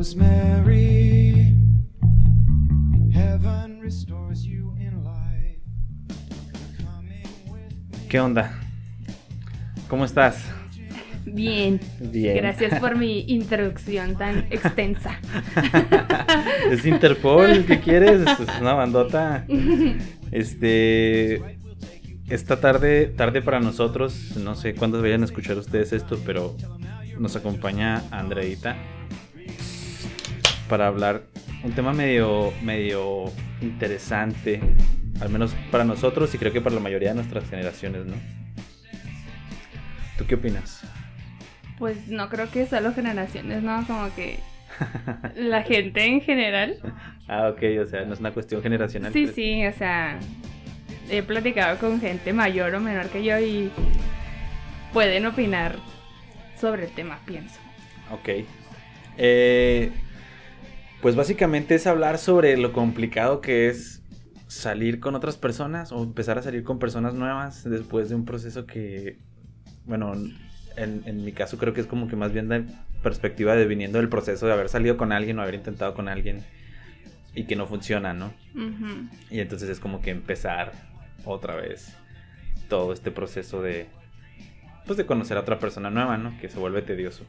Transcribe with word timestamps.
Rosemary, 0.00 1.54
heaven 3.12 3.80
restores 3.82 4.46
you 4.46 4.74
in 4.78 5.04
life. 5.04 5.60
Coming 6.78 7.28
with 7.50 7.74
me. 7.92 8.08
¿Qué 8.08 8.18
onda? 8.18 8.58
¿Cómo 9.88 10.06
estás? 10.06 10.42
Bien. 11.26 11.78
Bien. 12.00 12.34
Gracias 12.34 12.80
por 12.80 12.96
mi 12.96 13.26
introducción 13.28 14.16
tan 14.16 14.46
extensa. 14.50 15.20
¿Es 16.70 16.86
Interpol? 16.86 17.66
¿Qué 17.66 17.80
quieres? 17.80 18.22
Es 18.22 18.58
una 18.58 18.72
bandota. 18.72 19.44
Este. 20.32 21.58
Esta 22.30 22.58
tarde, 22.58 23.08
tarde 23.08 23.42
para 23.42 23.60
nosotros, 23.60 24.34
no 24.38 24.54
sé 24.54 24.74
cuándo 24.74 25.02
vayan 25.02 25.20
a 25.20 25.24
escuchar 25.26 25.58
ustedes 25.58 25.92
esto, 25.92 26.18
pero 26.24 26.56
nos 27.18 27.36
acompaña 27.36 28.02
Andreita 28.10 28.78
para 30.70 30.86
hablar 30.86 31.24
un 31.64 31.72
tema 31.72 31.92
medio, 31.92 32.52
medio 32.62 33.24
interesante, 33.60 34.60
al 35.20 35.28
menos 35.28 35.52
para 35.72 35.84
nosotros 35.84 36.32
y 36.32 36.38
creo 36.38 36.52
que 36.52 36.60
para 36.60 36.76
la 36.76 36.80
mayoría 36.80 37.08
de 37.08 37.16
nuestras 37.16 37.50
generaciones, 37.50 38.06
¿no? 38.06 38.14
¿Tú 40.16 40.24
qué 40.26 40.36
opinas? 40.36 40.82
Pues 41.76 42.06
no 42.06 42.28
creo 42.28 42.48
que 42.52 42.66
solo 42.66 42.94
generaciones, 42.94 43.64
¿no? 43.64 43.84
Como 43.84 44.14
que 44.14 44.38
la 45.34 45.64
gente 45.64 46.04
en 46.04 46.20
general. 46.20 46.76
Ah, 47.26 47.48
ok, 47.48 47.62
o 47.82 47.86
sea, 47.86 48.04
no 48.04 48.14
es 48.14 48.20
una 48.20 48.30
cuestión 48.30 48.62
generacional. 48.62 49.12
Sí, 49.12 49.22
¿crees? 49.22 49.34
sí, 49.34 49.66
o 49.66 49.72
sea, 49.72 50.20
he 51.10 51.24
platicado 51.24 51.78
con 51.78 52.00
gente 52.00 52.32
mayor 52.32 52.76
o 52.76 52.80
menor 52.80 53.08
que 53.08 53.24
yo 53.24 53.40
y 53.40 53.72
pueden 54.92 55.26
opinar 55.26 55.74
sobre 56.60 56.84
el 56.84 56.92
tema, 56.92 57.18
pienso. 57.26 57.58
Ok. 58.12 58.46
Eh, 59.18 59.90
pues 61.00 61.16
básicamente 61.16 61.74
es 61.74 61.86
hablar 61.86 62.18
sobre 62.18 62.56
lo 62.56 62.72
complicado 62.72 63.40
que 63.40 63.68
es 63.68 64.02
salir 64.48 65.00
con 65.00 65.14
otras 65.14 65.36
personas 65.36 65.92
o 65.92 66.02
empezar 66.02 66.38
a 66.38 66.42
salir 66.42 66.64
con 66.64 66.78
personas 66.78 67.14
nuevas 67.14 67.64
después 67.64 68.08
de 68.08 68.16
un 68.16 68.24
proceso 68.24 68.66
que, 68.66 69.18
bueno, 69.84 70.12
en, 70.76 71.02
en 71.06 71.24
mi 71.24 71.32
caso 71.32 71.56
creo 71.58 71.72
que 71.72 71.80
es 71.80 71.86
como 71.86 72.08
que 72.08 72.16
más 72.16 72.32
bien 72.32 72.48
de 72.48 72.64
perspectiva 73.02 73.54
de 73.54 73.66
viniendo 73.66 73.98
del 73.98 74.08
proceso 74.08 74.46
de 74.46 74.52
haber 74.52 74.68
salido 74.68 74.96
con 74.96 75.12
alguien 75.12 75.38
o 75.38 75.42
haber 75.42 75.54
intentado 75.54 75.94
con 75.94 76.08
alguien 76.08 76.44
y 77.34 77.44
que 77.44 77.56
no 77.56 77.66
funciona, 77.66 78.12
¿no? 78.12 78.32
Y 79.30 79.40
entonces 79.40 79.68
es 79.68 79.80
como 79.80 80.00
que 80.02 80.10
empezar 80.10 80.72
otra 81.24 81.54
vez 81.54 81.96
todo 82.68 82.92
este 82.92 83.10
proceso 83.10 83.62
de, 83.62 83.86
pues 84.86 84.96
de 84.96 85.06
conocer 85.06 85.36
a 85.36 85.40
otra 85.40 85.58
persona 85.58 85.90
nueva, 85.90 86.18
¿no? 86.18 86.36
Que 86.40 86.48
se 86.48 86.58
vuelve 86.58 86.82
tedioso. 86.82 87.24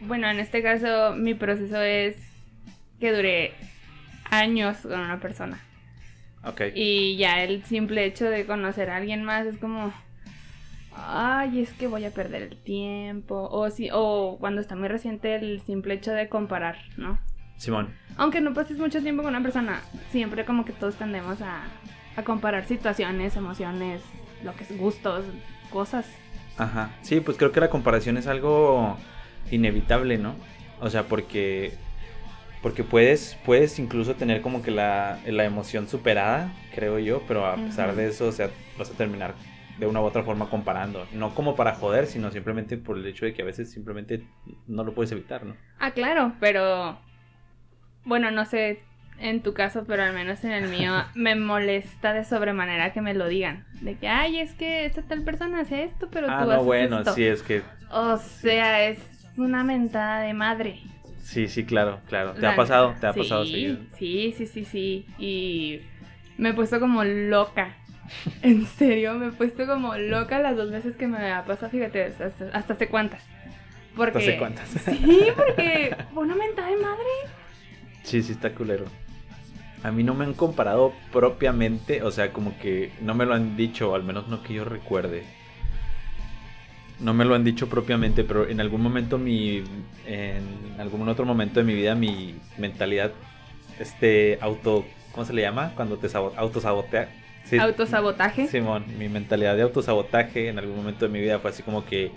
Bueno, 0.00 0.30
en 0.30 0.38
este 0.38 0.62
caso 0.62 1.14
mi 1.14 1.34
proceso 1.34 1.80
es 1.80 2.16
que 3.00 3.12
duré 3.12 3.54
años 4.30 4.78
con 4.82 5.00
una 5.00 5.18
persona. 5.18 5.60
Ok. 6.44 6.62
Y 6.74 7.16
ya 7.16 7.42
el 7.42 7.64
simple 7.64 8.04
hecho 8.04 8.26
de 8.26 8.46
conocer 8.46 8.90
a 8.90 8.96
alguien 8.96 9.24
más 9.24 9.46
es 9.46 9.58
como, 9.58 9.92
ay, 10.94 11.60
es 11.60 11.72
que 11.72 11.86
voy 11.86 12.04
a 12.04 12.10
perder 12.10 12.42
el 12.42 12.56
tiempo. 12.62 13.48
O, 13.50 13.68
si, 13.70 13.88
o 13.92 14.36
cuando 14.40 14.60
está 14.60 14.76
muy 14.76 14.88
reciente 14.88 15.34
el 15.34 15.60
simple 15.62 15.94
hecho 15.94 16.12
de 16.12 16.28
comparar, 16.28 16.78
¿no? 16.96 17.18
Simón. 17.56 17.94
Aunque 18.16 18.40
no 18.40 18.54
pases 18.54 18.78
mucho 18.78 19.02
tiempo 19.02 19.22
con 19.22 19.34
una 19.34 19.42
persona, 19.42 19.82
siempre 20.10 20.44
como 20.44 20.64
que 20.64 20.72
todos 20.72 20.94
tendemos 20.94 21.42
a, 21.42 21.64
a 22.16 22.24
comparar 22.24 22.64
situaciones, 22.66 23.36
emociones, 23.36 24.00
lo 24.44 24.54
que 24.54 24.64
es 24.64 24.78
gustos, 24.78 25.24
cosas. 25.70 26.06
Ajá. 26.56 26.90
Sí, 27.02 27.20
pues 27.20 27.36
creo 27.36 27.52
que 27.52 27.60
la 27.60 27.68
comparación 27.68 28.16
es 28.16 28.26
algo 28.26 28.96
inevitable, 29.50 30.16
¿no? 30.16 30.34
O 30.80 30.88
sea, 30.88 31.04
porque 31.04 31.74
porque 32.62 32.84
puedes 32.84 33.38
puedes 33.44 33.78
incluso 33.78 34.14
tener 34.14 34.42
como 34.42 34.62
que 34.62 34.70
la, 34.70 35.18
la 35.26 35.44
emoción 35.44 35.88
superada, 35.88 36.52
creo 36.74 36.98
yo, 36.98 37.22
pero 37.26 37.46
a 37.46 37.56
pesar 37.56 37.94
de 37.94 38.08
eso, 38.08 38.26
o 38.28 38.32
sea, 38.32 38.50
vas 38.78 38.90
a 38.90 38.94
terminar 38.94 39.34
de 39.78 39.86
una 39.86 40.00
u 40.00 40.04
otra 40.04 40.22
forma 40.22 40.50
comparando, 40.50 41.06
no 41.12 41.34
como 41.34 41.56
para 41.56 41.74
joder, 41.74 42.06
sino 42.06 42.30
simplemente 42.30 42.76
por 42.76 42.98
el 42.98 43.06
hecho 43.06 43.24
de 43.24 43.32
que 43.32 43.42
a 43.42 43.46
veces 43.46 43.70
simplemente 43.70 44.22
no 44.66 44.84
lo 44.84 44.92
puedes 44.94 45.10
evitar, 45.12 45.44
¿no? 45.44 45.56
Ah, 45.78 45.92
claro, 45.92 46.34
pero 46.38 46.98
bueno, 48.04 48.30
no 48.30 48.44
sé 48.44 48.82
en 49.18 49.42
tu 49.42 49.52
caso, 49.54 49.84
pero 49.86 50.02
al 50.02 50.12
menos 50.12 50.44
en 50.44 50.52
el 50.52 50.68
mío 50.68 50.92
me 51.14 51.34
molesta 51.34 52.12
de 52.12 52.24
sobremanera 52.24 52.92
que 52.92 53.00
me 53.00 53.14
lo 53.14 53.28
digan. 53.28 53.64
De 53.80 53.96
que, 53.96 54.08
ay, 54.08 54.40
es 54.40 54.52
que 54.52 54.84
esta 54.84 55.02
tal 55.02 55.22
persona 55.22 55.60
hace 55.60 55.84
esto, 55.84 56.08
pero 56.10 56.26
ah, 56.30 56.40
tú 56.40 56.46
no, 56.46 56.52
haces 56.52 56.66
bueno, 56.66 56.98
esto. 56.98 57.14
sí 57.14 57.24
es 57.24 57.42
que 57.42 57.62
O 57.90 58.16
sea, 58.18 58.84
es 58.84 58.98
una 59.36 59.64
mentada 59.64 60.20
de 60.20 60.34
madre. 60.34 60.80
Sí, 61.30 61.48
sí, 61.48 61.64
claro, 61.64 62.00
claro. 62.08 62.32
¿Te 62.32 62.40
La 62.42 62.52
ha 62.52 62.56
pasado? 62.56 62.94
¿Te 63.00 63.06
ha 63.06 63.12
pasado 63.12 63.44
Sí, 63.44 63.52
seguido? 63.52 63.78
Sí, 63.96 64.34
sí, 64.36 64.46
sí, 64.46 64.64
sí. 64.64 65.06
Y 65.18 65.80
me 66.36 66.50
he 66.50 66.54
puesto 66.54 66.80
como 66.80 67.04
loca. 67.04 67.76
En 68.42 68.66
serio, 68.66 69.14
me 69.14 69.28
he 69.28 69.32
puesto 69.32 69.66
como 69.66 69.96
loca 69.96 70.40
las 70.40 70.56
dos 70.56 70.70
veces 70.70 70.96
que 70.96 71.06
me 71.06 71.30
ha 71.30 71.44
pasado. 71.44 71.70
Fíjate, 71.70 72.04
hasta, 72.04 72.26
hasta 72.52 72.72
hace 72.74 72.88
cuántas. 72.88 73.22
Porque... 73.94 74.18
¿Hasta 74.18 74.30
hace 74.30 74.38
cuántas? 74.38 74.68
Sí, 74.84 75.26
porque 75.36 75.96
una 76.14 76.34
mentada 76.34 76.68
de 76.68 76.76
madre. 76.76 77.04
Sí, 78.02 78.22
sí, 78.22 78.32
está 78.32 78.52
culero. 78.54 78.86
A 79.82 79.90
mí 79.92 80.02
no 80.02 80.14
me 80.14 80.24
han 80.24 80.34
comparado 80.34 80.92
propiamente, 81.12 82.02
o 82.02 82.10
sea, 82.10 82.32
como 82.32 82.58
que 82.58 82.92
no 83.00 83.14
me 83.14 83.24
lo 83.24 83.34
han 83.34 83.56
dicho, 83.56 83.92
o 83.92 83.94
al 83.94 84.02
menos 84.02 84.28
no 84.28 84.42
que 84.42 84.54
yo 84.54 84.64
recuerde. 84.64 85.24
No 87.00 87.14
me 87.14 87.24
lo 87.24 87.34
han 87.34 87.44
dicho 87.44 87.68
propiamente, 87.68 88.24
pero 88.24 88.48
en 88.48 88.60
algún 88.60 88.82
momento 88.82 89.16
mi. 89.18 89.62
En 90.06 90.42
algún 90.78 91.08
otro 91.08 91.24
momento 91.24 91.60
de 91.60 91.64
mi 91.64 91.74
vida, 91.74 91.94
mi 91.94 92.34
mentalidad. 92.58 93.12
Este 93.78 94.38
auto. 94.40 94.84
¿Cómo 95.12 95.24
se 95.24 95.32
le 95.32 95.42
llama? 95.42 95.72
Cuando 95.74 95.96
te 95.98 96.08
sabo- 96.08 96.32
autosabotea. 96.36 97.08
Sí, 97.44 97.58
Autosabotaje. 97.58 98.46
Simón, 98.46 98.84
mi 98.98 99.08
mentalidad 99.08 99.56
de 99.56 99.62
autosabotaje 99.62 100.48
en 100.48 100.58
algún 100.58 100.76
momento 100.76 101.06
de 101.06 101.10
mi 101.12 101.20
vida 101.20 101.38
fue 101.38 101.50
así 101.50 101.62
como 101.62 101.84
que. 101.84 102.12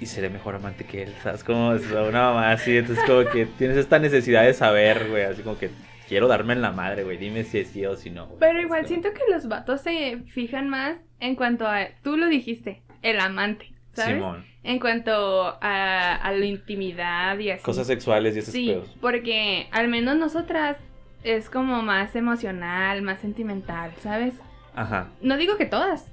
Y 0.00 0.06
seré 0.06 0.28
mejor 0.28 0.54
amante 0.56 0.84
que 0.84 1.04
él, 1.04 1.14
¿sabes? 1.22 1.42
Como 1.44 1.70
una 1.70 2.10
mamá 2.30 2.50
así. 2.52 2.76
Entonces, 2.76 3.04
como 3.06 3.24
que 3.30 3.46
tienes 3.46 3.76
esta 3.78 3.98
necesidad 3.98 4.44
de 4.44 4.52
saber, 4.52 5.08
güey. 5.08 5.22
Así 5.22 5.42
como 5.42 5.56
que 5.56 5.70
quiero 6.08 6.28
darme 6.28 6.52
en 6.52 6.60
la 6.62 6.72
madre, 6.72 7.04
güey. 7.04 7.16
Dime 7.16 7.44
si 7.44 7.58
es 7.60 7.68
sí 7.68 7.86
o 7.86 7.96
si 7.96 8.10
no. 8.10 8.26
güey. 8.26 8.38
Pero 8.40 8.60
igual 8.60 8.86
siento 8.86 9.08
que 9.14 9.22
los 9.32 9.48
vatos 9.48 9.80
se 9.80 10.18
fijan 10.26 10.68
más 10.68 10.98
en 11.20 11.36
cuanto 11.36 11.66
a, 11.66 11.86
tú 12.02 12.16
lo 12.16 12.26
dijiste, 12.28 12.82
el 13.02 13.18
amante, 13.20 13.72
¿sabes? 13.94 14.14
Simón. 14.16 14.44
En 14.62 14.78
cuanto 14.78 15.56
a, 15.60 16.14
a 16.16 16.32
la 16.32 16.44
intimidad 16.46 17.38
y 17.38 17.50
así. 17.50 17.62
Cosas 17.62 17.86
sexuales 17.86 18.34
y 18.36 18.38
esos 18.40 18.52
Sí, 18.52 18.68
pedos. 18.68 18.96
porque 19.00 19.68
al 19.72 19.88
menos 19.88 20.16
nosotras 20.16 20.76
es 21.22 21.48
como 21.50 21.82
más 21.82 22.14
emocional, 22.16 23.02
más 23.02 23.20
sentimental, 23.20 23.92
¿sabes? 24.00 24.34
Ajá. 24.74 25.08
No 25.22 25.36
digo 25.36 25.56
que 25.56 25.66
todas, 25.66 26.06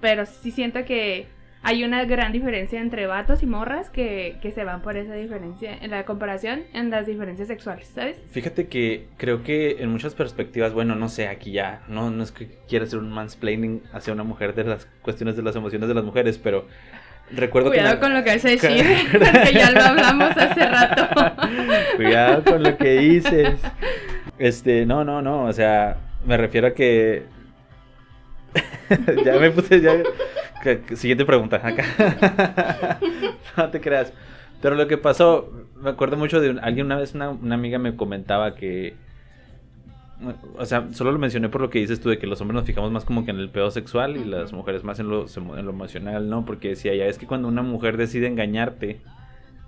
pero 0.00 0.26
sí 0.26 0.50
siento 0.50 0.84
que 0.84 1.26
hay 1.60 1.82
una 1.82 2.04
gran 2.04 2.30
diferencia 2.30 2.80
entre 2.80 3.08
vatos 3.08 3.42
y 3.42 3.46
morras 3.46 3.90
que, 3.90 4.36
que 4.40 4.52
se 4.52 4.62
van 4.62 4.80
por 4.80 4.96
esa 4.96 5.14
diferencia, 5.14 5.76
en 5.76 5.90
la 5.90 6.04
comparación 6.04 6.62
en 6.72 6.88
las 6.90 7.06
diferencias 7.06 7.48
sexuales, 7.48 7.88
¿sabes? 7.92 8.16
Fíjate 8.30 8.68
que 8.68 9.08
creo 9.16 9.42
que 9.42 9.82
en 9.82 9.90
muchas 9.90 10.14
perspectivas, 10.14 10.72
bueno, 10.72 10.94
no 10.94 11.08
sé, 11.08 11.26
aquí 11.26 11.50
ya, 11.50 11.82
no, 11.88 12.10
no 12.10 12.22
es 12.22 12.30
que 12.30 12.46
quiera 12.68 12.84
hacer 12.84 13.00
un 13.00 13.10
mansplaining 13.10 13.82
hacia 13.92 14.12
una 14.12 14.22
mujer 14.22 14.54
de 14.54 14.64
las 14.64 14.86
cuestiones 15.02 15.36
de 15.36 15.42
las 15.42 15.56
emociones 15.56 15.88
de 15.88 15.94
las 15.96 16.04
mujeres, 16.04 16.38
pero 16.38 16.68
recuerdo 17.32 17.70
Cuidado 17.70 17.94
que... 17.94 18.00
con 18.00 18.14
lo 18.14 18.24
que 18.24 18.30
vas 18.34 18.44
a 18.44 18.48
decir, 18.48 18.84
porque 19.12 19.52
ya 19.52 19.70
lo 19.70 19.80
hablamos 19.80 20.36
hace 20.36 20.66
rato. 20.66 21.08
Cuidado 21.96 22.44
con 22.44 22.62
lo 22.62 22.76
que 22.76 22.98
dices. 22.98 23.60
Este, 24.38 24.86
no, 24.86 25.04
no, 25.04 25.20
no, 25.22 25.44
o 25.44 25.52
sea, 25.52 25.96
me 26.24 26.36
refiero 26.36 26.68
a 26.68 26.74
que... 26.74 27.24
ya 29.24 29.34
me 29.38 29.50
puse, 29.50 29.80
ya... 29.80 29.92
Siguiente 30.94 31.24
pregunta, 31.24 31.60
acá. 31.62 32.98
no 33.56 33.70
te 33.70 33.80
creas. 33.80 34.12
Pero 34.60 34.74
lo 34.74 34.88
que 34.88 34.98
pasó, 34.98 35.52
me 35.76 35.90
acuerdo 35.90 36.16
mucho 36.16 36.40
de 36.40 36.50
un- 36.50 36.58
alguien 36.58 36.86
una 36.86 36.96
vez, 36.96 37.14
una, 37.14 37.30
una 37.30 37.54
amiga 37.54 37.78
me 37.78 37.94
comentaba 37.96 38.54
que... 38.54 38.96
O 40.56 40.66
sea, 40.66 40.88
solo 40.92 41.12
lo 41.12 41.18
mencioné 41.18 41.48
por 41.48 41.60
lo 41.60 41.70
que 41.70 41.78
dices 41.78 42.00
tú 42.00 42.08
de 42.10 42.18
que 42.18 42.26
los 42.26 42.40
hombres 42.40 42.56
nos 42.56 42.64
fijamos 42.64 42.90
más 42.90 43.04
como 43.04 43.24
que 43.24 43.30
en 43.30 43.38
el 43.38 43.50
pedo 43.50 43.70
sexual 43.70 44.16
y 44.16 44.24
las 44.24 44.52
mujeres 44.52 44.82
más 44.82 44.98
en 44.98 45.08
lo, 45.08 45.26
en 45.26 45.64
lo 45.64 45.70
emocional, 45.70 46.28
¿no? 46.28 46.44
Porque 46.44 46.70
decía, 46.70 46.94
ya 46.94 47.06
es 47.06 47.18
que 47.18 47.26
cuando 47.26 47.46
una 47.46 47.62
mujer 47.62 47.96
decide 47.96 48.26
engañarte, 48.26 49.00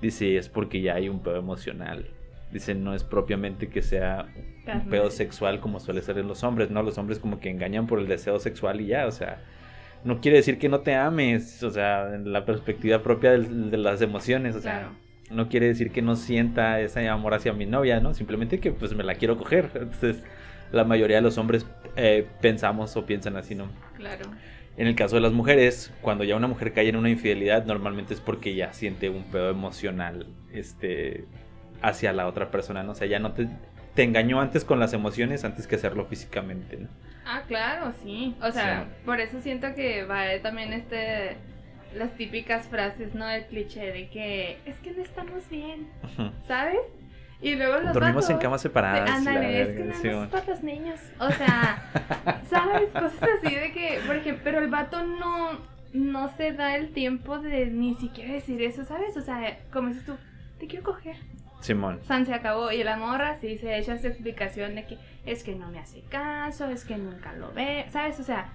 dice, 0.02 0.37
es 0.37 0.49
porque 0.49 0.81
ya 0.81 0.94
hay 0.94 1.08
un 1.08 1.20
pedo 1.23 1.37
emocional. 1.37 2.06
Dice, 2.52 2.75
no 2.75 2.94
es 2.94 3.05
propiamente 3.05 3.69
que 3.69 3.81
sea 3.81 4.26
un 4.75 4.91
pedo 4.91 5.11
sexual 5.11 5.61
como 5.61 5.79
suele 5.79 6.02
ser 6.02 6.19
en 6.19 6.26
los 6.26 6.43
hombres, 6.43 6.69
¿no? 6.70 6.82
Los 6.82 6.99
hombres 6.99 7.20
como 7.20 7.38
que 7.38 7.49
engañan 7.50 7.87
por 7.87 8.00
el 8.00 8.08
deseo 8.08 8.41
sexual 8.41 8.81
y 8.81 8.87
ya, 8.87 9.06
o 9.06 9.12
sea, 9.12 9.38
no 10.02 10.20
quiere 10.20 10.38
decir 10.38 10.58
que 10.58 10.69
no 10.69 10.81
te 10.81 10.94
ames, 10.97 11.62
o 11.62 11.70
sea, 11.70 12.12
en 12.14 12.32
la 12.32 12.44
perspectiva 12.44 13.02
propia 13.02 13.31
del- 13.32 13.70
de, 13.70 13.76
las 13.76 14.02
emociones, 14.02 14.56
o 14.56 14.61
sea, 14.61 14.79
Claro. 14.81 14.93
no 15.31 15.49
quiere 15.49 15.67
decir 15.67 15.93
que 15.93 16.02
no 16.02 16.17
sienta 16.17 16.81
ese 16.81 17.06
amor 17.08 17.35
hacia 17.35 17.52
mi 17.52 17.67
novia, 17.67 18.00
¿no? 18.00 18.14
Simplemente 18.14 18.58
que 18.58 18.73
pues 18.73 18.94
me 18.97 19.05
la 19.05 19.14
quiero 19.14 19.37
coger. 19.37 19.70
Entonces, 19.75 20.25
la 20.72 20.84
mayoría 20.84 21.17
de 21.17 21.22
los 21.22 21.38
hombres 21.38 21.67
eh, 21.96 22.26
pensamos 22.40 22.96
o 22.96 23.06
piensan 23.06 23.37
así, 23.37 23.55
¿no? 23.55 23.67
Claro. 23.96 24.26
En 24.76 24.87
el 24.87 24.94
caso 24.94 25.17
de 25.17 25.20
las 25.20 25.32
mujeres, 25.32 25.93
cuando 26.00 26.25
ya 26.25 26.37
una 26.37 26.46
mujer 26.46 26.72
cae 26.72 26.88
en 26.88 26.96
una 26.96 27.11
infidelidad, 27.11 27.64
normalmente 27.67 28.14
es 28.14 28.20
porque 28.20 28.55
ya 28.55 28.72
siente 28.72 29.08
un 29.11 29.25
pedo 29.25 29.50
emocional, 29.50 30.26
este, 30.52 31.25
hacia 31.82 32.12
la 32.12 32.26
otra 32.26 32.50
persona, 32.50 32.82
¿no? 32.82 32.93
O 32.93 32.94
sea, 32.94 33.06
ya 33.06 33.19
no 33.19 33.32
te, 33.32 33.49
te 33.94 34.02
engañó 34.05 34.40
antes 34.40 34.64
con 34.64 34.78
las 34.81 34.93
emociones 34.93 35.44
antes 35.44 35.67
que 35.67 35.75
hacerlo 35.76 36.06
físicamente, 36.06 36.76
¿no? 36.78 36.88
Ah, 37.26 37.43
claro, 37.46 37.93
sí. 38.02 38.34
O 38.43 38.50
sea, 38.50 38.84
Sí. 38.84 39.02
por 39.05 39.20
eso 39.20 39.40
siento 39.43 39.75
que 39.75 40.05
va 40.05 40.25
también 40.43 40.73
este 40.73 41.37
las 41.96 42.12
típicas 42.16 42.69
frases, 42.69 43.14
¿no? 43.14 43.28
El 43.28 43.44
cliché 43.46 43.93
de 43.93 44.08
que 44.08 44.58
es 44.64 44.76
que 44.78 44.93
no 44.93 45.02
estamos 45.02 45.49
bien. 45.50 45.88
¿sabes? 46.46 46.78
Y 47.42 47.54
luego 47.56 47.78
los 47.78 47.94
Dormimos 47.94 48.28
en 48.28 48.38
camas 48.38 48.60
separadas. 48.60 49.10
Ándale, 49.10 49.62
es 49.62 49.69
que 49.69 49.82
verga, 49.82 49.98
bueno. 49.98 50.25
es 50.25 50.28
para 50.28 50.46
los 50.46 50.62
niños. 50.62 51.00
O 51.19 51.31
sea, 51.31 51.82
¿sabes? 52.50 52.90
Cosas 52.90 53.28
así 53.38 53.54
de 53.54 53.72
que, 53.72 54.00
por 54.06 54.16
ejemplo, 54.16 54.42
pero 54.44 54.58
el 54.58 54.69
vato 54.69 55.02
no, 55.04 55.58
no 55.92 56.28
se 56.37 56.52
da 56.52 56.76
el 56.76 56.92
tiempo 56.92 57.38
de 57.38 57.66
ni 57.66 57.94
siquiera 57.94 58.34
decir 58.34 58.60
eso, 58.62 58.84
¿sabes? 58.84 59.16
O 59.16 59.22
sea, 59.22 59.58
como 59.72 59.88
dices 59.88 60.04
tú, 60.04 60.16
te 60.58 60.66
quiero 60.66 60.84
coger. 60.84 61.16
Simón. 61.60 62.00
San 62.04 62.26
se 62.26 62.34
acabó 62.34 62.72
y 62.72 62.82
la 62.82 62.96
morra 62.96 63.37
sí 63.37 63.58
se 63.58 63.78
echa 63.78 63.94
esa 63.94 64.08
explicación 64.08 64.75
de 64.75 64.87
que 64.87 64.98
es 65.26 65.42
que 65.42 65.54
no 65.54 65.69
me 65.70 65.78
hace 65.78 66.00
caso, 66.02 66.66
es 66.69 66.84
que 66.84 66.96
nunca 66.96 67.32
lo 67.34 67.52
ve, 67.52 67.87
¿sabes? 67.90 68.19
O 68.19 68.22
sea, 68.25 68.50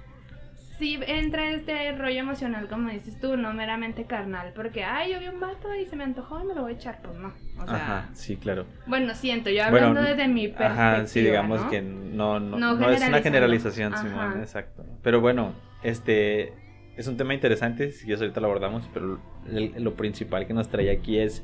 sí 0.77 0.99
entra 1.07 1.51
este 1.51 1.91
rollo 1.93 2.19
emocional, 2.19 2.67
como 2.67 2.89
dices 2.89 3.19
tú, 3.19 3.37
no 3.37 3.53
meramente 3.53 4.05
carnal, 4.05 4.51
porque, 4.55 4.83
ay, 4.83 5.13
yo 5.13 5.19
vi 5.19 5.27
un 5.27 5.39
vato 5.39 5.73
y 5.73 5.85
se 5.85 5.95
me 5.95 6.03
antojó 6.03 6.41
y 6.41 6.45
me 6.45 6.53
lo 6.55 6.61
voy 6.63 6.73
a 6.73 6.75
echar, 6.75 7.01
pues 7.01 7.15
no. 7.17 7.33
O 7.61 7.65
sea, 7.65 7.75
Ajá, 7.75 8.09
sí, 8.13 8.35
claro. 8.37 8.65
bueno, 8.85 9.13
siento, 9.15 9.49
yo 9.49 9.63
Bueno, 9.69 9.87
hablando 9.87 10.01
desde 10.09 10.27
mi 10.27 10.47
perspectiva. 10.47 10.91
Ajá, 10.97 11.07
sí, 11.07 11.21
digamos 11.21 11.61
¿no? 11.63 11.69
que 11.69 11.81
no, 11.81 12.39
no, 12.39 12.57
No 12.57 12.75
no 12.75 12.89
es 12.89 13.07
una 13.07 13.21
generalización, 13.21 13.93
Ajá. 13.93 14.03
Simón, 14.03 14.39
exacto. 14.39 14.85
Pero 15.01 15.21
bueno, 15.21 15.53
este 15.83 16.53
es 16.97 17.07
un 17.07 17.17
tema 17.17 17.33
interesante, 17.33 17.91
si 17.91 18.05
quieres 18.05 18.21
ahorita 18.21 18.39
lo 18.41 18.47
abordamos, 18.47 18.89
pero 18.93 19.19
el- 19.49 19.73
lo 19.83 19.93
principal 19.95 20.47
que 20.47 20.53
nos 20.53 20.69
trae 20.69 20.89
aquí 20.91 21.19
es 21.19 21.43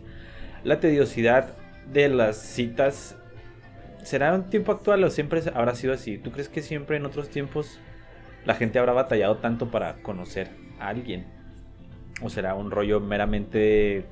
la 0.64 0.80
tediosidad 0.80 1.54
de 1.92 2.10
las 2.10 2.38
citas. 2.38 3.18
¿Será 4.04 4.34
un 4.34 4.50
tiempo 4.50 4.72
actual 4.72 5.04
o 5.04 5.10
siempre 5.10 5.42
habrá 5.54 5.76
sido 5.76 5.94
así? 5.94 6.18
¿Tú 6.18 6.32
crees 6.32 6.50
que 6.50 6.62
siempre 6.62 6.98
en 6.98 7.06
otros 7.06 7.30
tiempos 7.30 7.80
la 8.46 8.56
gente 8.56 8.80
habrá 8.80 8.94
batallado 8.94 9.38
tanto 9.38 9.70
para 9.70 9.96
conocer 10.02 10.50
a 10.80 10.90
alguien? 10.90 11.26
¿O 12.22 12.30
será 12.30 12.56
un 12.56 12.72
rollo 12.72 13.00
meramente 13.00 14.06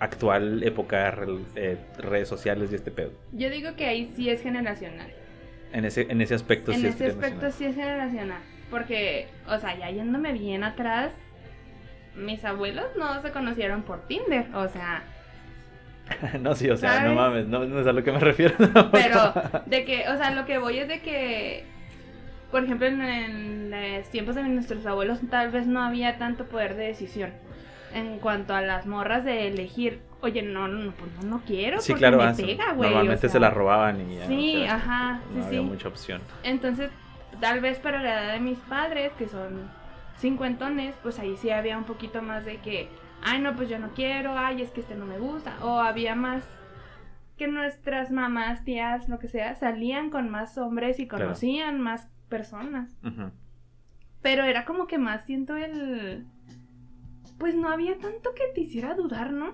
actual, 0.00 0.62
época, 0.62 1.16
eh, 1.54 1.78
redes 1.98 2.28
sociales 2.28 2.70
y 2.72 2.74
este 2.74 2.90
pedo? 2.90 3.12
Yo 3.32 3.50
digo 3.50 3.74
que 3.76 3.86
ahí 3.86 4.12
sí 4.16 4.30
es 4.30 4.42
generacional. 4.42 5.10
En 5.72 5.84
ese, 5.84 6.06
en 6.08 6.20
ese 6.20 6.34
aspecto 6.34 6.72
en 6.72 6.80
sí 6.80 6.86
es 6.86 6.94
ese 6.94 7.06
aspecto 7.06 7.50
sí 7.50 7.64
es 7.64 7.74
generacional. 7.74 8.40
Porque, 8.70 9.28
o 9.48 9.58
sea, 9.58 9.76
ya 9.76 9.90
yéndome 9.90 10.32
bien 10.32 10.64
atrás, 10.64 11.12
mis 12.16 12.44
abuelos 12.44 12.86
no 12.96 13.20
se 13.22 13.30
conocieron 13.30 13.82
por 13.82 14.06
Tinder. 14.06 14.46
O 14.54 14.68
sea, 14.68 15.02
no, 16.40 16.54
sí, 16.54 16.70
o 16.70 16.76
sea, 16.76 16.94
¿Sabes? 16.94 17.08
no 17.08 17.14
mames, 17.14 17.46
no, 17.46 17.64
no 17.64 17.80
es 17.80 17.86
a 17.86 17.92
lo 17.92 18.02
que 18.02 18.12
me 18.12 18.18
refiero. 18.18 18.54
Pero 18.92 19.32
de 19.66 19.84
que, 19.84 20.08
o 20.08 20.16
sea, 20.16 20.30
lo 20.30 20.44
que 20.44 20.58
voy 20.58 20.78
es 20.78 20.88
de 20.88 21.00
que, 21.00 21.64
por 22.54 22.62
ejemplo, 22.62 22.86
en, 22.86 23.00
en 23.02 23.70
los 23.98 24.08
tiempos 24.10 24.36
de 24.36 24.44
nuestros 24.44 24.86
abuelos 24.86 25.18
tal 25.28 25.50
vez 25.50 25.66
no 25.66 25.82
había 25.82 26.18
tanto 26.18 26.44
poder 26.44 26.76
de 26.76 26.84
decisión 26.86 27.32
en 27.92 28.20
cuanto 28.20 28.54
a 28.54 28.60
las 28.60 28.86
morras 28.86 29.24
de 29.24 29.48
elegir, 29.48 30.02
oye, 30.20 30.40
no, 30.42 30.68
no, 30.68 30.92
pues 30.92 31.10
no, 31.16 31.30
no 31.30 31.42
quiero 31.44 31.80
sí, 31.80 31.90
porque 31.90 32.02
claro, 32.02 32.18
me 32.18 32.22
ah, 32.22 32.34
pega, 32.36 32.72
güey. 32.74 32.90
normalmente 32.90 33.26
o 33.26 33.28
se 33.28 33.32
sea. 33.32 33.40
la 33.40 33.50
robaban 33.50 34.08
y 34.08 34.18
ya, 34.18 34.26
Sí, 34.28 34.54
o 34.54 34.60
sea, 34.66 34.74
ajá, 34.76 35.20
no 35.32 35.40
sí, 35.40 35.46
había 35.48 35.58
sí. 35.58 35.64
mucha 35.66 35.88
opción. 35.88 36.20
Entonces, 36.44 36.92
tal 37.40 37.58
vez 37.58 37.80
para 37.80 38.00
la 38.00 38.22
edad 38.22 38.32
de 38.34 38.38
mis 38.40 38.58
padres, 38.60 39.12
que 39.14 39.26
son 39.26 39.68
cincuentones, 40.18 40.94
pues 41.02 41.18
ahí 41.18 41.36
sí 41.36 41.50
había 41.50 41.76
un 41.76 41.84
poquito 41.84 42.22
más 42.22 42.44
de 42.44 42.58
que, 42.58 42.88
ay, 43.20 43.40
no, 43.40 43.56
pues 43.56 43.68
yo 43.68 43.80
no 43.80 43.88
quiero, 43.96 44.38
ay, 44.38 44.62
es 44.62 44.70
que 44.70 44.80
este 44.80 44.94
no 44.94 45.06
me 45.06 45.18
gusta. 45.18 45.56
O 45.60 45.80
había 45.80 46.14
más 46.14 46.48
que 47.36 47.48
nuestras 47.48 48.12
mamás, 48.12 48.62
tías, 48.64 49.08
lo 49.08 49.18
que 49.18 49.26
sea, 49.26 49.56
salían 49.56 50.10
con 50.10 50.30
más 50.30 50.56
hombres 50.56 51.00
y 51.00 51.08
Claro. 51.08 51.24
conocían 51.24 51.80
más 51.80 52.08
personas. 52.28 52.90
Pero 54.22 54.44
era 54.44 54.64
como 54.64 54.86
que 54.86 54.98
más 54.98 55.24
siento 55.26 55.56
el... 55.56 56.24
Pues 57.38 57.54
no 57.54 57.68
había 57.68 57.98
tanto 57.98 58.32
que 58.34 58.44
te 58.54 58.60
hiciera 58.62 58.94
dudar, 58.94 59.32
¿no? 59.32 59.52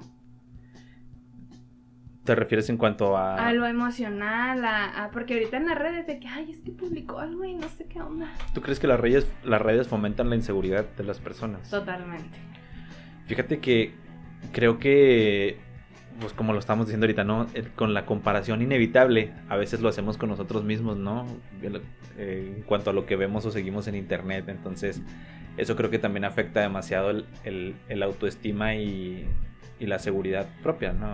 ¿Te 2.24 2.34
refieres 2.34 2.68
en 2.68 2.76
cuanto 2.76 3.16
a...? 3.16 3.34
A 3.48 3.52
lo 3.52 3.66
emocional, 3.66 4.64
a, 4.64 5.04
a- 5.04 5.10
Porque 5.10 5.34
ahorita 5.34 5.56
en 5.56 5.66
las 5.66 5.78
redes 5.78 6.06
de 6.06 6.20
que, 6.20 6.28
ay, 6.28 6.50
es 6.52 6.58
que 6.60 6.70
publicó 6.70 7.18
algo 7.18 7.44
y 7.44 7.54
no 7.54 7.68
sé 7.70 7.86
qué 7.86 8.00
onda. 8.00 8.30
¿Tú 8.54 8.60
crees 8.60 8.78
que 8.78 8.86
las 8.86 9.00
redes, 9.00 9.26
las 9.42 9.60
redes 9.60 9.88
fomentan 9.88 10.28
la 10.28 10.36
inseguridad 10.36 10.84
de 10.96 11.04
las 11.04 11.18
personas? 11.18 11.70
Totalmente. 11.70 12.38
Fíjate 13.26 13.58
que 13.60 13.94
creo 14.52 14.78
que, 14.78 15.58
pues 16.20 16.32
como 16.32 16.52
lo 16.52 16.58
estamos 16.58 16.86
diciendo 16.86 17.04
ahorita, 17.06 17.24
¿no? 17.24 17.46
Con 17.76 17.94
la 17.94 18.06
comparación 18.06 18.62
inevitable, 18.62 19.32
a 19.48 19.56
veces 19.56 19.80
lo 19.80 19.88
hacemos 19.88 20.16
con 20.18 20.28
nosotros 20.28 20.62
mismos, 20.64 20.96
¿no? 20.96 21.26
Eh, 22.16 22.52
en 22.56 22.62
cuanto 22.62 22.90
a 22.90 22.92
lo 22.92 23.06
que 23.06 23.16
vemos 23.16 23.44
o 23.46 23.50
seguimos 23.50 23.88
en 23.88 23.94
internet, 23.96 24.48
entonces 24.48 25.00
eso 25.56 25.76
creo 25.76 25.90
que 25.90 25.98
también 25.98 26.24
afecta 26.24 26.60
demasiado 26.60 27.10
el, 27.10 27.26
el- 27.44 27.74
el 27.88 28.02
autoestima 28.02 28.74
y, 28.74 29.26
y 29.78 29.86
la 29.86 29.98
seguridad 29.98 30.46
propia, 30.62 30.92
¿no? 30.92 31.12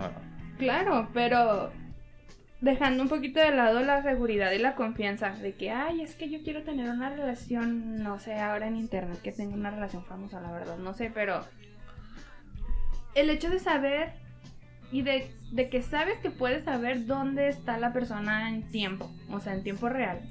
Claro, 0.59 1.07
pero 1.13 1.71
dejando 2.61 3.03
un 3.03 3.09
poquito 3.09 3.39
de 3.39 3.51
lado 3.51 3.81
la 3.81 4.01
seguridad 4.01 4.51
y 4.51 4.57
la 4.59 4.73
confianza 4.75 5.29
de 5.31 5.53
que, 5.53 5.69
ay, 5.69 6.01
es 6.01 6.15
que 6.15 6.29
yo 6.29 6.39
quiero 6.43 6.63
tener 6.63 6.89
una 6.89 7.09
relación, 7.09 8.01
no 8.03 8.19
sé, 8.19 8.33
ahora 8.39 8.67
en 8.67 8.75
internet 8.75 9.19
que 9.21 9.31
tengo 9.31 9.53
una 9.53 9.69
relación 9.69 10.03
famosa, 10.05 10.41
la 10.41 10.51
verdad, 10.51 10.77
no 10.77 10.93
sé, 10.93 11.11
pero 11.13 11.41
el 13.15 13.29
hecho 13.29 13.49
de 13.49 13.59
saber 13.59 14.11
y 14.91 15.01
de, 15.01 15.31
de 15.51 15.69
que 15.69 15.81
sabes 15.81 16.17
que 16.19 16.29
puedes 16.29 16.63
saber 16.63 17.05
dónde 17.05 17.49
está 17.49 17.77
la 17.77 17.93
persona 17.93 18.49
en 18.49 18.63
tiempo, 18.69 19.11
o 19.31 19.39
sea, 19.39 19.53
en 19.53 19.63
tiempo 19.63 19.89
real. 19.89 20.21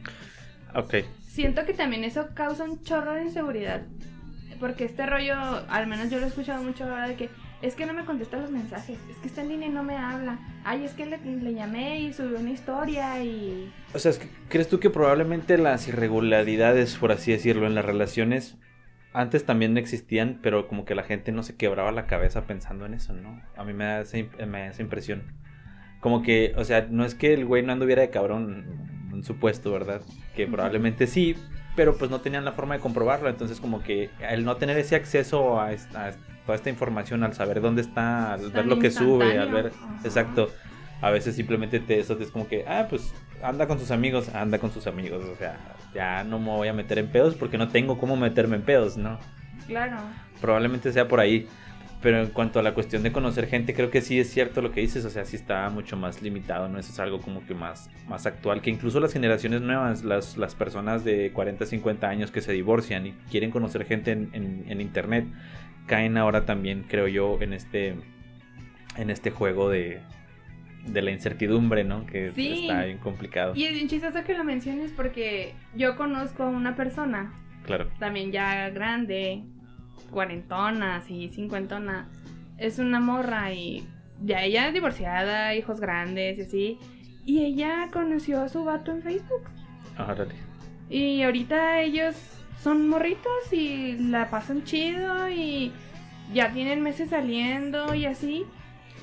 Ok, 0.74 0.94
Siento 1.36 1.66
que 1.66 1.74
también 1.74 2.02
eso 2.02 2.28
causa 2.32 2.64
un 2.64 2.82
chorro 2.82 3.12
de 3.12 3.24
inseguridad. 3.24 3.82
Porque 4.58 4.86
este 4.86 5.04
rollo, 5.04 5.36
al 5.68 5.86
menos 5.86 6.08
yo 6.08 6.18
lo 6.18 6.24
he 6.24 6.28
escuchado 6.28 6.62
mucho 6.62 6.84
ahora 6.84 7.08
de 7.08 7.14
que 7.14 7.28
es 7.60 7.74
que 7.74 7.84
no 7.84 7.92
me 7.92 8.06
contesta 8.06 8.38
los 8.38 8.50
mensajes, 8.50 8.98
es 9.10 9.16
que 9.18 9.28
está 9.28 9.42
en 9.42 9.50
línea 9.50 9.68
y 9.68 9.70
no 9.70 9.82
me 9.82 9.98
habla. 9.98 10.38
Ay, 10.64 10.84
es 10.84 10.92
que 10.92 11.04
le, 11.04 11.18
le 11.18 11.52
llamé 11.52 12.00
y 12.00 12.14
subió 12.14 12.38
una 12.38 12.52
historia 12.52 13.22
y... 13.22 13.70
O 13.92 13.98
sea, 13.98 14.12
¿crees 14.48 14.70
tú 14.70 14.80
que 14.80 14.88
probablemente 14.88 15.58
las 15.58 15.88
irregularidades, 15.88 16.96
por 16.96 17.12
así 17.12 17.32
decirlo, 17.32 17.66
en 17.66 17.74
las 17.74 17.84
relaciones 17.84 18.56
antes 19.16 19.44
también 19.44 19.76
existían, 19.78 20.38
pero 20.42 20.68
como 20.68 20.84
que 20.84 20.94
la 20.94 21.02
gente 21.02 21.32
no 21.32 21.42
se 21.42 21.56
quebraba 21.56 21.90
la 21.92 22.06
cabeza 22.06 22.46
pensando 22.46 22.86
en 22.86 22.94
eso, 22.94 23.12
¿no? 23.12 23.40
A 23.56 23.64
mí 23.64 23.72
me 23.72 23.84
da 23.84 24.00
esa, 24.00 24.16
me 24.46 24.58
da 24.60 24.66
esa 24.68 24.82
impresión. 24.82 25.22
Como 26.00 26.22
que, 26.22 26.52
o 26.56 26.64
sea, 26.64 26.86
no 26.90 27.04
es 27.04 27.14
que 27.14 27.34
el 27.34 27.44
güey 27.44 27.62
no 27.62 27.72
anduviera 27.72 28.02
de 28.02 28.10
cabrón, 28.10 28.64
un 29.12 29.24
supuesto, 29.24 29.72
¿verdad? 29.72 30.02
Que 30.34 30.46
probablemente 30.46 31.06
sí, 31.06 31.34
pero 31.74 31.96
pues 31.96 32.10
no 32.10 32.20
tenían 32.20 32.44
la 32.44 32.52
forma 32.52 32.74
de 32.74 32.80
comprobarlo. 32.80 33.28
Entonces 33.28 33.60
como 33.60 33.82
que 33.82 34.10
el 34.30 34.44
no 34.44 34.56
tener 34.56 34.76
ese 34.78 34.94
acceso 34.96 35.60
a, 35.60 35.72
esta- 35.72 36.08
a 36.08 36.12
toda 36.44 36.54
esta 36.56 36.70
información, 36.70 37.24
al 37.24 37.34
saber 37.34 37.60
dónde 37.60 37.82
está, 37.82 38.34
al 38.34 38.50
ver 38.52 38.66
lo 38.66 38.78
que 38.78 38.90
sube, 38.90 39.38
al 39.38 39.50
ver... 39.52 39.72
Exacto 40.04 40.48
a 41.02 41.10
veces 41.10 41.36
simplemente 41.36 41.78
te 41.78 41.98
eso 41.98 42.18
es 42.18 42.30
como 42.30 42.48
que, 42.48 42.64
ah, 42.66 42.86
pues 42.88 43.12
anda 43.42 43.66
con 43.66 43.78
sus 43.78 43.90
amigos, 43.90 44.34
anda 44.34 44.58
con 44.58 44.70
sus 44.72 44.86
amigos, 44.86 45.24
o 45.24 45.36
sea, 45.36 45.58
ya 45.94 46.24
no 46.24 46.38
me 46.38 46.46
voy 46.50 46.68
a 46.68 46.72
meter 46.72 46.98
en 46.98 47.08
pedos 47.08 47.34
porque 47.34 47.58
no 47.58 47.68
tengo 47.68 47.98
cómo 47.98 48.16
meterme 48.16 48.56
en 48.56 48.62
pedos, 48.62 48.96
¿no? 48.96 49.18
Claro. 49.66 49.96
Probablemente 50.40 50.92
sea 50.92 51.08
por 51.08 51.20
ahí. 51.20 51.46
Pero 52.02 52.20
en 52.20 52.26
cuanto 52.28 52.60
a 52.60 52.62
la 52.62 52.74
cuestión 52.74 53.02
de 53.02 53.10
conocer 53.10 53.48
gente, 53.48 53.72
creo 53.74 53.90
que 53.90 54.02
sí 54.02 54.20
es 54.20 54.30
cierto 54.30 54.60
lo 54.60 54.70
que 54.70 54.80
dices, 54.82 55.04
o 55.06 55.10
sea, 55.10 55.24
sí 55.24 55.34
está 55.34 55.68
mucho 55.70 55.96
más 55.96 56.20
limitado, 56.20 56.68
¿no? 56.68 56.78
Eso 56.78 56.92
es 56.92 57.00
algo 57.00 57.20
como 57.22 57.44
que 57.46 57.54
más, 57.54 57.88
más 58.06 58.26
actual, 58.26 58.60
que 58.60 58.68
incluso 58.70 59.00
las 59.00 59.14
generaciones 59.14 59.62
nuevas, 59.62 60.04
las, 60.04 60.36
las 60.36 60.54
personas 60.54 61.04
de 61.04 61.32
40, 61.32 61.64
50 61.64 62.06
años 62.06 62.30
que 62.30 62.42
se 62.42 62.52
divorcian 62.52 63.06
y 63.06 63.12
quieren 63.30 63.50
conocer 63.50 63.86
gente 63.86 64.12
en, 64.12 64.28
en- 64.34 64.66
en 64.68 64.80
internet, 64.82 65.26
caen 65.86 66.18
ahora 66.18 66.44
también, 66.44 66.84
creo 66.86 67.08
yo, 67.08 67.38
en 67.40 67.54
este, 67.54 67.96
en 68.96 69.10
este 69.10 69.30
juego 69.30 69.70
de, 69.70 70.00
de 70.86 71.02
la 71.02 71.10
incertidumbre, 71.10 71.84
¿no? 71.84 72.06
Que 72.06 72.30
Sí. 72.32 72.62
está 72.68 72.84
bien 72.84 72.98
complicado. 72.98 73.52
Y 73.54 73.64
es 73.64 73.72
bien 73.72 73.88
chistoso 73.88 74.22
que 74.24 74.34
lo 74.34 74.44
menciones 74.44 74.92
porque 74.92 75.54
yo 75.74 75.96
conozco 75.96 76.44
a 76.44 76.48
una 76.48 76.76
persona, 76.76 77.32
Claro. 77.64 77.88
también 77.98 78.32
ya 78.32 78.70
grande, 78.70 79.42
cuarentona, 80.10 80.96
así, 80.96 81.28
cincuentona. 81.28 82.08
Es 82.58 82.78
una 82.78 83.00
morra 83.00 83.52
y 83.52 83.86
ya 84.24 84.42
ella 84.42 84.68
es 84.68 84.74
divorciada, 84.74 85.54
hijos 85.54 85.80
grandes 85.80 86.38
y 86.38 86.42
así. 86.42 86.78
Y 87.24 87.44
ella 87.44 87.88
conoció 87.92 88.40
a 88.40 88.48
su 88.48 88.64
vato 88.64 88.92
en 88.92 89.02
Facebook. 89.02 89.42
Órale. 89.98 90.34
Y 90.88 91.22
ahorita 91.22 91.80
ellos 91.80 92.14
son 92.60 92.88
morritos 92.88 93.52
y 93.52 93.96
la 93.98 94.30
pasan 94.30 94.62
chido 94.64 95.28
y 95.28 95.72
ya 96.32 96.52
tienen 96.52 96.82
meses 96.82 97.10
saliendo 97.10 97.94
y 97.94 98.06
así. 98.06 98.44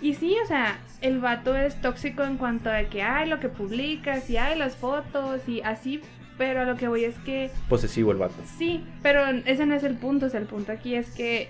Y 0.03 0.15
sí, 0.15 0.35
o 0.43 0.45
sea, 0.45 0.79
el 0.99 1.19
vato 1.19 1.55
es 1.55 1.79
tóxico 1.79 2.23
en 2.23 2.35
cuanto 2.35 2.69
a 2.69 2.83
que 2.83 3.01
hay 3.01 3.29
lo 3.29 3.39
que 3.39 3.47
publicas 3.47 4.29
y 4.29 4.35
hay 4.35 4.57
las 4.59 4.75
fotos 4.75 5.47
y 5.47 5.61
así, 5.61 6.01
pero 6.37 6.61
a 6.61 6.65
lo 6.65 6.75
que 6.75 6.89
voy 6.89 7.05
es 7.05 7.17
que 7.19 7.49
Posesivo 7.69 8.11
el 8.11 8.17
vato. 8.17 8.35
sí, 8.57 8.83
pero 9.01 9.25
ese 9.45 9.65
no 9.65 9.75
es 9.75 9.83
el 9.85 9.95
punto, 9.95 10.25
o 10.25 10.29
sea, 10.29 10.41
el 10.41 10.45
punto 10.45 10.73
aquí 10.73 10.95
es 10.95 11.09
que 11.15 11.49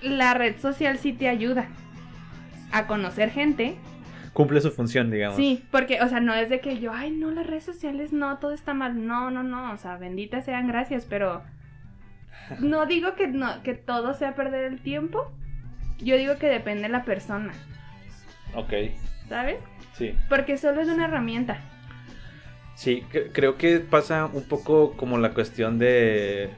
la 0.00 0.32
red 0.32 0.58
social 0.58 0.96
sí 0.96 1.12
te 1.12 1.28
ayuda 1.28 1.68
a 2.72 2.86
conocer 2.86 3.30
gente 3.30 3.76
cumple 4.32 4.62
su 4.62 4.70
función, 4.70 5.10
digamos. 5.10 5.36
Sí, 5.36 5.62
porque, 5.70 6.00
o 6.00 6.08
sea, 6.08 6.20
no 6.20 6.32
es 6.32 6.48
de 6.48 6.60
que 6.60 6.78
yo, 6.78 6.92
ay, 6.94 7.10
no, 7.10 7.30
las 7.30 7.46
redes 7.46 7.64
sociales, 7.64 8.12
no, 8.12 8.38
todo 8.38 8.52
está 8.52 8.72
mal. 8.72 9.06
No, 9.06 9.30
no, 9.30 9.42
no, 9.42 9.72
o 9.72 9.76
sea, 9.76 9.98
benditas 9.98 10.46
sean 10.46 10.66
gracias, 10.68 11.04
pero 11.04 11.42
no 12.60 12.86
digo 12.86 13.14
que, 13.16 13.26
no, 13.28 13.62
que 13.62 13.74
todo 13.74 14.14
sea 14.14 14.34
perder 14.34 14.64
el 14.64 14.80
tiempo. 14.80 15.30
Yo 15.98 16.16
digo 16.16 16.36
que 16.38 16.46
depende 16.46 16.82
de 16.82 16.88
la 16.88 17.04
persona, 17.04 17.52
Ok, 18.54 18.72
¿sabes? 19.28 19.60
sí. 19.94 20.14
Porque 20.28 20.56
solo 20.58 20.80
es 20.80 20.88
una 20.88 21.04
herramienta. 21.06 21.58
Sí, 22.74 23.04
cre- 23.12 23.30
creo 23.32 23.56
que 23.58 23.80
pasa 23.80 24.26
un 24.26 24.44
poco 24.44 24.96
como 24.96 25.18
la 25.18 25.34
cuestión 25.34 25.78
de, 25.78 26.50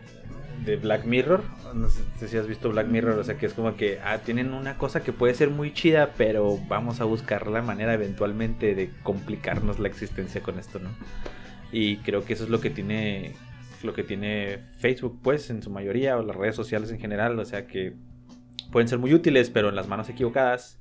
de 0.64 0.76
Black 0.76 1.04
Mirror. 1.04 1.42
No 1.74 1.88
sé 1.88 2.28
si 2.28 2.36
has 2.36 2.46
visto 2.46 2.70
Black 2.70 2.86
Mirror, 2.86 3.18
o 3.18 3.24
sea 3.24 3.36
que 3.36 3.46
es 3.46 3.54
como 3.54 3.76
que 3.76 3.98
ah, 4.04 4.18
tienen 4.18 4.52
una 4.52 4.76
cosa 4.78 5.02
que 5.02 5.12
puede 5.12 5.34
ser 5.34 5.50
muy 5.50 5.72
chida, 5.72 6.10
pero 6.16 6.58
vamos 6.68 7.00
a 7.00 7.04
buscar 7.04 7.46
la 7.48 7.62
manera 7.62 7.94
eventualmente 7.94 8.74
de 8.74 8.90
complicarnos 9.02 9.78
la 9.78 9.88
existencia 9.88 10.42
con 10.42 10.58
esto, 10.58 10.78
¿no? 10.78 10.90
Y 11.72 11.96
creo 11.98 12.24
que 12.24 12.34
eso 12.34 12.44
es 12.44 12.50
lo 12.50 12.60
que 12.60 12.70
tiene 12.70 13.32
lo 13.82 13.94
que 13.94 14.04
tiene 14.04 14.60
Facebook, 14.78 15.18
pues, 15.24 15.50
en 15.50 15.60
su 15.60 15.70
mayoría, 15.70 16.16
o 16.16 16.22
las 16.22 16.36
redes 16.36 16.54
sociales 16.54 16.92
en 16.92 17.00
general, 17.00 17.36
o 17.40 17.44
sea 17.44 17.66
que 17.66 17.94
pueden 18.70 18.86
ser 18.86 19.00
muy 19.00 19.12
útiles, 19.12 19.50
pero 19.50 19.70
en 19.70 19.74
las 19.74 19.88
manos 19.88 20.08
equivocadas. 20.08 20.78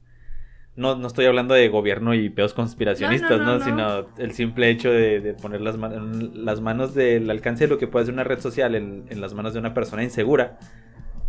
No, 0.75 0.95
no 0.95 1.07
estoy 1.07 1.25
hablando 1.25 1.53
de 1.53 1.67
gobierno 1.67 2.13
y 2.13 2.29
peos 2.29 2.53
conspiracionistas, 2.53 3.29
No, 3.31 3.37
¿no? 3.37 3.45
no, 3.45 3.59
no, 3.59 3.59
no. 3.59 3.65
Sino 3.65 4.07
el 4.17 4.31
simple 4.33 4.69
hecho 4.69 4.89
de, 4.89 5.19
de 5.19 5.33
poner 5.33 5.59
las, 5.61 5.77
man- 5.77 6.31
las 6.45 6.61
manos 6.61 6.93
del 6.93 7.29
alcance 7.29 7.65
de 7.65 7.69
lo 7.69 7.77
que 7.77 7.87
puede 7.87 8.05
ser 8.05 8.13
una 8.13 8.23
red 8.23 8.39
social 8.39 8.75
en, 8.75 9.05
en 9.09 9.19
las 9.21 9.33
manos 9.33 9.53
de 9.53 9.59
una 9.59 9.73
persona 9.73 10.03
insegura. 10.03 10.57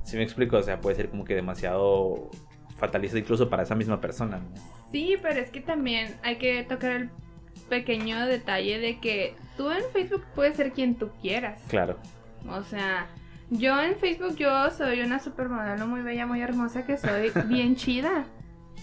Si 0.05 0.17
me 0.17 0.23
explico? 0.23 0.57
O 0.59 0.63
sea, 0.63 0.81
puede 0.81 0.95
ser 0.97 1.09
como 1.09 1.25
que 1.25 1.35
demasiado 1.35 2.31
fatalista 2.77 3.19
incluso 3.19 3.49
para 3.49 3.65
esa 3.65 3.75
misma 3.75 4.01
persona. 4.01 4.39
¿no? 4.39 4.47
Sí, 4.93 5.17
pero 5.21 5.41
es 5.41 5.51
que 5.51 5.61
también 5.61 6.15
hay 6.23 6.37
que 6.37 6.63
tocar 6.65 6.93
el 6.93 7.11
pequeño 7.69 8.27
detalle 8.27 8.79
de 8.79 9.01
que 9.01 9.35
tú 9.57 9.71
en 9.71 9.83
Facebook 9.93 10.23
puedes 10.37 10.57
ser 10.57 10.73
quien 10.73 10.95
tú 10.97 11.11
quieras. 11.21 11.61
Claro. 11.69 11.97
O 12.49 12.63
sea, 12.63 13.07
yo 13.51 13.81
en 13.83 13.97
Facebook 13.97 14.37
yo 14.37 14.71
soy 14.71 15.01
una 15.01 15.19
supermodelo 15.19 15.87
muy 15.87 16.03
bella, 16.03 16.27
muy 16.27 16.41
hermosa, 16.41 16.85
que 16.87 16.97
soy 16.97 17.33
bien 17.47 17.75
chida, 17.77 18.25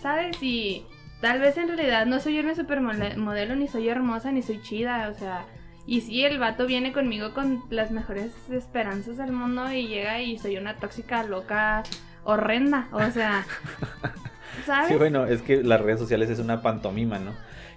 ¿sabes? 0.01 0.41
Y 0.41 0.85
tal 1.21 1.39
vez 1.39 1.57
en 1.57 1.67
realidad 1.67 2.05
no 2.05 2.19
soy 2.19 2.39
una 2.39 2.55
supermodelo, 2.55 3.55
ni 3.55 3.67
soy 3.67 3.89
hermosa, 3.89 4.31
ni 4.31 4.41
soy 4.41 4.61
chida, 4.61 5.09
o 5.09 5.17
sea... 5.17 5.45
Y 5.85 6.01
sí, 6.01 6.23
el 6.23 6.37
vato 6.37 6.67
viene 6.67 6.93
conmigo 6.93 7.33
con 7.33 7.63
las 7.71 7.89
mejores 7.89 8.31
esperanzas 8.51 9.17
del 9.17 9.31
mundo 9.31 9.71
y 9.71 9.87
llega 9.87 10.21
y 10.21 10.37
soy 10.37 10.57
una 10.57 10.75
tóxica, 10.75 11.23
loca, 11.23 11.83
horrenda, 12.23 12.87
o 12.91 13.09
sea... 13.09 13.45
¿Sabes? 14.65 14.89
Sí, 14.89 14.95
bueno, 14.95 15.25
es 15.25 15.41
que 15.41 15.63
las 15.63 15.81
redes 15.81 15.99
sociales 15.99 16.29
es 16.29 16.39
una 16.39 16.61
pantomima, 16.61 17.17
¿no? 17.17 17.31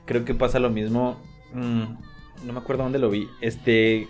Creo 0.05 0.25
que 0.25 0.35
pasa 0.35 0.59
lo 0.59 0.69
mismo. 0.69 1.23
mm, 1.55 1.85
no 2.45 2.52
me 2.52 2.59
acuerdo 2.59 2.83
dónde 2.83 2.99
lo 2.99 3.09
vi. 3.09 3.29
Este. 3.41 4.09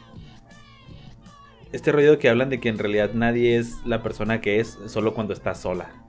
Este 1.73 1.93
rollo 1.93 2.19
que 2.19 2.29
hablan 2.29 2.51
de 2.51 2.61
que 2.61 2.69
en 2.69 2.79
realidad 2.79 3.11
nadie 3.15 3.57
es 3.57 3.85
la 3.85 4.03
persona 4.03 4.41
que 4.41 4.61
es 4.61 4.79
solo 4.87 5.15
cuando 5.15 5.33
está 5.33 5.55
sola. 5.55 6.02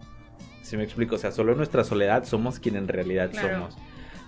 Si 0.63 0.75
me 0.77 0.83
explico? 0.83 1.15
O 1.15 1.17
sea, 1.19 1.31
solo 1.31 1.51
en 1.51 1.57
nuestra 1.57 1.83
soledad 1.83 2.23
somos 2.25 2.59
quien 2.59 2.75
en 2.75 2.87
realidad 2.87 3.29
Claro. 3.31 3.53
somos. 3.55 3.77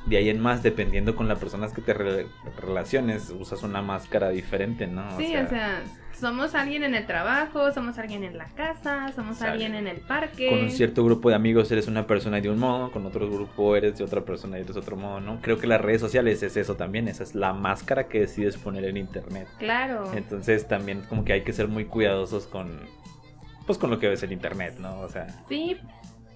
De 0.06 0.18
ahí 0.18 0.30
en 0.30 0.40
más, 0.40 0.62
dependiendo 0.62 1.16
con 1.16 1.28
las 1.28 1.40
personas 1.40 1.74
que 1.74 1.82
te 1.82 1.92
re- 1.96 2.28
relaciones, 2.62 3.32
usas 3.32 3.64
una 3.64 3.82
máscara 3.82 4.30
diferente, 4.30 4.86
¿no? 4.86 5.18
Sí, 5.18 5.36
o 5.36 5.50
sea, 5.50 5.82
somos 6.14 6.54
alguien 6.54 6.84
en 6.84 6.94
el 6.94 7.08
trabajo, 7.08 7.72
somos 7.74 7.98
alguien 7.98 8.24
en 8.24 8.38
la 8.38 8.46
casa, 8.50 9.12
somos 9.16 9.38
Sale. 9.38 9.54
alguien 9.54 9.74
en 9.74 9.88
el 9.88 9.98
parque. 10.02 10.50
con 10.50 10.60
un 10.60 10.70
cierto 10.70 11.04
grupo 11.04 11.30
de 11.30 11.36
amigos 11.36 11.72
eres 11.72 11.88
una 11.88 12.06
persona 12.06 12.40
de 12.40 12.52
un 12.52 12.60
modo, 12.60 12.92
con 12.92 13.04
otro 13.08 13.28
grupo 13.28 13.76
eres 13.76 13.98
de 13.98 14.04
otra 14.04 14.22
persona 14.22 14.60
y 14.60 14.62
eres 14.62 14.76
de 14.76 14.82
otro 14.82 14.96
modo, 14.96 15.20
¿no? 15.22 15.40
Creo 15.42 15.58
que 15.58 15.66
las 15.66 15.82
redes 15.82 16.02
sociales 16.02 16.44
es 16.44 16.56
eso 16.56 16.76
también, 16.76 17.08
esa 17.08 17.24
es 17.24 17.34
la 17.34 17.54
máscara 17.54 18.08
que 18.08 18.20
decides 18.20 18.58
poner 18.58 18.86
en 18.86 18.98
internet. 18.98 19.48
Claro. 19.58 20.12
Entonces 20.16 20.68
también 20.68 21.02
como 21.10 21.26
que 21.26 21.34
hay 21.34 21.42
que 21.44 21.52
ser 21.54 21.68
muy 21.68 21.86
cuidadosos 21.86 22.46
con 22.46 22.80
pues 23.66 23.80
con 23.80 23.90
lo 23.90 23.98
que 23.98 24.08
ves 24.08 24.22
en 24.22 24.32
internet, 24.32 24.76
¿no? 24.78 25.00
O 25.00 25.10
sea, 25.10 25.26
Sí, 25.50 25.78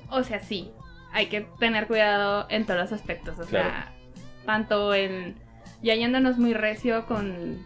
o 0.09 0.23
sea, 0.23 0.39
sí. 0.39 0.71
Hay 1.11 1.27
que 1.27 1.41
tener 1.59 1.87
cuidado 1.87 2.45
en 2.49 2.65
todos 2.65 2.79
los 2.79 2.91
aspectos. 2.91 3.39
O 3.39 3.45
sea, 3.45 3.91
tanto 4.45 4.93
en. 4.93 5.35
Ya 5.81 5.95
yéndonos 5.95 6.37
muy 6.37 6.53
recio 6.53 7.05
con. 7.05 7.65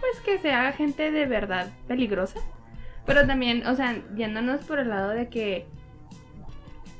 Pues 0.00 0.20
que 0.20 0.38
sea 0.38 0.72
gente 0.72 1.10
de 1.10 1.26
verdad 1.26 1.70
peligrosa. 1.88 2.40
Pero 3.04 3.26
también, 3.26 3.66
o 3.66 3.74
sea, 3.74 4.02
yéndonos 4.16 4.64
por 4.64 4.78
el 4.78 4.88
lado 4.88 5.10
de 5.10 5.28
que. 5.28 5.66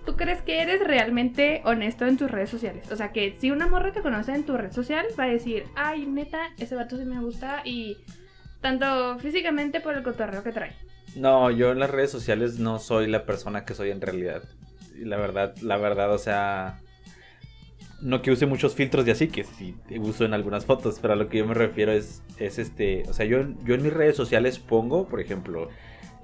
¿Tú 0.05 0.15
crees 0.15 0.41
que 0.43 0.63
eres 0.63 0.87
realmente 0.87 1.63
honesto 1.65 2.07
en 2.07 2.17
tus 2.17 2.31
redes 2.31 2.49
sociales? 2.49 2.93
O 2.93 2.97
sea, 2.97 3.11
que 3.11 3.35
si 3.41 3.51
una 3.51 3.67
morra 3.67 3.91
te 3.91 4.03
conoce 4.03 4.35
en 4.35 4.45
tu 4.45 4.57
red 4.57 4.71
social, 4.71 5.05
va 5.19 5.25
a 5.25 5.29
decir, 5.29 5.65
ay, 5.75 6.07
neta, 6.07 6.51
ese 6.59 6.77
vato 6.77 6.97
sí 6.97 7.05
me 7.05 7.21
gusta 7.21 7.63
y. 7.65 7.99
Tanto 8.61 9.19
físicamente 9.19 9.81
por 9.81 9.95
el 9.95 10.03
cotorreo 10.03 10.43
que 10.43 10.51
trae. 10.51 10.75
No, 11.17 11.51
yo 11.51 11.73
en 11.73 11.79
las 11.79 11.91
redes 11.91 12.11
sociales 12.11 12.59
no 12.59 12.79
soy 12.79 13.07
la 13.09 13.25
persona 13.27 13.65
que 13.65 13.75
soy 13.75 13.91
en 13.91 14.01
realidad. 14.01 14.43
La 14.99 15.17
verdad, 15.17 15.55
la 15.61 15.77
verdad, 15.77 16.13
o 16.13 16.19
sea, 16.19 16.81
no 18.03 18.21
que 18.23 18.31
use 18.31 18.47
muchos 18.47 18.75
filtros 18.75 19.05
de 19.05 19.13
así, 19.13 19.29
que 19.29 19.45
sí 19.45 19.75
uso 19.99 20.25
en 20.25 20.35
algunas 20.35 20.65
fotos, 20.67 20.99
pero 21.01 21.15
a 21.15 21.17
lo 21.17 21.29
que 21.29 21.39
yo 21.39 21.47
me 21.47 21.55
refiero 21.55 21.93
es, 21.93 22.23
es 22.39 22.59
este, 22.59 23.03
o 23.09 23.13
sea, 23.13 23.27
yo, 23.27 23.39
yo 23.65 23.75
en 23.75 23.83
mis 23.83 23.93
redes 23.93 24.17
sociales 24.17 24.59
pongo, 24.59 25.09
por 25.09 25.21
ejemplo, 25.21 25.69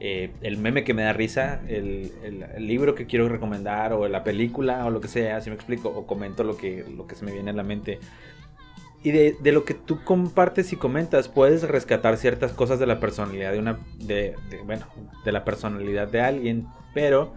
eh, 0.01 0.33
el 0.43 0.59
meme 0.59 0.85
que 0.85 0.95
me 0.95 1.03
da 1.03 1.13
risa, 1.13 1.61
el, 1.69 2.13
el- 2.25 2.43
el 2.43 2.67
libro 2.67 2.95
que 2.95 3.07
quiero 3.07 3.29
recomendar, 3.29 3.93
o 3.93 4.09
la 4.09 4.25
película, 4.25 4.85
o 4.85 4.91
lo 4.91 5.01
que 5.01 5.09
sea, 5.09 5.41
si 5.41 5.49
me 5.51 5.57
explico, 5.57 5.89
o 5.89 6.07
comento 6.07 6.45
lo 6.45 6.57
que, 6.57 6.85
lo 6.97 7.07
que 7.07 7.15
se 7.15 7.25
me 7.25 7.33
viene 7.33 7.51
a 7.51 7.55
la 7.55 7.63
mente. 7.63 7.99
Y 9.05 9.11
de, 9.11 9.37
de 9.41 9.53
lo 9.53 9.65
que 9.65 9.75
tú 9.75 10.05
compartes 10.05 10.73
y 10.73 10.77
comentas, 10.77 11.29
puedes 11.29 11.63
rescatar 11.63 12.17
ciertas 12.17 12.53
cosas 12.53 12.79
de 12.79 12.87
la 12.87 13.01
personalidad 13.01 13.53
de 13.53 13.59
una, 13.59 13.79
de, 13.99 14.37
bueno, 14.65 14.87
de 15.25 15.33
la 15.33 15.45
personalidad 15.45 16.07
de 16.07 16.21
alguien, 16.21 16.67
pero 16.95 17.33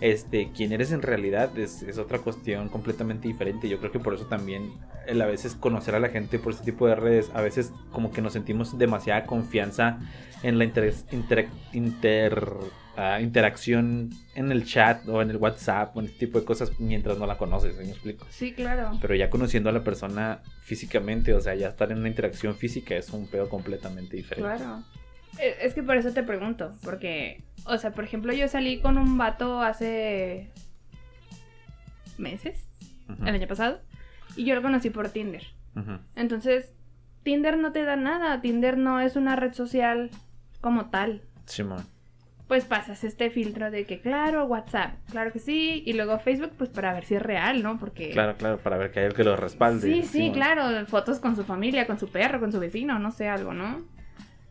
este, 0.00 0.50
quién 0.56 0.72
eres 0.72 0.92
en 0.92 1.02
realidad 1.02 1.58
es, 1.58 1.82
es 1.82 1.98
otra 1.98 2.20
cuestión 2.20 2.68
completamente 2.68 3.26
diferente. 3.26 3.68
Yo 3.68 3.78
creo 3.78 3.90
que 3.90 3.98
por 3.98 4.14
eso 4.14 4.26
también 4.26 4.70
el 5.08 5.20
a 5.20 5.26
veces 5.26 5.56
conocer 5.56 5.96
a 5.96 6.00
la 6.00 6.08
gente 6.10 6.38
por 6.38 6.52
este 6.52 6.64
tipo 6.70 6.86
de 6.86 6.94
redes, 6.94 7.30
a 7.34 7.40
veces 7.40 7.72
como 7.90 8.12
que 8.12 8.22
nos 8.22 8.34
sentimos 8.34 8.78
demasiada 8.78 9.26
confianza 9.26 9.98
en 10.44 10.58
la 10.58 10.64
inter, 10.64 10.94
inter- 11.10 11.48
inter- 11.72 12.46
interacción 13.20 14.10
en 14.34 14.50
el 14.50 14.64
chat 14.64 15.06
o 15.08 15.22
en 15.22 15.30
el 15.30 15.36
WhatsApp 15.36 15.96
o 15.96 16.00
en 16.00 16.06
este 16.06 16.26
tipo 16.26 16.40
de 16.40 16.44
cosas 16.44 16.78
mientras 16.80 17.16
no 17.18 17.26
la 17.26 17.36
conoces, 17.36 17.76
¿sí 17.76 17.84
¿me 17.84 17.90
explico? 17.90 18.26
Sí, 18.30 18.52
claro. 18.52 18.98
Pero 19.00 19.14
ya 19.14 19.30
conociendo 19.30 19.70
a 19.70 19.72
la 19.72 19.84
persona 19.84 20.40
físicamente, 20.62 21.32
o 21.34 21.40
sea, 21.40 21.54
ya 21.54 21.68
estar 21.68 21.92
en 21.92 21.98
una 21.98 22.08
interacción 22.08 22.54
física 22.56 22.96
es 22.96 23.10
un 23.10 23.28
pedo 23.28 23.48
completamente 23.48 24.16
diferente. 24.16 24.56
Claro. 24.56 24.82
Eh, 25.38 25.56
Es 25.62 25.74
que 25.74 25.82
por 25.82 25.96
eso 25.96 26.12
te 26.12 26.22
pregunto, 26.24 26.72
porque, 26.82 27.44
o 27.66 27.78
sea, 27.78 27.92
por 27.92 28.02
ejemplo, 28.04 28.32
yo 28.32 28.48
salí 28.48 28.80
con 28.80 28.98
un 28.98 29.16
vato 29.16 29.60
hace 29.60 30.50
meses, 32.16 32.66
el 33.20 33.34
año 33.34 33.46
pasado, 33.46 33.80
y 34.36 34.44
yo 34.44 34.54
lo 34.54 34.62
conocí 34.62 34.90
por 34.90 35.08
Tinder. 35.10 35.44
Entonces, 36.16 36.72
Tinder 37.22 37.56
no 37.56 37.70
te 37.70 37.84
da 37.84 37.94
nada, 37.94 38.40
Tinder 38.40 38.76
no 38.76 39.00
es 39.00 39.14
una 39.14 39.36
red 39.36 39.52
social 39.52 40.10
como 40.60 40.90
tal. 40.90 41.22
Simón. 41.44 41.84
Pues 42.48 42.64
pasas 42.64 43.04
este 43.04 43.30
filtro 43.30 43.70
de 43.70 43.84
que, 43.84 44.00
claro, 44.00 44.46
WhatsApp, 44.46 44.94
claro 45.10 45.32
que 45.32 45.38
sí, 45.38 45.82
y 45.84 45.92
luego 45.92 46.18
Facebook, 46.18 46.52
pues 46.56 46.70
para 46.70 46.94
ver 46.94 47.04
si 47.04 47.14
es 47.14 47.22
real, 47.22 47.62
¿no? 47.62 47.78
Porque... 47.78 48.10
Claro, 48.10 48.36
claro, 48.36 48.58
para 48.58 48.78
ver 48.78 48.90
que 48.90 49.00
hay 49.00 49.06
el 49.06 49.14
que 49.14 49.22
lo 49.22 49.36
respalde. 49.36 49.86
Sí, 49.86 50.02
sí, 50.02 50.30
claro, 50.32 50.86
fotos 50.86 51.20
con 51.20 51.36
su 51.36 51.44
familia, 51.44 51.86
con 51.86 51.98
su 51.98 52.08
perro, 52.08 52.40
con 52.40 52.50
su 52.50 52.58
vecino, 52.58 52.98
no 52.98 53.10
sé, 53.10 53.28
algo, 53.28 53.52
¿no? 53.52 53.82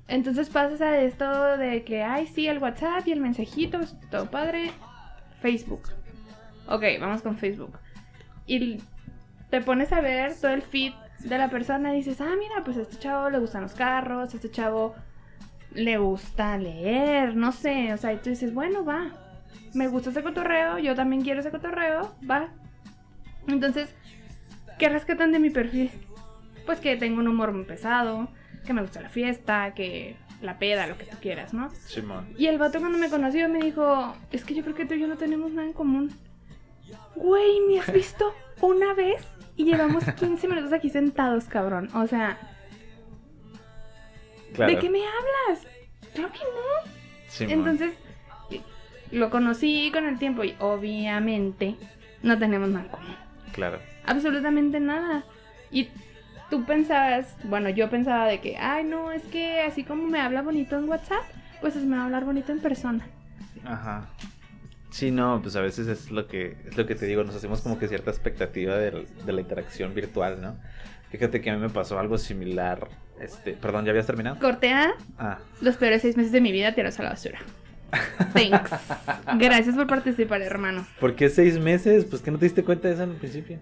Entonces 0.07 0.49
pasas 0.49 0.79
a 0.81 1.01
esto 1.01 1.57
de 1.57 1.83
que, 1.83 2.03
ay, 2.03 2.27
sí, 2.27 2.47
el 2.47 2.59
WhatsApp 2.59 3.07
y 3.07 3.11
el 3.11 3.19
mensajito, 3.19 3.79
es 3.81 3.95
todo 4.11 4.29
padre. 4.29 4.71
Facebook. 5.41 5.89
Ok, 6.67 6.83
vamos 6.99 7.21
con 7.21 7.37
Facebook. 7.37 7.77
Y 8.45 8.81
te 9.49 9.61
pones 9.61 9.91
a 9.91 10.01
ver 10.01 10.33
todo 10.39 10.51
el 10.51 10.61
feed 10.61 10.93
de 11.19 11.37
la 11.37 11.49
persona 11.49 11.93
y 11.93 11.97
dices, 11.97 12.21
ah, 12.21 12.35
mira, 12.37 12.63
pues 12.63 12.77
a 12.77 12.81
este 12.81 12.97
chavo 12.97 13.29
le 13.29 13.39
gustan 13.39 13.63
los 13.63 13.73
carros, 13.73 14.33
a 14.33 14.37
este 14.37 14.51
chavo 14.51 14.95
le 15.77 15.99
gusta 15.99 16.57
leer, 16.57 17.35
no 17.35 17.51
sé, 17.51 17.93
o 17.93 17.97
sea, 17.97 18.11
y 18.11 18.17
tú 18.17 18.31
dices, 18.31 18.51
bueno, 18.51 18.83
va, 18.83 19.11
me 19.75 19.87
gusta 19.87 20.09
ese 20.09 20.23
cotorreo, 20.23 20.79
yo 20.79 20.95
también 20.95 21.21
quiero 21.21 21.39
ese 21.39 21.51
cotorreo, 21.51 22.15
va. 22.29 22.49
Entonces, 23.47 23.93
¿qué 24.79 24.89
rescatan 24.89 25.31
de 25.31 25.39
mi 25.39 25.51
perfil? 25.51 25.91
Pues 26.65 26.79
que 26.79 26.97
tengo 26.97 27.19
un 27.19 27.27
humor 27.27 27.51
muy 27.51 27.63
pesado, 27.63 28.27
que 28.65 28.73
me 28.73 28.81
gusta 28.81 29.01
la 29.01 29.09
fiesta, 29.09 29.75
que 29.75 30.15
la 30.41 30.57
peda, 30.57 30.87
lo 30.87 30.97
que 30.97 31.05
tú 31.05 31.17
quieras, 31.21 31.53
¿no? 31.53 31.69
Simón. 31.69 32.27
Y 32.39 32.47
el 32.47 32.57
vato 32.57 32.79
cuando 32.79 32.97
me 32.97 33.11
conoció 33.11 33.47
me 33.47 33.59
dijo, 33.59 34.15
es 34.31 34.43
que 34.43 34.55
yo 34.55 34.63
creo 34.63 34.75
que 34.75 34.87
tú 34.87 34.95
y 34.95 34.99
yo 34.99 35.07
no 35.07 35.17
tenemos 35.17 35.51
nada 35.51 35.67
en 35.67 35.73
común. 35.73 36.11
Güey, 37.15 37.61
¿me 37.69 37.79
has 37.79 37.93
visto 37.93 38.33
una 38.61 38.95
vez? 38.95 39.21
Y 39.55 39.65
llevamos 39.65 40.03
15 40.03 40.47
minutos 40.47 40.73
aquí 40.73 40.89
sentados, 40.89 41.45
cabrón. 41.45 41.89
O 41.93 42.07
sea, 42.07 42.56
Claro. 44.57 44.73
¿de 44.73 44.79
qué 44.79 44.89
me 44.89 44.99
hablas? 44.99 45.65
Claro 46.13 46.31
que 46.33 46.39
no. 46.39 47.51
Entonces, 47.53 47.93
lo 49.11 49.29
conocí 49.29 49.89
con 49.93 50.05
el 50.05 50.19
tiempo 50.19 50.43
y 50.43 50.55
obviamente 50.59 51.75
no 52.23 52.37
tenemos 52.37 52.69
nada 52.69 52.85
en 52.85 52.91
común. 52.91 53.15
Claro. 53.53 53.79
Absolutamente 54.05 54.79
nada. 54.79 55.23
Y 55.71 55.89
tú 56.49 56.65
pensabas, 56.65 57.35
bueno, 57.43 57.69
yo 57.69 57.89
pensaba 57.89 58.25
de 58.25 58.39
que, 58.39 58.57
ay, 58.57 58.83
no, 58.83 59.11
es 59.11 59.23
que 59.23 59.61
así 59.61 59.83
como 59.83 60.07
me 60.07 60.19
habla 60.19 60.41
bonito 60.41 60.77
en 60.77 60.89
WhatsApp, 60.89 61.23
pues 61.61 61.75
es 61.75 61.83
me 61.83 61.95
va 61.95 62.03
a 62.03 62.05
hablar 62.05 62.25
bonito 62.25 62.51
en 62.51 62.59
persona. 62.59 63.07
Ajá. 63.65 64.09
Sí, 64.89 65.11
no, 65.11 65.41
pues 65.41 65.55
a 65.55 65.61
veces 65.61 65.87
es 65.87 66.09
lo 66.09 66.27
que 66.27 66.57
es 66.65 66.77
lo 66.77 66.87
que 66.87 66.95
te 66.95 67.05
digo, 67.05 67.23
nos 67.23 67.35
hacemos 67.35 67.61
como 67.61 67.77
que 67.77 67.87
cierta 67.87 68.09
expectativa 68.09 68.75
de, 68.75 69.05
de 69.25 69.33
la 69.33 69.41
interacción 69.41 69.93
virtual, 69.93 70.41
¿no? 70.41 70.57
Fíjate 71.11 71.41
que 71.41 71.49
a 71.49 71.55
mí 71.55 71.61
me 71.61 71.69
pasó 71.69 71.99
algo 71.99 72.17
similar. 72.17 72.87
Este, 73.21 73.53
perdón, 73.53 73.85
¿ya 73.85 73.91
habías 73.91 74.05
terminado? 74.05 74.37
Cortea, 74.39 74.93
Ah, 75.17 75.39
los 75.61 75.75
peores 75.77 76.01
seis 76.01 76.17
meses 76.17 76.31
de 76.31 76.41
mi 76.41 76.51
vida 76.51 76.73
tirados 76.73 76.99
a 76.99 77.03
la 77.03 77.09
basura. 77.09 77.39
Thanks. 78.33 78.71
Gracias 79.37 79.75
por 79.75 79.87
participar, 79.87 80.41
hermano. 80.41 80.85
¿por 80.99 81.15
qué 81.15 81.29
seis 81.29 81.57
meses? 81.59 82.05
Pues 82.05 82.21
que 82.21 82.31
no 82.31 82.37
te 82.37 82.45
diste 82.45 82.63
cuenta 82.63 82.87
de 82.87 82.95
eso 82.95 83.03
al 83.03 83.11
principio. 83.15 83.59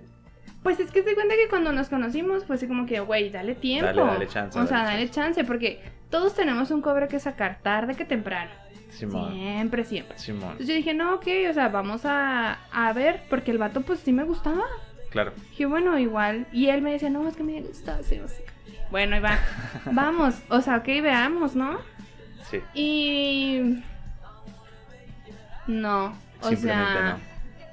Pues 0.64 0.80
es 0.80 0.90
que 0.90 1.04
se 1.04 1.14
cuenta 1.14 1.36
que 1.36 1.48
cuando 1.48 1.72
nos 1.72 1.90
conocimos 1.90 2.46
fue 2.46 2.56
así 2.56 2.68
como 2.68 2.88
que, 2.88 3.00
güey, 3.00 3.30
dale 3.30 3.54
tiempo. 3.54 3.86
Dale, 3.86 4.02
dale 4.02 4.28
chance, 4.28 4.60
O 4.60 4.66
sea, 4.66 4.80
dale 4.80 4.98
dale 4.98 5.12
chance, 5.12 5.44
porque 5.44 5.80
todos 6.10 6.34
tenemos 6.34 6.72
un 6.72 6.82
cobre 6.82 7.08
que 7.08 7.20
sacar 7.20 7.60
tarde 7.62 7.94
que 7.96 8.04
temprano. 8.04 8.50
Simón. 8.90 9.34
Siempre, 9.34 9.84
siempre. 9.84 10.18
Simón. 10.18 10.44
Entonces 10.54 10.68
yo 10.68 10.74
dije, 10.74 10.94
no, 10.96 11.16
ok, 11.16 11.28
o 11.50 11.54
sea, 11.54 11.68
vamos 11.70 12.02
a, 12.06 12.54
a 12.72 12.94
ver, 12.94 13.22
porque 13.30 13.52
el 13.52 13.60
vato 13.60 13.82
pues 13.82 14.00
sí 14.00 14.12
me 14.12 14.24
gustaba. 14.24 14.64
Claro. 15.12 15.34
Dije, 15.52 15.68
bueno, 15.68 16.00
igual. 16.00 16.48
Y 16.52 16.70
él 16.70 16.82
me 16.82 16.94
decía, 16.94 17.10
no, 17.12 17.28
es 17.28 17.36
que 17.36 17.44
me 17.44 17.62
gusta, 17.62 18.02
sí, 18.02 18.20
o 18.20 18.28
sea. 18.28 18.46
Bueno, 18.92 19.22
va. 19.22 19.40
Vamos, 19.92 20.36
o 20.50 20.62
sea, 20.62 20.78
ok, 20.78 20.86
veamos, 20.86 21.56
¿no? 21.56 21.80
Sí. 22.50 22.62
Y... 22.74 23.84
No, 25.68 26.16
o 26.42 26.56
sea... 26.56 27.18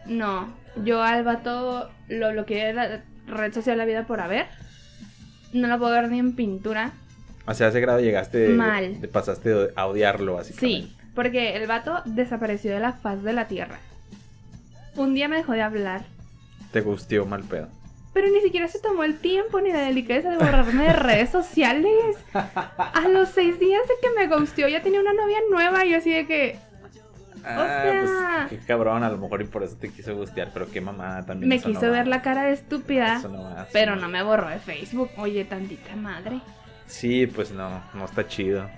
No, 0.06 0.52
yo 0.76 1.02
al 1.02 1.22
vato 1.24 1.90
lo 2.08 2.32
bloqueé 2.32 2.66
de 2.66 2.72
la 2.72 3.02
red 3.26 3.52
social 3.52 3.78
La 3.78 3.84
Vida 3.84 4.06
por 4.06 4.20
haber. 4.20 4.46
No 5.52 5.68
lo 5.68 5.78
puedo 5.78 5.92
ver 5.92 6.08
ni 6.08 6.18
en 6.18 6.34
pintura. 6.34 6.92
O 7.46 7.54
sea, 7.54 7.66
a 7.66 7.70
ese 7.70 7.80
grado 7.80 8.00
llegaste. 8.00 8.48
Mal. 8.48 8.98
Te 9.00 9.08
pasaste 9.08 9.70
a 9.76 9.86
odiarlo, 9.86 10.34
básicamente. 10.34 10.88
Sí, 10.88 10.96
porque 11.14 11.56
el 11.56 11.66
vato 11.66 12.02
desapareció 12.04 12.72
de 12.72 12.80
la 12.80 12.92
faz 12.92 13.22
de 13.22 13.32
la 13.32 13.46
tierra. 13.48 13.78
Un 14.96 15.14
día 15.14 15.28
me 15.28 15.36
dejó 15.36 15.52
de 15.52 15.62
hablar, 15.62 16.02
Te 16.70 16.80
gustió 16.80 17.26
mal 17.26 17.42
pedo. 17.42 17.68
Pero 18.12 18.28
ni 18.30 18.40
siquiera 18.40 18.68
se 18.68 18.78
tomó 18.80 19.04
el 19.04 19.18
tiempo 19.18 19.60
ni 19.60 19.72
la 19.72 19.80
delicadeza 19.80 20.30
de 20.30 20.36
borrarme 20.36 20.84
de 20.84 20.92
redes 20.92 21.30
sociales. 21.30 22.16
A 22.34 23.08
los 23.08 23.28
seis 23.30 23.58
días 23.58 23.82
de 23.88 23.94
que 24.02 24.14
me 24.28 24.34
gustió 24.36 24.68
ya 24.68 24.82
tenía 24.82 25.00
una 25.00 25.12
novia 25.14 25.38
nueva 25.50 25.84
y 25.84 25.90
yo 25.90 25.98
así 25.98 26.12
de 26.12 26.26
que 26.26 26.58
Ah, 27.44 27.56
sea- 27.82 28.46
pues 28.48 28.60
qué 28.60 28.66
cabrón, 28.66 29.02
a 29.02 29.10
lo 29.10 29.18
mejor 29.18 29.42
y 29.42 29.44
por 29.46 29.62
eso 29.64 29.76
te 29.76 29.88
quiso 29.88 30.14
gustear, 30.14 30.50
pero 30.54 30.70
qué 30.70 30.80
mamada 30.80 31.26
también. 31.26 31.48
me 31.48 31.58
quiso 31.58 31.80
no 31.86 31.90
va. 31.90 31.96
ver 31.98 32.06
la 32.06 32.22
cara 32.22 32.44
de 32.44 32.52
estúpida, 32.52 33.18
no 33.18 33.42
va, 33.42 33.66
pero 33.72 33.96
no 33.96 34.08
me 34.08 34.22
borró 34.22 34.48
de 34.48 34.58
Facebook. 34.60 35.10
Oye, 35.16 35.44
tantita 35.44 35.96
madre. 35.96 36.40
Sí, 36.86 37.26
pues 37.26 37.50
no, 37.50 37.82
no 37.94 38.04
está 38.04 38.28
chido. 38.28 38.68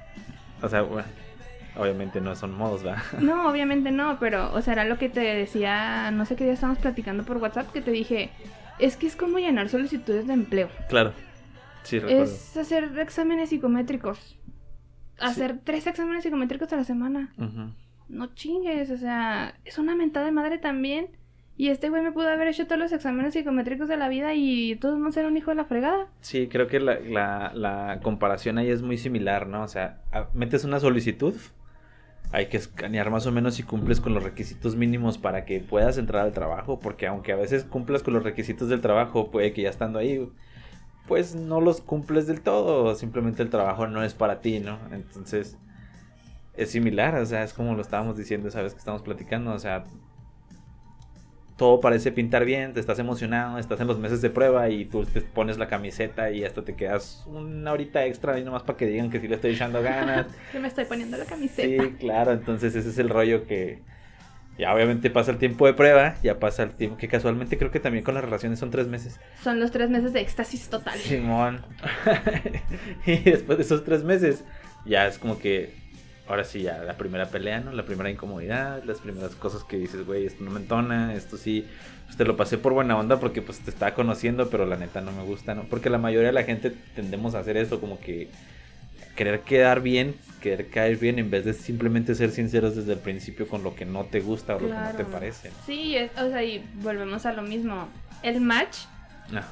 O 0.62 0.68
sea, 0.70 0.80
bueno, 0.80 1.06
obviamente 1.76 2.22
no 2.22 2.34
son 2.36 2.56
modos, 2.56 2.86
¿va? 2.86 3.02
No, 3.20 3.48
obviamente 3.50 3.90
no, 3.90 4.16
pero, 4.18 4.50
o 4.54 4.62
sea, 4.62 4.72
era 4.74 4.84
lo 4.84 4.96
que 4.96 5.10
te 5.10 5.20
decía, 5.20 6.10
no 6.10 6.24
sé 6.24 6.34
qué 6.36 6.44
día 6.44 6.54
estábamos 6.54 6.78
platicando 6.80 7.22
por 7.24 7.36
WhatsApp, 7.36 7.70
que 7.70 7.82
te 7.82 7.90
dije, 7.90 8.30
es 8.78 8.96
que 8.96 9.06
es 9.06 9.16
como 9.16 9.38
llenar 9.38 9.68
solicitudes 9.68 10.26
de 10.26 10.32
empleo. 10.32 10.68
Claro. 10.88 11.12
Sí, 11.82 11.98
recuerdo. 11.98 12.24
Es 12.24 12.56
hacer 12.56 12.98
exámenes 12.98 13.50
psicométricos. 13.50 14.38
Hacer 15.20 15.60
tres 15.62 15.86
exámenes 15.86 16.24
psicométricos 16.24 16.72
a 16.72 16.76
la 16.76 16.84
semana. 16.84 17.32
Ujú. 17.38 17.72
No 18.08 18.34
chingues, 18.34 18.90
o 18.90 18.96
sea, 18.96 19.54
es 19.64 19.78
una 19.78 19.94
mentada 19.94 20.26
de 20.26 20.32
madre 20.32 20.58
también. 20.58 21.08
Y 21.56 21.68
este 21.68 21.88
güey 21.88 22.02
me 22.02 22.10
pudo 22.10 22.28
haber 22.28 22.48
hecho 22.48 22.66
todos 22.66 22.80
los 22.80 22.92
exámenes 22.92 23.32
psicométricos 23.34 23.86
de 23.88 23.96
la 23.96 24.08
vida 24.08 24.34
y 24.34 24.74
todos 24.76 24.98
no 24.98 25.12
ser 25.12 25.26
un 25.26 25.36
hijo 25.36 25.52
de 25.52 25.54
la 25.56 25.64
fregada. 25.64 26.08
Sí, 26.20 26.48
creo 26.48 26.66
que 26.66 26.80
la, 26.80 26.98
la, 26.98 27.52
la 27.54 28.00
comparación 28.02 28.58
ahí 28.58 28.70
es 28.70 28.82
muy 28.82 28.98
similar, 28.98 29.46
¿no? 29.46 29.62
O 29.62 29.68
sea, 29.68 30.00
metes 30.34 30.64
una 30.64 30.80
solicitud, 30.80 31.34
hay 32.32 32.46
que 32.46 32.56
escanear 32.56 33.10
más 33.10 33.26
o 33.26 33.32
menos 33.32 33.54
si 33.54 33.62
cumples 33.62 34.00
con 34.00 34.14
los 34.14 34.22
requisitos 34.22 34.76
mínimos 34.76 35.18
para 35.18 35.44
que 35.44 35.60
puedas 35.60 35.98
entrar 35.98 36.24
al 36.24 36.32
trabajo, 36.32 36.80
porque 36.80 37.06
aunque 37.06 37.32
a 37.32 37.36
veces 37.36 37.64
cumplas 37.64 38.02
con 38.02 38.14
los 38.14 38.24
requisitos 38.24 38.68
del 38.68 38.80
trabajo, 38.80 39.30
puede 39.30 39.52
que 39.52 39.62
ya 39.62 39.70
estando 39.70 39.98
ahí, 39.98 40.28
pues 41.06 41.34
no 41.34 41.60
los 41.60 41.80
cumples 41.80 42.26
del 42.26 42.40
todo, 42.40 42.94
simplemente 42.94 43.42
el 43.42 43.50
trabajo 43.50 43.86
no 43.86 44.02
es 44.02 44.14
para 44.14 44.40
ti, 44.40 44.58
¿no? 44.58 44.78
Entonces, 44.90 45.56
es 46.56 46.70
similar, 46.70 47.14
o 47.16 47.26
sea, 47.26 47.44
es 47.44 47.52
como 47.52 47.74
lo 47.74 47.82
estábamos 47.82 48.16
diciendo 48.16 48.48
esa 48.48 48.62
vez 48.62 48.72
que 48.72 48.78
estamos 48.78 49.02
platicando, 49.02 49.52
o 49.52 49.58
sea, 49.58 49.84
todo 51.56 51.80
parece 51.80 52.10
pintar 52.10 52.44
bien, 52.44 52.72
te 52.74 52.80
estás 52.80 52.98
emocionado, 52.98 53.58
estás 53.58 53.80
en 53.80 53.86
los 53.86 53.98
meses 53.98 54.20
de 54.22 54.30
prueba 54.30 54.68
y 54.70 54.84
tú 54.86 55.04
te 55.04 55.20
pones 55.20 55.56
la 55.56 55.68
camiseta 55.68 56.30
y 56.30 56.44
hasta 56.44 56.62
te 56.64 56.74
quedas 56.74 57.22
una 57.26 57.72
horita 57.72 58.04
extra 58.06 58.34
ahí 58.34 58.42
nomás 58.44 58.62
para 58.64 58.76
que 58.76 58.86
digan 58.86 59.08
que 59.10 59.20
sí 59.20 59.28
le 59.28 59.36
estoy 59.36 59.52
echando 59.52 59.80
ganas. 59.82 60.26
Que 60.52 60.58
me 60.58 60.68
estoy 60.68 60.84
poniendo 60.84 61.16
la 61.16 61.24
Sí, 61.24 61.30
camiseta. 61.30 61.84
claro, 61.98 62.32
entonces 62.32 62.74
ese 62.74 62.88
es 62.88 62.98
el 62.98 63.08
rollo 63.08 63.46
que 63.46 63.82
ya 64.58 64.72
obviamente 64.74 65.10
pasa 65.10 65.30
el 65.32 65.38
tiempo 65.38 65.66
de 65.66 65.74
prueba, 65.74 66.16
ya 66.22 66.38
pasa 66.38 66.62
el 66.64 66.70
tiempo 66.70 66.96
que 66.96 67.08
casualmente 67.08 67.58
creo 67.58 67.70
que 67.70 67.80
también 67.80 68.04
con 68.04 68.14
las 68.14 68.24
relaciones 68.24 68.58
son 68.58 68.70
tres 68.70 68.86
meses. 68.88 69.18
Son 69.42 69.58
los 69.60 69.70
tres 69.70 69.90
meses 69.90 70.12
de 70.12 70.20
éxtasis 70.20 70.68
total. 70.68 70.98
Simón. 70.98 71.64
y 73.06 73.16
después 73.18 73.58
de 73.58 73.64
esos 73.64 73.84
tres 73.84 74.04
meses, 74.04 74.44
ya 74.84 75.06
es 75.06 75.18
como 75.18 75.38
que, 75.38 75.74
ahora 76.28 76.44
sí, 76.44 76.62
ya 76.62 76.78
la 76.78 76.96
primera 76.96 77.26
pelea, 77.28 77.60
¿no? 77.60 77.72
La 77.72 77.84
primera 77.84 78.10
incomodidad, 78.10 78.82
las 78.84 78.98
primeras 78.98 79.34
cosas 79.34 79.64
que 79.64 79.76
dices, 79.76 80.06
güey, 80.06 80.26
esto 80.26 80.42
no 80.44 80.50
me 80.50 80.60
entona, 80.60 81.14
esto 81.14 81.36
sí, 81.36 81.66
pues 82.06 82.16
te 82.16 82.24
lo 82.24 82.36
pasé 82.36 82.58
por 82.58 82.72
buena 82.72 82.96
onda 82.98 83.20
porque 83.20 83.42
pues 83.42 83.58
te 83.60 83.70
estaba 83.70 83.94
conociendo, 83.94 84.48
pero 84.50 84.64
la 84.66 84.76
neta 84.76 85.00
no 85.00 85.12
me 85.12 85.22
gusta, 85.22 85.54
¿no? 85.54 85.64
Porque 85.64 85.90
la 85.90 85.98
mayoría 85.98 86.28
de 86.28 86.32
la 86.34 86.44
gente 86.44 86.72
tendemos 86.94 87.34
a 87.34 87.40
hacer 87.40 87.56
eso, 87.56 87.80
como 87.80 88.00
que 88.00 88.28
querer 89.16 89.40
quedar 89.40 89.80
bien, 89.80 90.14
querer 90.40 90.68
caer 90.68 90.96
bien, 90.96 91.18
en 91.18 91.30
vez 91.30 91.44
de 91.44 91.52
simplemente 91.54 92.14
ser 92.14 92.30
sinceros 92.30 92.74
desde 92.74 92.92
el 92.94 92.98
principio 92.98 93.46
con 93.46 93.62
lo 93.62 93.74
que 93.76 93.84
no 93.84 94.04
te 94.04 94.20
gusta 94.20 94.56
o 94.56 94.60
lo 94.60 94.68
que 94.68 94.74
no 94.80 94.90
te 94.96 95.04
parece. 95.12 95.50
Sí, 95.66 95.96
es- 95.96 96.10
o 96.18 96.28
sea, 96.30 96.42
y 96.42 96.64
volvemos 96.82 97.24
a 97.26 97.32
lo 97.32 97.42
mismo. 97.42 97.88
El 98.22 98.40
match 98.40 98.78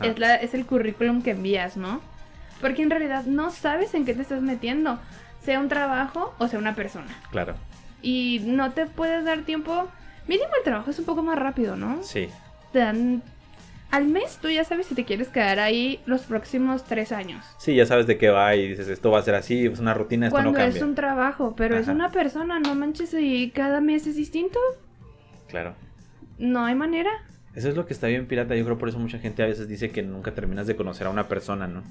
es, 0.09 0.19
la, 0.19 0.35
es 0.37 0.55
el 0.55 0.67
currículum 0.67 1.23
que 1.23 1.31
envías, 1.31 1.77
¿no? 1.77 2.01
Porque 2.61 2.83
en 2.83 2.91
realidad 2.91 3.25
no 3.25 3.51
sabes 3.51 3.95
en 3.95 4.05
qué 4.05 4.15
te 4.15 4.23
estás 4.23 4.43
metiendo, 4.43 4.99
sea 5.45 5.59
un 5.61 5.69
trabajo 5.69 6.35
o 6.39 6.49
sea 6.49 6.59
una 6.59 6.75
persona. 6.75 7.09
Claro, 7.31 7.55
Y 8.01 8.41
no 8.45 8.73
te 8.73 8.87
puedes 8.87 9.25
dar 9.25 9.41
tiempo. 9.43 9.89
Mínimo 10.29 10.49
el 10.59 10.65
trabajo 10.65 10.91
es 10.91 10.99
un 10.99 11.05
poco 11.05 11.23
más 11.23 11.39
rápido, 11.39 11.77
¿no? 11.77 12.03
sí. 12.03 12.29
Te 12.73 12.79
dan. 12.79 13.23
Al 13.91 14.07
mes 14.09 14.39
tú 14.41 14.49
ya 14.49 14.65
sabes 14.65 14.87
si 14.87 14.95
te 14.95 15.05
quieres 15.05 15.29
quedar 15.29 15.59
ahí 15.61 16.01
los 16.07 16.23
próximos 16.23 16.85
tres 16.85 17.13
años. 17.13 17.45
Sí, 17.59 17.75
ya 17.75 17.85
sabes 17.85 18.07
de 18.07 18.17
qué 18.17 18.31
va 18.31 18.57
y 18.57 18.69
dices, 18.69 18.89
esto 18.89 19.11
va 19.11 19.19
a 19.19 19.23
ser 19.23 19.35
así, 19.35 19.67
es 19.67 19.79
una 19.81 19.93
rutina, 19.93 20.29
esto 20.29 20.35
Cuando 20.37 20.53
no 20.53 20.57
cambia. 20.57 20.75
es 20.79 20.83
un 20.83 20.95
trabajo, 20.95 21.55
pero 21.55 21.77
es 21.77 21.89
una 21.89 22.11
persona, 22.11 22.59
no 22.59 22.75
manches, 22.75 23.13
y 23.13 23.51
cada 23.51 23.83
mes 23.83 24.07
es 24.07 24.17
distinto. 24.17 24.59
Claro. 25.49 25.75
No 26.39 26.65
hay 26.65 26.75
manera. 26.75 27.11
Eso 27.55 27.69
es 27.69 27.77
lo 27.77 27.85
que 27.85 27.93
está 27.93 28.07
bien 28.07 28.27
pirata. 28.27 28.57
Yo 28.57 28.65
creo 28.65 28.79
por 28.79 28.89
eso 28.89 28.99
mucha 28.99 29.19
gente 29.19 29.43
a 29.43 29.47
veces 29.47 29.69
dice 29.69 29.91
que 29.91 30.03
nunca 30.03 30.33
terminas 30.33 30.67
de 30.67 30.75
conocer 30.75 31.07
a 31.07 31.11
una 31.11 31.29
persona, 31.29 31.67
¿no? 31.67 31.83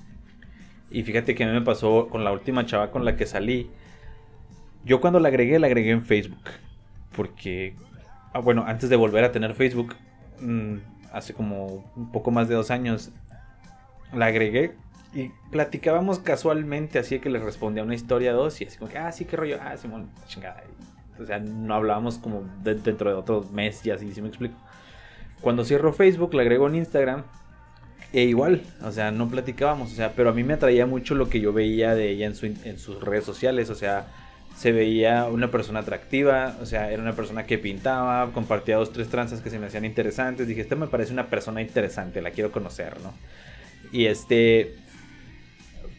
Y 0.91 1.03
fíjate 1.03 1.35
que 1.35 1.43
a 1.43 1.47
mí 1.47 1.53
me 1.53 1.61
pasó 1.61 2.07
con 2.09 2.23
la 2.23 2.31
última 2.31 2.65
chava 2.65 2.91
con 2.91 3.05
la 3.05 3.15
que 3.15 3.25
salí. 3.25 3.69
Yo 4.83 4.99
cuando 4.99 5.19
la 5.19 5.29
agregué, 5.29 5.59
la 5.59 5.67
agregué 5.67 5.91
en 5.91 6.05
Facebook. 6.05 6.41
Porque, 7.15 7.75
ah, 8.33 8.39
bueno, 8.39 8.63
antes 8.65 8.89
de 8.89 8.95
volver 8.95 9.23
a 9.23 9.31
tener 9.31 9.53
Facebook, 9.53 9.95
mm, 10.39 10.77
hace 11.13 11.33
como 11.33 11.91
un 11.95 12.11
poco 12.11 12.31
más 12.31 12.47
de 12.47 12.55
dos 12.55 12.71
años, 12.71 13.11
la 14.13 14.27
agregué 14.27 14.75
y 15.13 15.29
platicábamos 15.51 16.19
casualmente, 16.19 16.99
así 16.99 17.19
que 17.19 17.29
le 17.29 17.39
respondía 17.39 17.83
una 17.83 17.95
historia 17.95 18.33
dos 18.33 18.59
y 18.61 18.65
así 18.65 18.77
como 18.77 18.91
que, 18.91 18.97
ah, 18.97 19.11
sí, 19.11 19.25
qué 19.25 19.35
rollo, 19.37 19.57
ah, 19.61 19.75
Simón, 19.77 20.09
chingada. 20.27 20.63
O 21.19 21.25
sea, 21.25 21.39
no 21.39 21.75
hablábamos 21.75 22.17
como 22.17 22.43
de- 22.63 22.75
dentro 22.75 23.09
de 23.09 23.15
otro 23.15 23.45
mes 23.51 23.85
y 23.85 23.91
así, 23.91 24.11
¿sí 24.13 24.21
me 24.21 24.29
explico? 24.29 24.55
Cuando 25.41 25.63
cierro 25.65 25.93
Facebook, 25.93 26.33
la 26.33 26.41
agrego 26.43 26.67
en 26.67 26.75
Instagram. 26.75 27.23
E 28.13 28.23
igual, 28.23 28.61
o 28.83 28.91
sea, 28.91 29.11
no 29.11 29.29
platicábamos, 29.29 29.93
o 29.93 29.95
sea, 29.95 30.13
pero 30.13 30.29
a 30.29 30.33
mí 30.33 30.43
me 30.43 30.53
atraía 30.53 30.85
mucho 30.85 31.15
lo 31.15 31.29
que 31.29 31.39
yo 31.39 31.53
veía 31.53 31.95
de 31.95 32.09
ella 32.09 32.25
en, 32.25 32.35
su, 32.35 32.45
en 32.45 32.77
sus 32.77 32.99
redes 33.01 33.23
sociales, 33.23 33.69
o 33.69 33.75
sea, 33.75 34.07
se 34.57 34.73
veía 34.73 35.25
una 35.25 35.49
persona 35.49 35.79
atractiva, 35.79 36.57
o 36.61 36.65
sea, 36.65 36.91
era 36.91 37.01
una 37.01 37.13
persona 37.13 37.45
que 37.45 37.57
pintaba, 37.57 38.31
compartía 38.33 38.75
dos, 38.75 38.91
tres 38.91 39.07
tranzas 39.07 39.39
que 39.41 39.49
se 39.49 39.59
me 39.59 39.67
hacían 39.67 39.85
interesantes, 39.85 40.47
dije, 40.47 40.61
esta 40.61 40.75
me 40.75 40.87
parece 40.87 41.13
una 41.13 41.27
persona 41.27 41.61
interesante, 41.61 42.21
la 42.21 42.31
quiero 42.31 42.51
conocer, 42.51 42.99
¿no? 42.99 43.13
Y 43.93 44.07
este, 44.07 44.75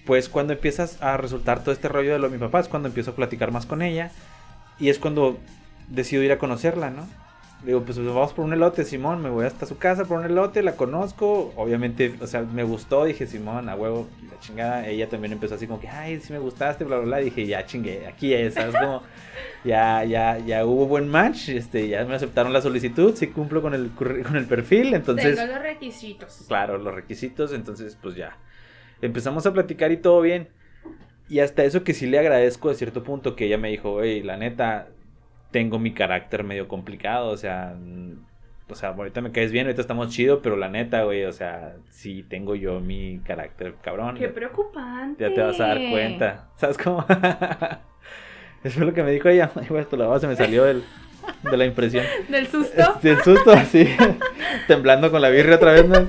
pues 0.05 0.29
cuando 0.29 0.53
empiezas 0.53 1.01
a 1.03 1.17
resultar 1.17 1.61
todo 1.63 1.73
este 1.73 1.89
rollo 1.89 2.13
de 2.13 2.19
lo 2.19 2.29
de 2.29 2.37
mi 2.37 2.41
papá, 2.41 2.61
es 2.61 2.69
cuando 2.69 2.89
empiezo 2.89 3.13
a 3.13 3.17
platicar 3.17 3.53
más 3.53 3.65
con 3.65 3.81
ella, 3.81 4.11
y 4.79 4.91
es 4.91 4.99
cuando 4.99 5.39
decido 5.89 6.23
ir 6.23 6.33
a 6.33 6.39
conocerla, 6.39 6.91
¿no? 6.91 7.09
Digo, 7.65 7.83
pues 7.83 7.97
vamos 8.05 8.33
por 8.33 8.45
un 8.45 8.53
elote, 8.53 8.85
Simón, 8.85 9.23
me 9.23 9.31
voy 9.31 9.47
hasta 9.47 9.67
su 9.67 9.79
casa 9.79 10.05
por 10.05 10.19
un 10.19 10.25
elote, 10.25 10.65
la 10.65 10.75
conozco, 10.75 11.53
obviamente, 11.55 12.13
o 12.21 12.27
sea, 12.27 12.43
me 12.43 12.65
gustó, 12.65 13.05
dije, 13.05 13.25
Simón, 13.29 13.69
a 13.69 13.77
huevo, 13.77 14.09
la 14.29 14.41
chingada, 14.41 14.89
ella 14.89 15.09
también 15.09 15.33
empezó 15.33 15.55
así 15.55 15.69
como 15.69 15.79
que, 15.79 15.89
ay, 15.89 16.19
sí 16.21 16.33
me 16.33 16.41
gustaste, 16.41 16.83
bla, 16.83 16.97
bla, 16.97 17.07
bla, 17.07 17.17
dije, 17.19 17.47
ya 17.47 17.65
chingué, 17.65 18.09
aquí 18.09 18.35
es, 18.35 18.55
¿sabes? 18.55 18.75
Como, 18.75 19.03
ya, 19.65 20.03
ya, 20.03 20.39
ya 20.39 20.67
hubo 20.67 20.87
buen 20.87 21.09
match, 21.09 21.51
este, 21.51 21.87
ya 21.87 22.05
me 22.05 22.17
aceptaron 22.17 22.53
la 22.53 22.61
solicitud, 22.61 23.15
sí 23.15 23.29
cumplo 23.29 23.63
con 23.63 23.75
el, 23.75 23.91
con 23.91 24.37
el 24.37 24.47
perfil, 24.47 24.95
entonces... 24.95 25.37
Tengo 25.37 25.53
los 25.53 25.63
requisitos. 25.63 26.45
Claro, 26.49 26.79
los 26.79 26.93
requisitos, 26.93 27.53
entonces 27.53 27.97
pues 28.03 28.17
ya. 28.17 28.39
Empezamos 29.03 29.47
a 29.47 29.53
platicar 29.53 29.93
y 29.93 29.99
todo 29.99 30.21
bien. 30.21 30.49
Y 31.29 31.39
hasta 31.41 31.65
eso 31.65 31.85
que 31.85 31.95
sí 31.95 32.07
le 32.07 32.19
agradezco 32.19 32.71
a 32.71 32.75
cierto 32.75 33.05
punto 33.05 33.37
que 33.37 33.47
ella 33.47 33.57
me 33.57 33.71
dijo, 33.71 33.93
oye, 33.93 34.23
la 34.23 34.37
neta, 34.37 34.89
tengo 35.53 35.79
mi 35.79 35.93
carácter 35.93 36.43
medio 36.43 36.67
complicado, 36.67 37.29
o 37.29 37.37
sea, 37.37 37.77
mm, 37.79 38.17
o 38.69 38.75
sea, 38.75 38.91
ahorita 38.91 39.21
me 39.21 39.33
caes 39.33 39.53
bien, 39.53 39.67
ahorita 39.67 39.83
estamos 39.83 40.09
chido, 40.09 40.41
pero 40.41 40.57
la 40.57 40.69
neta, 40.69 41.05
güey, 41.05 41.25
o 41.25 41.33
sea, 41.33 41.75
sí 41.91 42.25
tengo 42.29 42.55
yo 42.55 42.81
mi 42.81 43.21
carácter 43.25 43.75
cabrón. 43.83 44.17
Qué 44.17 44.29
preocupante. 44.29 45.23
Ya 45.23 45.35
te 45.35 45.43
vas 45.43 45.61
a 45.61 45.69
dar 45.69 45.91
cuenta. 45.91 46.49
¿Sabes 46.57 46.79
cómo? 46.79 47.05
Eso 48.65 48.79
fue 48.79 48.87
lo 48.87 48.95
que 48.95 49.03
me 49.03 49.11
dijo 49.11 49.29
ella. 49.29 49.51
Güey, 49.69 49.83
hasta 49.83 49.97
la 49.97 50.07
voz 50.07 50.21
se 50.21 50.27
me 50.27 50.37
salió 50.37 50.65
del, 50.65 50.85
de 51.43 51.57
la 51.57 51.67
impresión. 51.67 52.05
Del 52.29 52.47
susto. 52.47 52.99
Del 53.03 53.21
susto, 53.23 53.53
así. 53.53 53.89
temblando 54.67 55.11
con 55.11 55.21
la 55.21 55.29
birria 55.29 55.57
otra 55.57 55.73
vez. 55.73 55.87
¿no? 55.87 56.09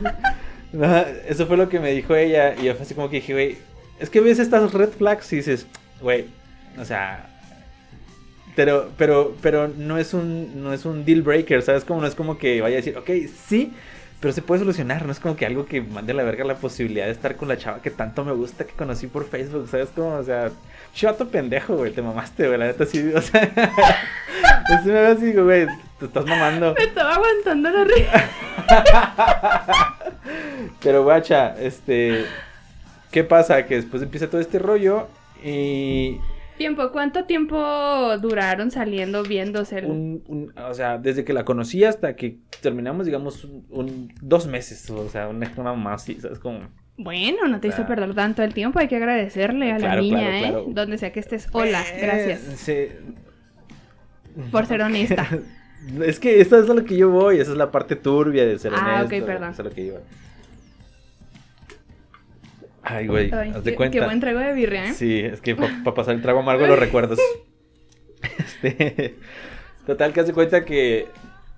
No, 0.72 0.98
eso 1.28 1.46
fue 1.48 1.58
lo 1.58 1.68
que 1.68 1.80
me 1.80 1.92
dijo 1.92 2.16
ella. 2.16 2.56
Y 2.56 2.66
yo 2.66 2.76
fue 2.76 2.84
así 2.84 2.96
como 2.96 3.10
que 3.10 3.18
dije, 3.18 3.34
güey, 3.34 3.58
es 4.00 4.10
que 4.10 4.22
ves 4.22 4.40
estas 4.40 4.74
red 4.74 4.90
flags 4.90 5.34
y 5.34 5.38
dices, 5.38 5.68
güey, 6.02 6.28
o 6.78 6.86
sea. 6.86 7.30
Pero, 8.56 8.92
pero, 8.98 9.36
pero 9.42 9.68
no 9.68 9.98
es 9.98 10.14
un, 10.14 10.64
no 10.64 10.74
es 10.74 10.86
un 10.86 11.06
deal 11.06 11.22
breaker, 11.22 11.62
¿sabes? 11.62 11.84
Como 11.84 12.02
no 12.02 12.08
es 12.08 12.16
como 12.16 12.38
que 12.38 12.62
vaya 12.62 12.76
a 12.76 12.82
decir, 12.82 12.98
ok, 12.98 13.10
sí, 13.48 13.74
pero 14.24 14.32
se 14.32 14.42
puede 14.42 14.60
solucionar, 14.60 15.06
no 15.06 15.12
es 15.12 15.20
como 15.20 15.36
que 15.36 15.46
algo 15.46 15.66
que 15.66 15.82
mande 15.82 16.14
a 16.14 16.16
la 16.16 16.24
verga 16.24 16.46
la 16.46 16.56
posibilidad 16.56 17.08
de 17.08 17.12
estar 17.12 17.36
con 17.36 17.50
la 17.50 17.58
chava 17.58 17.82
que 17.82 17.90
tanto 17.90 18.24
me 18.24 18.32
gusta, 18.32 18.66
que 18.66 18.72
conocí 18.74 19.08
por 19.08 19.28
Facebook, 19.28 19.68
¿sabes? 19.70 19.90
Como, 19.90 20.14
o 20.16 20.24
sea, 20.24 20.50
chato 20.94 21.28
pendejo, 21.28 21.76
güey, 21.76 21.92
te 21.92 22.02
mamaste, 22.02 22.48
güey, 22.48 22.58
la 22.58 22.68
neta 22.68 22.86
sí, 22.86 23.12
o 23.14 23.22
sea, 23.22 23.42
así 24.70 24.88
me 24.88 25.00
así, 25.00 25.34
güey, 25.34 25.68
te 26.00 26.06
estás 26.06 26.26
mamando. 26.26 26.74
Me 26.78 26.86
estaba 26.86 27.16
aguantando 27.16 27.70
la 27.70 27.84
risa. 27.84 28.30
Pero, 30.82 31.04
guacha, 31.04 31.56
este, 31.60 32.26
¿qué 33.12 33.24
pasa? 33.24 33.66
Que 33.66 33.76
después 33.76 34.02
empieza 34.04 34.30
todo 34.30 34.40
este 34.40 34.60
rollo 34.60 35.10
y 35.44 36.20
Tiempo, 36.58 36.92
¿cuánto 36.92 37.26
tiempo 37.26 37.58
duraron 38.22 38.70
saliendo 38.72 39.24
viéndose? 39.24 39.80
el- 39.80 39.86
un, 39.86 40.24
un- 40.28 40.54
o 40.60 40.74
sea, 40.74 40.98
desde 40.98 41.24
que 41.26 41.34
la 41.34 41.44
conocí 41.46 41.84
hasta 41.84 42.16
que 42.16 42.38
terminamos, 42.62 43.06
digamos, 43.06 43.44
un, 43.46 43.66
un- 43.70 44.14
dos 44.22 44.46
meses, 44.48 44.90
o 44.90 45.10
sea, 45.10 45.28
una, 45.30 45.52
una 45.58 45.74
más, 45.74 46.04
sí, 46.04 46.18
¿sabes? 46.22 46.40
Como... 46.40 46.60
Bueno, 46.96 47.48
no 47.48 47.60
te 47.60 47.70
hizo 47.70 47.78
Claro. 47.78 47.90
perder 47.90 48.14
tanto 48.16 48.44
el 48.44 48.54
tiempo, 48.54 48.78
hay 48.78 48.88
que 48.88 48.98
agradecerle 48.98 49.72
a 49.72 49.80
la 49.80 49.96
niña, 49.96 50.20
claro, 50.20 50.36
¿eh? 50.36 50.40
claro. 50.42 50.66
Donde 50.70 50.98
sea 51.00 51.12
que 51.12 51.20
estés. 51.22 51.48
Hola, 51.52 51.82
Eh, 51.92 52.00
gracias 52.02 52.42
sí. 52.58 52.88
por 54.52 54.66
ser 54.66 54.82
honesta. 54.82 55.28
Es 56.02 56.18
que 56.18 56.40
eso 56.40 56.58
es 56.64 56.70
a 56.70 56.74
lo 56.74 56.86
que 56.86 56.96
yo 56.96 57.10
voy, 57.10 57.40
esa 57.40 57.52
es 57.52 57.58
la 57.58 57.70
parte 57.70 57.98
turbia 57.98 58.46
de 58.46 58.58
ser 58.58 58.72
Ah, 58.74 59.02
honesto. 59.04 59.18
ok, 59.18 59.26
perdón. 59.26 59.50
Eso 59.50 59.52
es 59.52 59.60
a 59.60 59.64
lo 59.64 59.70
que 59.72 59.82
iba. 59.82 60.00
Ay, 62.84 63.08
güey, 63.08 63.32
Ay, 63.34 63.54
haz 63.56 63.64
de 63.64 63.76
cuenta. 63.76 63.98
qué 63.98 64.06
buen 64.06 64.20
trago 64.20 64.40
de 64.40 64.54
birria, 64.54 64.90
¿eh? 64.90 64.94
Sí, 64.94 65.20
es 65.20 65.40
que 65.40 65.56
para 65.56 65.94
pasar 65.96 66.16
el 66.16 66.22
trago 66.22 66.40
amargo 66.40 66.68
los 66.68 66.80
recuerdos. 66.80 67.20
Este, 68.40 69.18
total, 69.86 70.14
que 70.14 70.22
hace 70.22 70.32
cuenta 70.32 70.64
que 70.64 71.08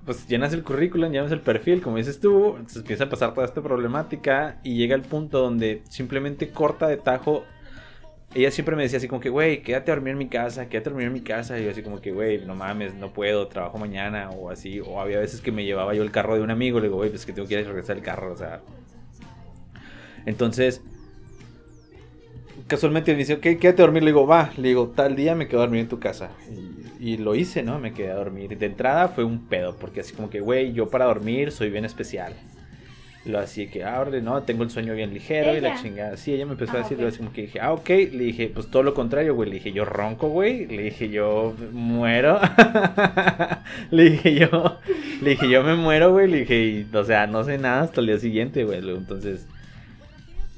pues 0.05 0.27
llenas 0.27 0.53
el 0.53 0.63
currículum, 0.63 1.11
llenas 1.11 1.31
el 1.31 1.41
perfil, 1.41 1.81
como 1.81 1.97
dices 1.97 2.19
tú, 2.19 2.55
entonces 2.55 2.77
empieza 2.77 3.05
a 3.05 3.09
pasar 3.09 3.33
toda 3.33 3.45
esta 3.45 3.61
problemática 3.61 4.59
y 4.63 4.75
llega 4.75 4.95
el 4.95 5.01
punto 5.01 5.39
donde 5.39 5.81
simplemente 5.89 6.49
corta 6.49 6.87
de 6.87 6.97
tajo. 6.97 7.43
Ella 8.35 8.51
siempre 8.51 8.75
me 8.75 8.83
decía 8.83 8.97
así 8.97 9.07
como 9.07 9.21
que, 9.21 9.29
güey, 9.29 9.61
quédate 9.61 9.91
a 9.91 9.95
dormir 9.95 10.11
en 10.11 10.17
mi 10.17 10.27
casa, 10.27 10.67
quédate 10.69 10.89
a 10.89 10.91
dormir 10.91 11.07
en 11.07 11.13
mi 11.13 11.21
casa. 11.21 11.57
Y 11.59 11.63
yo 11.63 11.71
así 11.71 11.81
como 11.81 12.01
que, 12.01 12.11
güey, 12.11 12.45
no 12.45 12.53
mames, 12.53 12.93
no 12.93 13.13
puedo, 13.13 13.47
trabajo 13.47 13.77
mañana 13.77 14.29
o 14.31 14.49
así. 14.49 14.79
O 14.79 14.99
había 14.99 15.19
veces 15.19 15.39
que 15.41 15.51
me 15.51 15.63
llevaba 15.63 15.93
yo 15.93 16.03
el 16.03 16.11
carro 16.11 16.35
de 16.35 16.41
un 16.41 16.51
amigo, 16.51 16.79
le 16.79 16.87
digo, 16.87 16.97
güey, 16.97 17.09
pues 17.09 17.25
que 17.25 17.33
tengo 17.33 17.47
que 17.47 17.53
ir 17.59 17.65
a 17.65 17.67
regresar 17.67 17.95
el 17.95 18.03
carro, 18.03 18.33
o 18.33 18.37
sea. 18.37 18.61
Entonces, 20.25 20.81
casualmente 22.67 23.11
me 23.13 23.19
dice, 23.19 23.33
ok, 23.35 23.41
quédate 23.59 23.81
a 23.81 23.85
dormir. 23.85 24.03
Le 24.03 24.09
digo, 24.09 24.25
va. 24.27 24.51
Le 24.57 24.69
digo, 24.69 24.91
tal 24.95 25.15
día 25.15 25.35
me 25.35 25.47
quedo 25.47 25.59
a 25.61 25.63
dormir 25.65 25.81
en 25.81 25.89
tu 25.89 25.99
casa. 25.99 26.31
Y, 26.99 27.13
y 27.13 27.17
lo 27.17 27.35
hice, 27.35 27.63
¿no? 27.63 27.79
Me 27.79 27.93
quedé 27.93 28.11
a 28.11 28.15
dormir. 28.15 28.57
De 28.57 28.65
entrada 28.65 29.07
fue 29.09 29.23
un 29.23 29.47
pedo, 29.47 29.75
porque 29.79 30.01
así 30.01 30.13
como 30.13 30.29
que, 30.29 30.39
güey, 30.39 30.73
yo 30.73 30.89
para 30.89 31.05
dormir 31.05 31.51
soy 31.51 31.69
bien 31.69 31.85
especial. 31.85 32.33
Lo 33.25 33.39
así 33.39 33.65
que, 33.67 33.83
ah, 33.83 33.99
órale, 34.01 34.21
no, 34.21 34.43
tengo 34.43 34.61
el 34.61 34.69
sueño 34.69 34.93
bien 34.93 35.11
ligero 35.11 35.57
y 35.57 35.59
la 35.59 35.81
chingada. 35.81 36.15
Sí, 36.15 36.31
ella 36.31 36.45
me 36.45 36.51
empezó 36.51 36.73
a 36.73 36.81
Ah, 36.81 36.83
decir, 36.83 36.97
ok. 36.97 37.01
lo 37.01 37.07
así 37.07 37.17
como 37.17 37.33
que 37.33 37.41
dije, 37.41 37.59
ah, 37.59 37.73
ok. 37.73 37.89
Le 37.89 38.23
dije, 38.23 38.51
pues 38.53 38.67
todo 38.69 38.83
lo 38.83 38.93
contrario, 38.93 39.33
güey. 39.33 39.49
Le 39.49 39.55
dije, 39.55 39.71
yo 39.71 39.83
ronco, 39.83 40.29
güey. 40.29 40.67
Le 40.67 40.83
dije, 40.83 41.09
yo 41.09 41.55
muero. 41.71 42.39
le 43.91 44.11
dije, 44.11 44.35
yo, 44.35 44.79
le 45.23 45.31
dije, 45.31 45.49
yo 45.49 45.63
me 45.63 45.75
muero, 45.75 46.11
güey. 46.11 46.27
Le 46.27 46.39
dije, 46.41 46.55
y, 46.65 46.87
o 46.95 47.03
sea, 47.03 47.25
no 47.25 47.43
sé 47.43 47.57
nada 47.57 47.81
hasta 47.81 47.99
el 48.01 48.07
día 48.07 48.19
siguiente, 48.19 48.63
güey. 48.63 48.77
Entonces, 48.87 49.47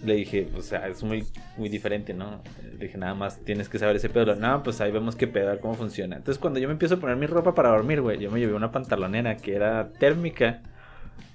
le 0.03 0.15
dije, 0.15 0.49
o 0.55 0.62
sea, 0.62 0.88
es 0.88 1.03
muy, 1.03 1.25
muy 1.57 1.69
diferente, 1.69 2.13
¿no? 2.13 2.41
Le 2.73 2.86
dije, 2.86 2.97
nada 2.97 3.15
más 3.15 3.39
tienes 3.39 3.67
que 3.67 3.79
saber 3.79 3.95
ese 3.95 4.10
pedo. 4.10 4.36
No, 4.36 4.62
pues 4.63 4.79
ahí 4.81 4.91
vemos 4.91 5.15
qué 5.15 5.27
pedo, 5.27 5.51
a 5.51 5.57
cómo 5.57 5.73
funciona. 5.73 6.15
Entonces, 6.15 6.39
cuando 6.39 6.60
yo 6.60 6.67
me 6.67 6.73
empiezo 6.73 6.95
a 6.95 6.99
poner 6.99 7.15
mi 7.15 7.25
ropa 7.25 7.55
para 7.55 7.69
dormir, 7.69 8.01
güey, 8.01 8.19
yo 8.19 8.29
me 8.31 8.39
llevé 8.39 8.53
una 8.53 8.71
pantalonera 8.71 9.38
que 9.38 9.55
era 9.55 9.91
térmica. 9.93 10.62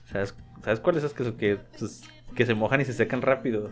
¿Sabes, 0.04 0.34
¿sabes 0.62 0.80
cuáles? 0.80 1.02
Esas 1.04 1.32
que, 1.32 1.58
pues, 1.78 2.02
que 2.34 2.46
se 2.46 2.54
mojan 2.54 2.80
y 2.80 2.84
se 2.84 2.92
secan 2.92 3.22
rápido. 3.22 3.70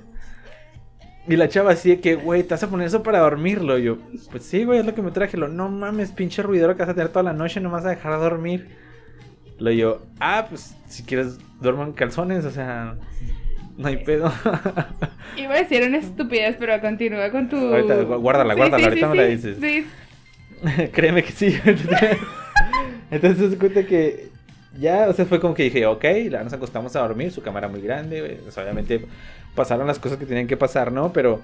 Y 1.29 1.37
la 1.37 1.49
chava 1.49 1.73
así 1.73 1.91
de 1.91 2.01
que, 2.01 2.17
güey, 2.17 2.43
¿te 2.43 2.51
vas 2.51 2.63
a 2.63 2.71
poner 2.71 2.87
eso 2.87 3.03
para 3.03 3.21
dormirlo? 3.21 3.79
Y 3.79 3.85
yo, 3.85 3.99
pues 4.31 4.43
sí, 4.43 4.65
güey, 4.65 4.81
es 4.81 4.87
lo 4.87 4.95
que 4.95 5.03
me 5.03 5.11
traje. 5.11 5.37
Lo, 5.37 5.49
no 5.49 5.69
mames, 5.69 6.11
pinche 6.11 6.43
ruidero 6.43 6.75
que 6.75 6.83
vas 6.83 6.89
a 6.89 6.95
tener 6.95 7.11
toda 7.11 7.23
la 7.23 7.33
noche, 7.33 7.61
no 7.61 7.71
vas 7.71 7.85
a 7.85 7.91
dejar 7.91 8.19
dormir. 8.19 8.77
Lo 9.59 9.71
yo, 9.71 10.03
ah, 10.19 10.47
pues 10.49 10.75
si 10.89 11.03
quieres, 11.03 11.39
duermo 11.61 11.85
en 11.85 11.93
calzones, 11.93 12.47
o 12.47 12.51
sea, 12.51 12.97
no 13.81 13.89
hay 13.89 13.97
pedo. 13.99 14.33
Iba 15.37 15.55
a 15.55 15.59
decir 15.59 15.83
una 15.87 15.99
estupidez, 15.99 16.57
pero 16.59 16.81
continúa 16.81 17.31
con 17.31 17.49
tu. 17.49 17.57
Ahorita, 17.57 18.03
gu- 18.03 18.21
guárdala, 18.21 18.55
guárdala, 18.55 18.85
ahorita 18.85 19.09
me 19.09 19.17
la 19.17 19.25
dices. 19.25 19.57
Sí, 19.61 19.87
Créeme 20.93 21.23
que 21.23 21.33
sí. 21.33 21.59
Entonces 23.11 23.57
cuenta 23.57 23.85
que 23.85 24.29
ya, 24.79 25.09
o 25.09 25.13
sea, 25.13 25.25
fue 25.25 25.41
como 25.41 25.55
que 25.55 25.65
dije, 25.65 25.87
ok, 25.87 26.05
ya 26.31 26.45
nos 26.45 26.53
acostamos 26.53 26.95
a 26.95 27.01
dormir, 27.01 27.33
su 27.33 27.43
cámara 27.43 27.69
muy 27.69 27.81
grande, 27.81 28.41
sea, 28.51 28.63
obviamente 28.63 29.05
pasaron 29.55 29.87
las 29.87 29.99
cosas 29.99 30.19
que 30.19 30.27
tenían 30.27 30.47
que 30.47 30.57
pasar, 30.57 30.93
¿no? 30.93 31.13
Pero 31.13 31.43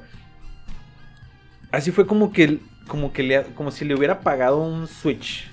así 1.72 1.90
fue 1.90 2.06
como 2.06 2.32
que, 2.32 2.58
como 2.86 3.12
que 3.12 3.22
le, 3.22 3.42
como 3.54 3.70
si 3.70 3.84
le 3.84 3.94
hubiera 3.94 4.14
apagado 4.14 4.58
un 4.58 4.86
switch. 4.86 5.48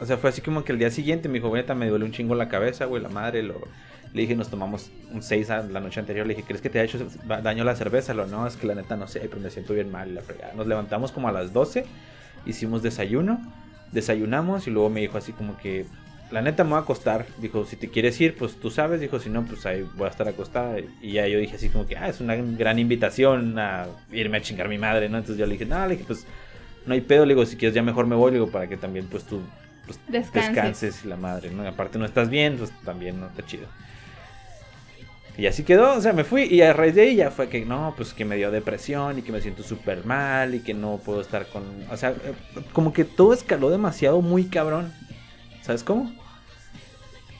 O 0.00 0.06
sea, 0.06 0.16
fue 0.16 0.30
así 0.30 0.40
como 0.40 0.64
que 0.64 0.72
el 0.72 0.78
día 0.78 0.90
siguiente 0.90 1.28
me 1.28 1.34
dijo, 1.34 1.54
neta, 1.54 1.74
me 1.74 1.88
duele 1.88 2.04
un 2.04 2.12
chingo 2.12 2.34
la 2.34 2.48
cabeza, 2.48 2.84
güey, 2.84 3.02
la 3.02 3.08
madre, 3.08 3.42
lo... 3.42 3.60
Le 4.16 4.22
dije, 4.22 4.34
nos 4.34 4.48
tomamos 4.48 4.90
un 5.12 5.22
6 5.22 5.48
la 5.70 5.78
noche 5.78 6.00
anterior. 6.00 6.26
Le 6.26 6.34
dije, 6.34 6.46
¿crees 6.46 6.62
que 6.62 6.70
te 6.70 6.80
ha 6.80 6.84
hecho 6.84 7.06
daño 7.42 7.64
la 7.64 7.76
cerveza? 7.76 8.14
Lo 8.14 8.26
no, 8.26 8.46
es 8.46 8.56
que 8.56 8.66
la 8.66 8.74
neta 8.74 8.96
no 8.96 9.06
sé, 9.06 9.20
pero 9.20 9.42
me 9.42 9.50
siento 9.50 9.74
bien 9.74 9.90
mal. 9.90 10.14
La 10.14 10.22
fregada. 10.22 10.54
Nos 10.54 10.66
levantamos 10.66 11.12
como 11.12 11.28
a 11.28 11.32
las 11.32 11.52
12, 11.52 11.84
hicimos 12.46 12.82
desayuno, 12.82 13.38
desayunamos 13.92 14.68
y 14.68 14.70
luego 14.70 14.88
me 14.88 15.00
dijo 15.00 15.18
así 15.18 15.32
como 15.32 15.58
que, 15.58 15.84
la 16.30 16.40
neta 16.40 16.64
me 16.64 16.70
voy 16.70 16.78
a 16.78 16.80
acostar. 16.80 17.26
Dijo, 17.42 17.66
si 17.66 17.76
te 17.76 17.90
quieres 17.90 18.18
ir, 18.18 18.38
pues 18.38 18.56
tú 18.56 18.70
sabes. 18.70 19.02
Dijo, 19.02 19.20
si 19.20 19.28
no, 19.28 19.44
pues 19.44 19.66
ahí 19.66 19.86
voy 19.96 20.06
a 20.06 20.10
estar 20.10 20.26
acostada. 20.26 20.78
Y 21.02 21.12
ya 21.12 21.28
yo 21.28 21.38
dije 21.38 21.56
así 21.56 21.68
como 21.68 21.86
que, 21.86 21.98
ah, 21.98 22.08
es 22.08 22.22
una 22.22 22.36
gran 22.36 22.78
invitación 22.78 23.58
a 23.58 23.86
irme 24.10 24.38
a 24.38 24.40
chingar 24.40 24.70
mi 24.70 24.78
madre, 24.78 25.10
¿no? 25.10 25.18
Entonces 25.18 25.38
yo 25.38 25.44
le 25.44 25.52
dije, 25.52 25.66
no, 25.66 25.86
le 25.86 25.92
dije, 25.92 26.04
pues 26.06 26.26
no 26.86 26.94
hay 26.94 27.02
pedo. 27.02 27.26
Le 27.26 27.34
digo, 27.34 27.44
si 27.44 27.56
quieres 27.56 27.74
ya 27.74 27.82
mejor 27.82 28.06
me 28.06 28.16
voy. 28.16 28.30
Le 28.30 28.38
digo, 28.38 28.50
para 28.50 28.66
que 28.66 28.78
también 28.78 29.08
pues 29.08 29.24
tú 29.24 29.42
pues, 29.84 30.00
Descanses. 30.08 30.54
descanses 30.54 31.04
y 31.04 31.08
la 31.08 31.16
madre, 31.16 31.50
¿no? 31.50 31.62
Y 31.62 31.66
aparte 31.66 31.98
no 31.98 32.06
estás 32.06 32.30
bien, 32.30 32.56
pues 32.56 32.72
también 32.82 33.20
no 33.20 33.26
está 33.26 33.44
chido. 33.44 33.66
Y 35.38 35.46
así 35.46 35.64
quedó, 35.64 35.94
o 35.94 36.00
sea, 36.00 36.14
me 36.14 36.24
fui 36.24 36.44
y 36.44 36.62
a 36.62 36.72
raíz 36.72 36.94
de 36.94 37.02
ahí 37.02 37.16
ya 37.16 37.30
fue 37.30 37.48
que 37.48 37.64
no, 37.66 37.92
pues 37.96 38.14
que 38.14 38.24
me 38.24 38.36
dio 38.36 38.50
depresión 38.50 39.18
y 39.18 39.22
que 39.22 39.32
me 39.32 39.42
siento 39.42 39.62
súper 39.62 40.06
mal 40.06 40.54
y 40.54 40.60
que 40.60 40.72
no 40.72 40.98
puedo 41.04 41.20
estar 41.20 41.46
con... 41.48 41.62
O 41.90 41.96
sea, 41.96 42.10
eh, 42.10 42.34
como 42.72 42.94
que 42.94 43.04
todo 43.04 43.34
escaló 43.34 43.68
demasiado 43.68 44.22
muy 44.22 44.44
cabrón. 44.44 44.94
¿Sabes 45.60 45.84
cómo? 45.84 46.10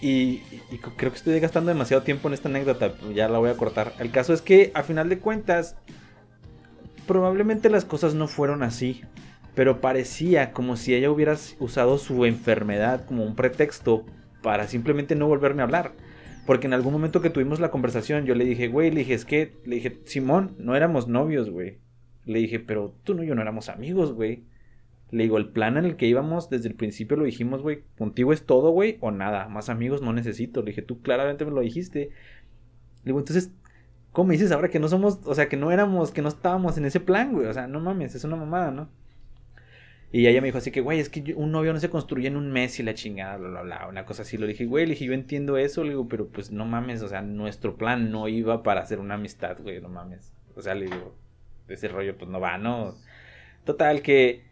Y, 0.02 0.42
y 0.70 0.78
creo 0.96 1.10
que 1.10 1.16
estoy 1.16 1.40
gastando 1.40 1.68
demasiado 1.68 2.02
tiempo 2.02 2.28
en 2.28 2.34
esta 2.34 2.50
anécdota, 2.50 2.92
ya 3.14 3.28
la 3.30 3.38
voy 3.38 3.48
a 3.48 3.56
cortar. 3.56 3.94
El 3.98 4.10
caso 4.10 4.34
es 4.34 4.42
que 4.42 4.72
a 4.74 4.82
final 4.82 5.08
de 5.08 5.18
cuentas, 5.18 5.76
probablemente 7.06 7.70
las 7.70 7.86
cosas 7.86 8.14
no 8.14 8.28
fueron 8.28 8.62
así, 8.62 9.02
pero 9.54 9.80
parecía 9.80 10.52
como 10.52 10.76
si 10.76 10.94
ella 10.94 11.10
hubiera 11.10 11.34
usado 11.60 11.96
su 11.96 12.26
enfermedad 12.26 13.06
como 13.06 13.24
un 13.24 13.34
pretexto 13.34 14.04
para 14.42 14.68
simplemente 14.68 15.14
no 15.14 15.28
volverme 15.28 15.62
a 15.62 15.64
hablar. 15.64 15.92
Porque 16.46 16.68
en 16.68 16.72
algún 16.72 16.92
momento 16.92 17.20
que 17.20 17.30
tuvimos 17.30 17.60
la 17.60 17.70
conversación, 17.70 18.24
yo 18.24 18.34
le 18.34 18.44
dije, 18.44 18.68
güey, 18.68 18.90
le 18.90 19.00
dije, 19.00 19.14
es 19.14 19.24
que, 19.24 19.56
le 19.64 19.76
dije, 19.76 20.00
Simón, 20.04 20.54
no 20.58 20.76
éramos 20.76 21.08
novios, 21.08 21.50
güey. 21.50 21.78
Le 22.24 22.38
dije, 22.38 22.60
pero 22.60 22.94
tú 23.02 23.14
no 23.14 23.24
y 23.24 23.26
yo 23.26 23.34
no 23.34 23.42
éramos 23.42 23.68
amigos, 23.68 24.12
güey. 24.12 24.44
Le 25.10 25.24
digo, 25.24 25.38
el 25.38 25.48
plan 25.48 25.76
en 25.76 25.84
el 25.84 25.96
que 25.96 26.06
íbamos 26.06 26.48
desde 26.48 26.68
el 26.68 26.74
principio 26.74 27.16
lo 27.16 27.24
dijimos, 27.24 27.62
güey, 27.62 27.82
contigo 27.98 28.32
es 28.32 28.46
todo, 28.46 28.70
güey, 28.70 28.98
o 29.00 29.10
nada, 29.10 29.48
más 29.48 29.68
amigos 29.68 30.02
no 30.02 30.12
necesito. 30.12 30.62
Le 30.62 30.70
dije, 30.70 30.82
tú 30.82 31.02
claramente 31.02 31.44
me 31.44 31.50
lo 31.50 31.60
dijiste. 31.60 32.10
Le 33.04 33.04
digo, 33.04 33.18
entonces, 33.18 33.52
¿cómo 34.12 34.32
dices 34.32 34.52
ahora 34.52 34.68
que 34.68 34.78
no 34.80 34.88
somos, 34.88 35.20
o 35.24 35.34
sea, 35.34 35.48
que 35.48 35.56
no 35.56 35.72
éramos, 35.72 36.12
que 36.12 36.22
no 36.22 36.28
estábamos 36.28 36.78
en 36.78 36.84
ese 36.84 37.00
plan, 37.00 37.32
güey? 37.32 37.46
O 37.46 37.52
sea, 37.52 37.66
no 37.66 37.80
mames, 37.80 38.14
es 38.14 38.24
una 38.24 38.36
mamada, 38.36 38.70
¿no? 38.70 38.88
Y 40.16 40.26
ella 40.28 40.40
me 40.40 40.46
dijo 40.46 40.56
así 40.56 40.70
que, 40.70 40.80
güey, 40.80 40.98
es 40.98 41.10
que 41.10 41.34
un 41.34 41.52
novio 41.52 41.74
no 41.74 41.78
se 41.78 41.90
construye 41.90 42.28
en 42.28 42.36
un 42.36 42.50
mes 42.50 42.80
y 42.80 42.82
la 42.82 42.94
chingada, 42.94 43.36
bla, 43.36 43.50
bla, 43.50 43.60
bla, 43.60 43.86
una 43.86 44.06
cosa 44.06 44.22
así. 44.22 44.38
Le 44.38 44.46
dije, 44.46 44.64
güey, 44.64 44.86
le 44.86 44.92
dije, 44.92 45.04
yo 45.04 45.12
entiendo 45.12 45.58
eso, 45.58 45.84
le 45.84 45.90
digo, 45.90 46.08
pero 46.08 46.28
pues 46.28 46.50
no 46.50 46.64
mames, 46.64 47.02
o 47.02 47.08
sea, 47.08 47.20
nuestro 47.20 47.76
plan 47.76 48.10
no 48.10 48.26
iba 48.26 48.62
para 48.62 48.80
hacer 48.80 48.98
una 48.98 49.16
amistad, 49.16 49.58
güey, 49.60 49.78
no 49.82 49.90
mames. 49.90 50.32
O 50.54 50.62
sea, 50.62 50.74
le 50.74 50.86
digo, 50.86 51.14
ese 51.68 51.88
rollo 51.88 52.16
pues 52.16 52.30
no 52.30 52.40
va, 52.40 52.56
¿no? 52.56 52.94
Total 53.66 54.00
que 54.00 54.42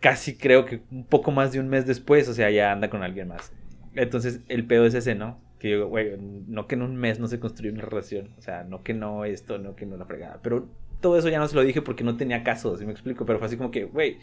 casi 0.00 0.38
creo 0.38 0.64
que 0.64 0.80
un 0.90 1.04
poco 1.04 1.32
más 1.32 1.52
de 1.52 1.60
un 1.60 1.68
mes 1.68 1.84
después, 1.84 2.26
o 2.26 2.32
sea, 2.32 2.50
ya 2.50 2.72
anda 2.72 2.88
con 2.88 3.02
alguien 3.02 3.28
más. 3.28 3.52
Entonces, 3.94 4.40
el 4.48 4.66
pedo 4.66 4.86
es 4.86 4.94
ese, 4.94 5.14
¿no? 5.14 5.38
Que 5.58 5.72
yo, 5.72 5.86
güey, 5.86 6.16
no 6.18 6.66
que 6.66 6.76
en 6.76 6.80
un 6.80 6.96
mes 6.96 7.20
no 7.20 7.26
se 7.26 7.40
construye 7.40 7.74
una 7.74 7.82
relación, 7.82 8.32
o 8.38 8.40
sea, 8.40 8.64
no 8.64 8.82
que 8.84 8.94
no 8.94 9.26
esto, 9.26 9.58
no 9.58 9.76
que 9.76 9.84
no 9.84 9.98
la 9.98 10.06
fregada, 10.06 10.40
pero 10.42 10.66
todo 11.00 11.18
eso 11.18 11.28
ya 11.28 11.38
no 11.38 11.48
se 11.48 11.54
lo 11.54 11.62
dije 11.62 11.82
porque 11.82 12.04
no 12.04 12.16
tenía 12.16 12.44
caso, 12.44 12.76
si 12.76 12.84
me 12.84 12.92
explico, 12.92 13.26
pero 13.26 13.38
fue 13.38 13.46
así 13.46 13.56
como 13.56 13.70
que, 13.70 13.84
güey, 13.84 14.18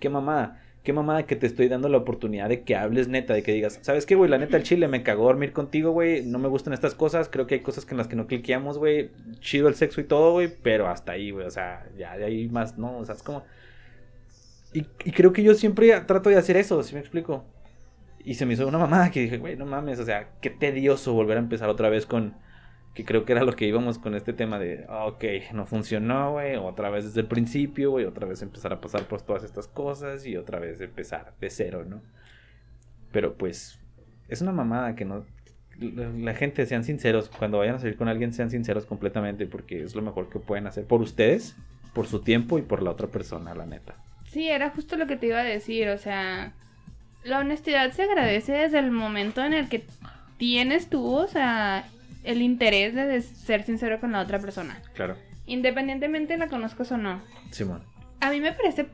qué 0.00 0.08
mamada, 0.08 0.60
qué 0.82 0.92
mamada 0.92 1.26
que 1.26 1.36
te 1.36 1.46
estoy 1.46 1.68
dando 1.68 1.88
la 1.88 1.98
oportunidad 1.98 2.48
de 2.48 2.62
que 2.62 2.74
hables 2.74 3.08
neta, 3.08 3.34
de 3.34 3.42
que 3.42 3.52
digas, 3.52 3.78
¿sabes 3.82 4.06
qué, 4.06 4.14
güey? 4.14 4.30
La 4.30 4.38
neta, 4.38 4.56
el 4.56 4.62
chile 4.62 4.88
me 4.88 5.02
cagó 5.02 5.24
dormir 5.24 5.52
contigo, 5.52 5.92
güey, 5.92 6.24
no 6.24 6.38
me 6.38 6.48
gustan 6.48 6.72
estas 6.72 6.94
cosas, 6.94 7.28
creo 7.28 7.46
que 7.46 7.56
hay 7.56 7.60
cosas 7.60 7.84
que 7.84 7.94
en 7.94 7.98
las 7.98 8.08
que 8.08 8.16
no 8.16 8.26
cliqueamos, 8.26 8.78
güey, 8.78 9.10
chido 9.40 9.68
el 9.68 9.74
sexo 9.74 10.00
y 10.00 10.04
todo, 10.04 10.32
güey, 10.32 10.50
pero 10.62 10.88
hasta 10.88 11.12
ahí, 11.12 11.30
güey, 11.30 11.46
o 11.46 11.50
sea, 11.50 11.86
ya 11.96 12.16
de 12.16 12.24
ahí 12.24 12.48
más, 12.48 12.78
no, 12.78 12.98
o 12.98 13.04
sea, 13.04 13.14
es 13.14 13.22
como... 13.22 13.44
Y, 14.74 14.86
y 15.04 15.12
creo 15.12 15.32
que 15.32 15.42
yo 15.42 15.54
siempre 15.54 16.00
trato 16.00 16.30
de 16.30 16.36
hacer 16.36 16.56
eso, 16.56 16.82
si 16.82 16.94
me 16.94 17.00
explico. 17.00 17.44
Y 18.24 18.34
se 18.34 18.46
me 18.46 18.54
hizo 18.54 18.66
una 18.66 18.78
mamada 18.78 19.10
que 19.10 19.20
dije, 19.20 19.36
güey, 19.36 19.56
no 19.56 19.66
mames, 19.66 19.98
o 19.98 20.04
sea, 20.04 20.30
qué 20.40 20.48
tedioso 20.48 21.12
volver 21.12 21.36
a 21.36 21.40
empezar 21.40 21.68
otra 21.68 21.90
vez 21.90 22.06
con, 22.06 22.34
que 22.94 23.04
creo 23.04 23.24
que 23.24 23.32
era 23.32 23.44
lo 23.44 23.54
que 23.54 23.66
íbamos 23.66 23.98
con 23.98 24.14
este 24.14 24.32
tema 24.32 24.58
de, 24.58 24.84
ah, 24.88 25.06
ok, 25.06 25.24
no 25.54 25.64
funcionó, 25.64 26.32
güey, 26.32 26.56
otra 26.56 26.90
vez 26.90 27.04
desde 27.04 27.20
el 27.20 27.26
principio, 27.26 27.90
güey, 27.90 28.04
otra 28.04 28.26
vez 28.26 28.42
empezar 28.42 28.72
a 28.72 28.80
pasar 28.80 29.04
por 29.06 29.22
todas 29.22 29.44
estas 29.44 29.66
cosas 29.66 30.26
y 30.26 30.36
otra 30.36 30.58
vez 30.58 30.80
empezar 30.80 31.32
de 31.40 31.48
cero, 31.48 31.84
¿no? 31.88 32.02
Pero 33.10 33.34
pues, 33.34 33.78
es 34.28 34.42
una 34.42 34.52
mamada 34.52 34.94
que 34.94 35.04
no... 35.04 35.24
La 35.80 36.10
la 36.10 36.34
gente, 36.34 36.66
sean 36.66 36.84
sinceros, 36.84 37.30
cuando 37.30 37.58
vayan 37.58 37.76
a 37.76 37.78
salir 37.78 37.96
con 37.96 38.08
alguien, 38.08 38.34
sean 38.34 38.50
sinceros 38.50 38.84
completamente, 38.84 39.46
porque 39.46 39.82
es 39.82 39.94
lo 39.94 40.02
mejor 40.02 40.28
que 40.28 40.38
pueden 40.38 40.66
hacer 40.66 40.84
por 40.84 41.00
ustedes, 41.00 41.56
por 41.94 42.06
su 42.06 42.20
tiempo 42.20 42.58
y 42.58 42.62
por 42.62 42.82
la 42.82 42.90
otra 42.90 43.08
persona, 43.08 43.54
la 43.54 43.64
neta. 43.64 43.96
Sí, 44.26 44.48
era 44.48 44.70
justo 44.70 44.96
lo 44.96 45.06
que 45.06 45.16
te 45.16 45.28
iba 45.28 45.40
a 45.40 45.44
decir, 45.44 45.88
o 45.88 45.98
sea, 45.98 46.52
la 47.24 47.38
honestidad 47.38 47.90
se 47.92 48.02
agradece 48.02 48.52
desde 48.52 48.78
el 48.78 48.90
momento 48.90 49.42
en 49.42 49.54
el 49.54 49.70
que 49.70 49.84
tienes 50.36 50.88
tú, 50.88 51.06
o 51.06 51.26
sea, 51.26 51.86
el 52.24 52.42
interés 52.42 52.94
de 52.94 53.20
ser 53.22 53.62
sincero 53.64 54.00
con 54.00 54.12
la 54.12 54.20
otra 54.20 54.38
persona, 54.38 54.80
Claro. 54.94 55.16
independientemente 55.46 56.36
la 56.36 56.48
conozcas 56.48 56.92
o 56.92 56.98
no. 56.98 57.22
Simón. 57.50 57.82
A 58.20 58.30
mí 58.30 58.40
me 58.40 58.52
parece 58.52 58.86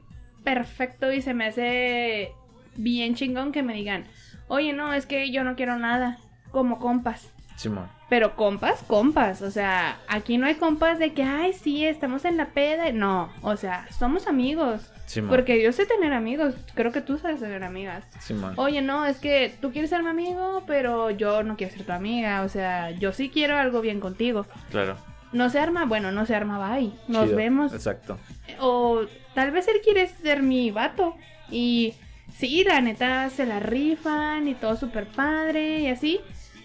perfecto 0.44 1.12
y 1.12 1.20
se 1.22 1.34
me 1.34 1.46
hace 1.46 2.32
bien 2.76 3.14
chingón 3.14 3.52
que 3.52 3.62
me 3.62 3.74
digan, 3.74 4.04
oye, 4.48 4.72
no, 4.72 4.94
es 4.94 5.06
que 5.06 5.30
yo 5.30 5.44
no 5.44 5.56
quiero 5.56 5.78
nada, 5.78 6.18
como 6.50 6.78
compas. 6.78 7.30
Simón. 7.56 7.88
Pero 8.08 8.36
compas, 8.36 8.82
compas. 8.84 9.42
O 9.42 9.50
sea, 9.50 9.98
aquí 10.08 10.38
no 10.38 10.46
hay 10.46 10.54
compas 10.54 10.98
de 10.98 11.12
que, 11.12 11.24
ay, 11.24 11.52
sí, 11.52 11.84
estamos 11.84 12.24
en 12.24 12.36
la 12.36 12.46
peda. 12.46 12.90
No, 12.92 13.30
o 13.42 13.56
sea, 13.56 13.86
somos 13.90 14.26
amigos. 14.28 14.90
Porque 15.28 15.62
yo 15.62 15.72
sé 15.72 15.86
tener 15.86 16.12
amigos. 16.12 16.54
Creo 16.74 16.92
que 16.92 17.00
tú 17.00 17.18
sabes 17.18 17.40
tener 17.40 17.64
amigas. 17.64 18.04
Simón. 18.20 18.54
Oye, 18.56 18.82
no, 18.82 19.06
es 19.06 19.18
que 19.18 19.54
tú 19.60 19.72
quieres 19.72 19.90
ser 19.90 20.02
mi 20.02 20.10
amigo, 20.10 20.62
pero 20.66 21.10
yo 21.10 21.42
no 21.42 21.56
quiero 21.56 21.74
ser 21.74 21.86
tu 21.86 21.92
amiga. 21.92 22.42
O 22.42 22.48
sea, 22.48 22.90
yo 22.90 23.12
sí 23.12 23.30
quiero 23.30 23.56
algo 23.56 23.80
bien 23.80 24.00
contigo. 24.00 24.46
Claro. 24.70 24.96
No 25.32 25.50
se 25.50 25.58
arma, 25.58 25.84
bueno, 25.84 26.12
no 26.12 26.26
se 26.26 26.34
arma, 26.34 26.74
bye. 26.74 26.92
Nos 27.06 27.24
Chido. 27.24 27.36
vemos. 27.36 27.72
Exacto. 27.72 28.18
O 28.60 29.02
tal 29.34 29.50
vez 29.50 29.68
él 29.68 29.76
quiere 29.82 30.06
ser 30.08 30.42
mi 30.42 30.70
vato. 30.70 31.16
Y 31.50 31.94
sí, 32.34 32.64
la 32.64 32.80
neta 32.80 33.30
se 33.30 33.46
la 33.46 33.60
rifan 33.60 34.48
y 34.48 34.54
todo 34.54 34.76
súper 34.76 35.06
padre 35.06 35.80
y 35.80 35.88
así. 35.88 36.20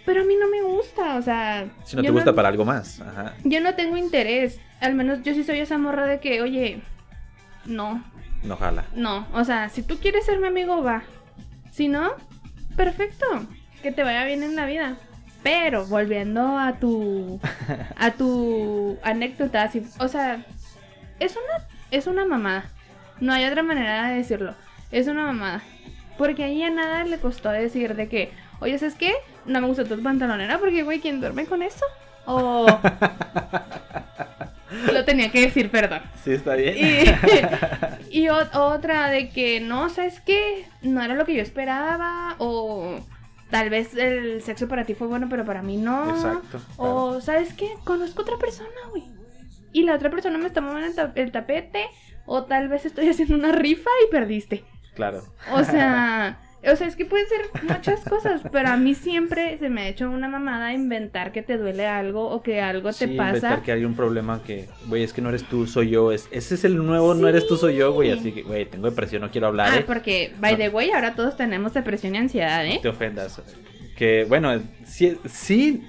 Pero 0.05 0.21
a 0.21 0.25
mí 0.25 0.35
no 0.39 0.49
me 0.49 0.61
gusta, 0.61 1.15
o 1.15 1.21
sea. 1.21 1.65
Si 1.85 1.95
no 1.95 2.01
te 2.01 2.11
gusta 2.11 2.33
para 2.35 2.49
algo 2.49 2.65
más. 2.65 2.99
Ajá. 2.99 3.35
Yo 3.45 3.61
no 3.61 3.73
tengo 3.75 3.95
interés. 3.95 4.59
Al 4.81 4.95
menos 4.95 5.23
yo 5.23 5.33
sí 5.33 5.45
soy 5.45 5.59
esa 5.59 5.77
morra 5.77 6.05
de 6.05 6.19
que, 6.19 6.41
oye, 6.41 6.81
no, 7.65 8.03
No 8.43 8.57
jala. 8.57 8.85
no. 8.95 9.27
O 9.33 9.43
sea, 9.43 9.69
si 9.69 9.83
tú 9.83 9.97
quieres 9.97 10.25
ser 10.25 10.39
mi 10.39 10.47
amigo, 10.47 10.83
va. 10.83 11.03
Si 11.71 11.87
no, 11.87 12.11
perfecto. 12.75 13.25
Que 13.81 13.91
te 13.91 14.03
vaya 14.03 14.25
bien 14.25 14.43
en 14.43 14.55
la 14.55 14.65
vida. 14.65 14.95
Pero 15.43 15.85
volviendo 15.85 16.57
a 16.57 16.73
tu 16.73 17.39
a 17.97 18.11
tu 18.11 18.97
anécdota, 19.03 19.63
así, 19.63 19.83
o 19.99 20.07
sea, 20.07 20.45
es 21.19 21.33
una 21.35 21.65
es 21.91 22.07
una 22.07 22.25
mamada. 22.25 22.65
No 23.19 23.33
hay 23.33 23.45
otra 23.45 23.63
manera 23.63 24.09
de 24.09 24.15
decirlo. 24.17 24.55
Es 24.91 25.07
una 25.07 25.25
mamada. 25.25 25.61
Porque 26.17 26.43
ahí 26.43 26.61
a 26.63 26.69
nada 26.69 27.03
le 27.05 27.17
costó 27.17 27.49
decir 27.49 27.95
de 27.95 28.07
que, 28.07 28.31
oye, 28.59 28.77
¿sabes 28.77 28.95
qué? 28.95 29.13
No 29.45 29.59
me 29.61 29.67
gusta 29.67 29.83
tu 29.83 30.01
pantalonera 30.01 30.59
porque, 30.59 30.83
güey, 30.83 30.99
¿quién 30.99 31.19
duerme 31.19 31.45
con 31.45 31.61
eso? 31.63 31.85
O... 32.25 32.67
Lo 34.91 35.05
tenía 35.05 35.31
que 35.31 35.41
decir, 35.41 35.69
perdón. 35.69 36.01
Sí, 36.23 36.31
está 36.31 36.55
bien. 36.55 36.75
Y, 38.13 38.29
otra 38.29 39.09
de 39.09 39.29
que 39.29 39.59
no, 39.59 39.89
¿sabes 39.89 40.21
qué? 40.21 40.67
No 40.83 41.01
era 41.01 41.15
lo 41.15 41.25
que 41.25 41.33
yo 41.33 41.41
esperaba. 41.41 42.35
O 42.37 42.99
tal 43.49 43.71
vez 43.71 43.95
el 43.95 44.43
sexo 44.43 44.67
para 44.67 44.85
ti 44.85 44.93
fue 44.93 45.07
bueno, 45.07 45.27
pero 45.29 45.45
para 45.45 45.63
mí 45.63 45.77
no. 45.77 46.11
Exacto. 46.11 46.61
O, 46.77 47.21
¿sabes 47.21 47.53
qué? 47.53 47.73
Conozco 47.83 48.21
otra 48.21 48.37
persona, 48.37 48.69
güey. 48.91 49.03
Y 49.71 49.81
la 49.81 49.95
otra 49.95 50.11
persona 50.11 50.37
me 50.37 50.45
está 50.45 50.61
moviendo 50.61 51.11
el 51.15 51.31
tapete. 51.31 51.87
O 52.27 52.43
tal 52.43 52.69
vez 52.69 52.85
estoy 52.85 53.09
haciendo 53.09 53.33
una 53.33 53.51
rifa 53.51 53.89
y 54.07 54.11
perdiste. 54.11 54.63
Claro. 54.93 55.23
O 55.51 55.63
sea, 55.63 56.39
o 56.71 56.75
sea, 56.75 56.87
es 56.87 56.95
que 56.95 57.05
pueden 57.05 57.25
ser 57.27 57.63
muchas 57.63 57.99
cosas, 58.01 58.41
pero 58.51 58.69
a 58.69 58.77
mí 58.77 58.95
siempre 58.95 59.57
se 59.57 59.69
me 59.69 59.81
ha 59.81 59.87
hecho 59.89 60.09
una 60.09 60.27
mamada 60.29 60.73
inventar 60.73 61.31
que 61.31 61.41
te 61.41 61.57
duele 61.57 61.85
algo 61.87 62.29
o 62.29 62.41
que 62.41 62.61
algo 62.61 62.89
te 62.89 63.07
Sí, 63.07 63.15
pasa. 63.17 63.35
inventar 63.35 63.61
que 63.63 63.71
hay 63.71 63.85
un 63.85 63.95
problema 63.95 64.41
que, 64.43 64.67
güey, 64.87 65.03
es 65.03 65.11
que 65.13 65.21
no 65.21 65.29
eres 65.29 65.43
tú, 65.43 65.67
soy 65.67 65.89
yo. 65.89 66.11
Es, 66.11 66.27
ese 66.31 66.55
es 66.55 66.63
el 66.63 66.77
nuevo, 66.77 67.13
no 67.15 67.27
eres 67.27 67.47
tú, 67.47 67.57
soy 67.57 67.75
yo, 67.75 67.91
güey. 67.91 68.11
Sí. 68.13 68.19
Así 68.19 68.31
que, 68.31 68.43
güey, 68.43 68.65
tengo 68.65 68.89
depresión, 68.89 69.21
no 69.21 69.31
quiero 69.31 69.47
hablar. 69.47 69.69
Ah, 69.73 69.77
¿eh? 69.79 69.83
porque, 69.85 70.33
by 70.39 70.53
No. 70.53 70.57
the 70.59 70.69
way, 70.69 70.91
ahora 70.91 71.15
todos 71.15 71.35
tenemos 71.35 71.73
depresión 71.73 72.15
y 72.15 72.19
ansiedad, 72.19 72.65
¿eh? 72.65 72.75
No 72.75 72.81
te 72.81 72.89
ofendas. 72.89 73.41
Que, 73.97 74.25
bueno, 74.27 74.61
sí, 74.85 75.17
sí, 75.25 75.83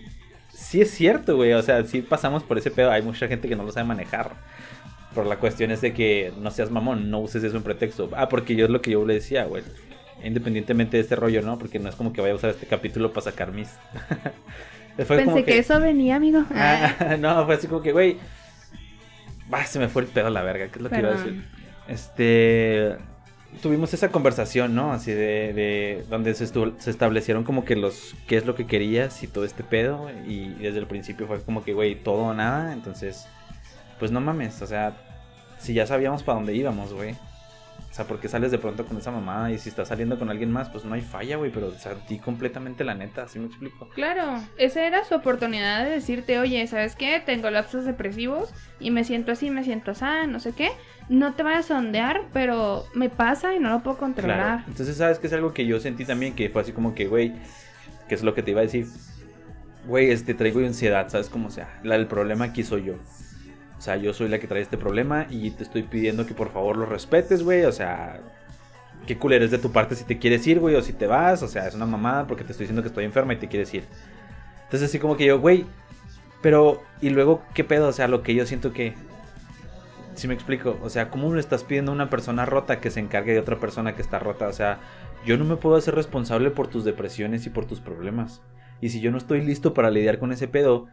sí 0.52 0.80
es 0.80 0.90
cierto, 0.90 1.36
güey. 1.36 1.52
O 1.52 1.62
sea, 1.62 1.84
sí 1.84 2.02
pasamos 2.02 2.42
por 2.42 2.58
ese 2.58 2.70
pedo. 2.70 2.90
Hay 2.90 3.02
mucha 3.02 3.28
gente 3.28 3.48
que 3.48 3.56
no 3.56 3.62
lo 3.62 3.70
sabe 3.72 3.86
manejar. 3.86 4.32
Pero 5.14 5.28
la 5.28 5.36
cuestión 5.36 5.70
es 5.70 5.80
de 5.80 5.94
que 5.94 6.32
no 6.40 6.50
seas 6.50 6.70
mamón, 6.72 7.08
no 7.10 7.20
uses 7.20 7.44
eso 7.44 7.56
en 7.56 7.62
pretexto. 7.62 8.10
Ah, 8.16 8.28
porque 8.28 8.56
yo 8.56 8.64
es 8.64 8.70
lo 8.72 8.82
que 8.82 8.90
yo 8.90 9.06
le 9.06 9.14
decía, 9.14 9.44
güey. 9.44 9.62
Independientemente 10.22 10.96
de 10.96 11.02
este 11.02 11.16
rollo, 11.16 11.42
¿no? 11.42 11.58
Porque 11.58 11.78
no 11.78 11.88
es 11.88 11.96
como 11.96 12.12
que 12.12 12.20
vaya 12.20 12.32
a 12.32 12.36
usar 12.36 12.50
este 12.50 12.66
capítulo 12.66 13.12
para 13.12 13.24
sacar 13.24 13.52
mis. 13.52 13.68
Pensé 14.96 15.24
como 15.24 15.44
que... 15.44 15.58
eso 15.58 15.80
venía, 15.80 16.16
amigo. 16.16 16.44
Ah, 16.54 17.16
no, 17.18 17.44
fue 17.46 17.56
así 17.56 17.66
como 17.66 17.82
que, 17.82 17.92
güey. 17.92 18.16
Se 19.66 19.78
me 19.78 19.88
fue 19.88 20.02
el 20.02 20.08
pedo 20.08 20.28
a 20.28 20.30
la 20.30 20.42
verga. 20.42 20.68
¿Qué 20.68 20.78
es 20.78 20.82
lo 20.82 20.88
que 20.90 20.98
iba 20.98 21.08
a 21.08 21.12
Perdón. 21.12 21.26
decir? 21.26 21.48
Este. 21.88 22.96
Tuvimos 23.62 23.94
esa 23.94 24.10
conversación, 24.10 24.74
¿no? 24.74 24.92
Así 24.92 25.12
de. 25.12 25.52
de 25.52 26.04
donde 26.08 26.34
se, 26.34 26.44
estu- 26.46 26.74
se 26.78 26.90
establecieron 26.90 27.44
como 27.44 27.64
que 27.64 27.76
los. 27.76 28.14
¿Qué 28.26 28.36
es 28.36 28.46
lo 28.46 28.54
que 28.54 28.66
querías 28.66 29.22
y 29.22 29.26
todo 29.26 29.44
este 29.44 29.62
pedo? 29.62 30.10
Y 30.26 30.48
desde 30.54 30.78
el 30.78 30.86
principio 30.86 31.26
fue 31.26 31.40
como 31.42 31.62
que, 31.64 31.72
güey, 31.72 31.94
todo 31.96 32.22
o 32.24 32.34
nada. 32.34 32.72
Entonces. 32.72 33.26
Pues 33.98 34.10
no 34.10 34.20
mames, 34.20 34.60
o 34.62 34.66
sea. 34.66 34.96
Si 35.58 35.72
ya 35.74 35.86
sabíamos 35.86 36.22
para 36.22 36.36
dónde 36.36 36.54
íbamos, 36.54 36.92
güey. 36.92 37.14
O 37.94 37.96
sea, 37.96 38.08
¿por 38.08 38.18
qué 38.18 38.28
sales 38.28 38.50
de 38.50 38.58
pronto 38.58 38.84
con 38.84 38.96
esa 38.96 39.12
mamada? 39.12 39.52
Y 39.52 39.58
si 39.60 39.68
estás 39.68 39.86
saliendo 39.86 40.18
con 40.18 40.28
alguien 40.28 40.50
más, 40.50 40.68
pues 40.68 40.84
no 40.84 40.96
hay 40.96 41.00
falla, 41.00 41.36
güey. 41.36 41.52
Pero, 41.52 41.68
o 41.68 41.78
sea, 41.78 41.94
di 42.08 42.18
completamente 42.18 42.82
la 42.82 42.96
neta, 42.96 43.22
así 43.22 43.38
me 43.38 43.46
explico. 43.46 43.88
Claro, 43.90 44.42
esa 44.56 44.84
era 44.84 45.04
su 45.04 45.14
oportunidad 45.14 45.84
de 45.84 45.90
decirte, 45.90 46.40
oye, 46.40 46.66
¿sabes 46.66 46.96
qué? 46.96 47.22
Tengo 47.24 47.48
lapsos 47.50 47.84
depresivos 47.84 48.52
y 48.80 48.90
me 48.90 49.04
siento 49.04 49.30
así, 49.30 49.48
me 49.48 49.62
siento 49.62 49.92
así, 49.92 50.26
no 50.26 50.40
sé 50.40 50.54
qué. 50.54 50.72
No 51.08 51.34
te 51.34 51.44
vayas 51.44 51.70
a 51.70 51.76
sondear, 51.76 52.22
pero 52.32 52.84
me 52.94 53.10
pasa 53.10 53.54
y 53.54 53.60
no 53.60 53.70
lo 53.70 53.84
puedo 53.84 53.96
controlar. 53.96 54.38
Claro. 54.38 54.64
Entonces, 54.66 54.96
¿sabes 54.96 55.20
qué 55.20 55.28
es 55.28 55.32
algo 55.32 55.54
que 55.54 55.64
yo 55.64 55.78
sentí 55.78 56.04
también? 56.04 56.34
Que 56.34 56.48
fue 56.50 56.62
así 56.62 56.72
como 56.72 56.96
que, 56.96 57.06
güey, 57.06 57.32
que 58.08 58.16
es 58.16 58.24
lo 58.24 58.34
que 58.34 58.42
te 58.42 58.50
iba 58.50 58.58
a 58.58 58.64
decir. 58.64 58.88
Güey, 59.86 60.10
este, 60.10 60.34
traigo 60.34 60.58
ansiedad, 60.58 61.08
¿sabes 61.10 61.28
cómo 61.28 61.48
sea? 61.48 61.78
La, 61.84 61.94
el 61.94 62.08
problema 62.08 62.46
aquí 62.46 62.64
soy 62.64 62.86
yo. 62.86 62.94
O 63.84 63.86
sea, 63.86 63.98
yo 63.98 64.14
soy 64.14 64.30
la 64.30 64.38
que 64.38 64.46
trae 64.46 64.62
este 64.62 64.78
problema 64.78 65.26
y 65.28 65.50
te 65.50 65.62
estoy 65.62 65.82
pidiendo 65.82 66.24
que 66.24 66.32
por 66.32 66.50
favor 66.50 66.78
lo 66.78 66.86
respetes, 66.86 67.42
güey. 67.42 67.66
O 67.66 67.72
sea, 67.72 68.18
qué 69.06 69.18
cool 69.18 69.34
eres 69.34 69.50
de 69.50 69.58
tu 69.58 69.72
parte 69.72 69.94
si 69.94 70.04
te 70.04 70.18
quieres 70.18 70.46
ir, 70.46 70.58
güey, 70.58 70.74
o 70.74 70.80
si 70.80 70.94
te 70.94 71.06
vas. 71.06 71.42
O 71.42 71.48
sea, 71.48 71.68
es 71.68 71.74
una 71.74 71.84
mamada 71.84 72.26
porque 72.26 72.44
te 72.44 72.52
estoy 72.52 72.64
diciendo 72.64 72.80
que 72.80 72.88
estoy 72.88 73.04
enferma 73.04 73.34
y 73.34 73.36
te 73.36 73.46
quieres 73.46 73.74
ir. 73.74 73.84
Entonces, 74.62 74.88
así 74.88 74.98
como 74.98 75.18
que 75.18 75.26
yo, 75.26 75.38
güey, 75.38 75.66
pero, 76.40 76.82
¿y 77.02 77.10
luego 77.10 77.42
qué 77.52 77.62
pedo? 77.62 77.88
O 77.88 77.92
sea, 77.92 78.08
lo 78.08 78.22
que 78.22 78.34
yo 78.34 78.46
siento 78.46 78.72
que... 78.72 78.94
¿Sí 80.14 80.28
me 80.28 80.32
explico? 80.32 80.78
O 80.82 80.88
sea, 80.88 81.10
¿cómo 81.10 81.34
le 81.34 81.40
estás 81.40 81.62
pidiendo 81.62 81.92
a 81.92 81.94
una 81.94 82.08
persona 82.08 82.46
rota 82.46 82.80
que 82.80 82.90
se 82.90 83.00
encargue 83.00 83.34
de 83.34 83.40
otra 83.40 83.60
persona 83.60 83.94
que 83.94 84.00
está 84.00 84.18
rota? 84.18 84.48
O 84.48 84.54
sea, 84.54 84.78
yo 85.26 85.36
no 85.36 85.44
me 85.44 85.56
puedo 85.56 85.76
hacer 85.76 85.94
responsable 85.94 86.50
por 86.50 86.68
tus 86.68 86.86
depresiones 86.86 87.44
y 87.44 87.50
por 87.50 87.66
tus 87.66 87.80
problemas. 87.80 88.40
Y 88.80 88.88
si 88.88 89.02
yo 89.02 89.10
no 89.10 89.18
estoy 89.18 89.42
listo 89.42 89.74
para 89.74 89.90
lidiar 89.90 90.18
con 90.18 90.32
ese 90.32 90.48
pedo, 90.48 90.86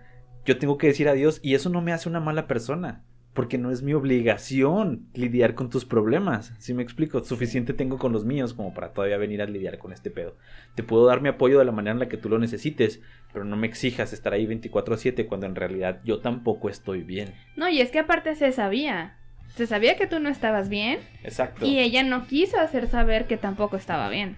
yo 0.46 0.58
tengo 0.58 0.78
que 0.78 0.88
decir 0.88 1.08
adiós 1.10 1.40
y 1.44 1.56
eso 1.56 1.70
no 1.70 1.82
me 1.82 1.94
hace 1.94 2.10
una 2.10 2.20
mala 2.20 2.48
persona. 2.48 3.04
Porque 3.34 3.58
no 3.58 3.72
es 3.72 3.82
mi 3.82 3.94
obligación 3.94 5.08
lidiar 5.14 5.56
con 5.56 5.70
tus 5.70 5.86
problemas. 5.86 6.54
¿Sí 6.60 6.74
me 6.74 6.84
explico? 6.84 7.24
Suficiente 7.24 7.72
tengo 7.72 7.98
con 7.98 8.12
los 8.12 8.26
míos 8.26 8.54
como 8.54 8.74
para 8.74 8.92
todavía 8.92 9.16
venir 9.16 9.42
a 9.42 9.46
lidiar 9.46 9.78
con 9.78 9.94
este 9.94 10.12
pedo. 10.12 10.36
Te 10.76 10.84
puedo 10.84 11.06
dar 11.06 11.22
mi 11.22 11.30
apoyo 11.30 11.58
de 11.58 11.64
la 11.64 11.72
manera 11.72 11.94
en 11.94 12.00
la 12.00 12.10
que 12.10 12.18
tú 12.18 12.28
lo 12.28 12.40
necesites, 12.40 13.00
pero 13.32 13.46
no 13.46 13.56
me 13.56 13.68
exijas 13.68 14.12
estar 14.12 14.34
ahí 14.34 14.46
24/7 14.46 15.28
cuando 15.28 15.46
en 15.46 15.56
realidad 15.56 16.02
yo 16.04 16.20
tampoco 16.20 16.68
estoy 16.68 17.04
bien. 17.04 17.34
No, 17.56 17.70
y 17.70 17.80
es 17.80 17.90
que 17.90 18.00
aparte 18.00 18.36
se 18.36 18.52
sabía. 18.52 19.16
Se 19.56 19.66
sabía 19.66 19.96
que 19.96 20.08
tú 20.08 20.20
no 20.20 20.28
estabas 20.28 20.68
bien 20.68 21.00
Exacto. 21.24 21.66
y 21.66 21.80
ella 21.80 22.04
no 22.04 22.28
quiso 22.28 22.60
hacer 22.60 22.90
saber 22.90 23.28
que 23.28 23.38
tampoco 23.38 23.78
estaba 23.78 24.10
bien. 24.10 24.36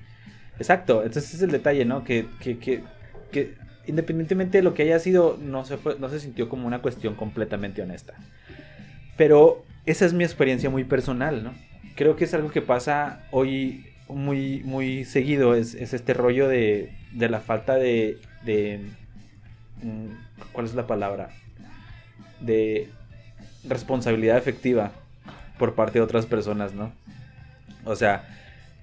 Exacto, 0.59 1.01
entonces 1.03 1.33
es 1.33 1.41
el 1.41 1.49
detalle, 1.49 1.83
¿no? 1.85 2.03
Que, 2.03 2.27
que, 2.39 2.59
que, 2.59 2.83
que 3.31 3.55
independientemente 3.88 4.60
de 4.60 4.63
lo 4.63 4.74
que 4.74 4.84
haya 4.84 5.00
sido, 5.00 5.38
no 5.41 5.65
se, 5.65 5.78
fue, 5.78 5.98
no 6.00 6.10
se 6.10 6.19
sintió 6.19 6.50
como 6.50 6.67
una 6.67 6.82
cuestión 6.82 7.15
completamente 7.15 7.82
honesta. 7.82 8.13
Pero 9.17 9.63
esa 9.86 10.06
es 10.06 10.13
mi 10.13 10.24
experiencia 10.24 10.69
muy 10.69 10.84
personal, 10.84 11.43
¿no? 11.43 11.54
Creo 11.96 12.15
que 12.15 12.24
es 12.24 12.34
algo 12.34 12.50
que 12.50 12.62
pasa 12.62 13.24
hoy 13.32 13.86
muy, 14.08 14.62
muy 14.63 15.06
seguido, 15.06 15.56
es, 15.56 15.76
es 15.76 15.93
este 15.93 16.13
rollo 16.13 16.48
de, 16.48 16.93
de 17.12 17.30
la 17.30 17.39
falta 17.39 17.76
de, 17.76 18.17
de... 18.43 18.80
mm, 19.82 20.08
¿Cuál 20.52 20.65
es 20.65 20.74
la 20.74 20.88
palabra? 20.88 21.30
De 22.39 22.89
responsabilidad 23.63 24.38
efectiva 24.38 24.91
por 25.58 25.76
parte 25.76 26.00
de 26.00 26.04
otras 26.04 26.26
personas, 26.26 26.74
¿no? 26.74 26.91
O 27.86 27.96
sea, 27.96 28.28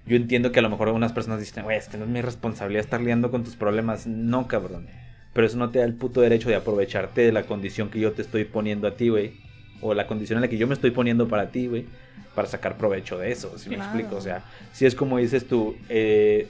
yo 0.06 0.16
entiendo 0.16 0.52
que 0.52 0.58
a 0.58 0.62
lo 0.62 0.70
mejor 0.70 0.88
algunas 0.88 1.12
personas 1.12 1.40
dicen, 1.40 1.64
güey, 1.64 1.76
es 1.76 1.88
que 1.88 1.96
no 1.96 2.04
es 2.04 2.10
mi 2.10 2.20
responsabilidad 2.20 2.84
estar 2.84 3.00
liando 3.00 3.30
con 3.30 3.44
tus 3.44 3.56
problemas. 3.56 4.06
No, 4.06 4.48
cabrón. 4.48 4.86
Pero 5.32 5.46
eso 5.46 5.56
no 5.56 5.70
te 5.70 5.78
da 5.78 5.84
el 5.84 5.94
puto 5.94 6.20
derecho 6.20 6.48
de 6.48 6.56
aprovecharte 6.56 7.20
de 7.20 7.32
la 7.32 7.44
condición 7.44 7.90
que 7.90 8.00
yo 8.00 8.12
te 8.12 8.22
estoy 8.22 8.44
poniendo 8.44 8.88
a 8.88 8.96
ti, 8.96 9.08
güey. 9.08 9.34
O 9.80 9.94
la 9.94 10.06
condición 10.06 10.38
en 10.38 10.42
la 10.42 10.48
que 10.48 10.58
yo 10.58 10.66
me 10.66 10.74
estoy 10.74 10.90
poniendo 10.90 11.28
para 11.28 11.50
ti, 11.50 11.66
güey. 11.66 11.86
Para 12.34 12.48
sacar 12.48 12.76
provecho 12.76 13.18
de 13.18 13.30
eso, 13.30 13.56
si 13.58 13.70
me 13.70 13.76
explico. 13.76 14.16
O 14.16 14.20
sea, 14.20 14.44
si 14.72 14.86
es 14.86 14.94
como 14.94 15.18
dices 15.18 15.46
tú, 15.46 15.76
eh, 15.88 16.48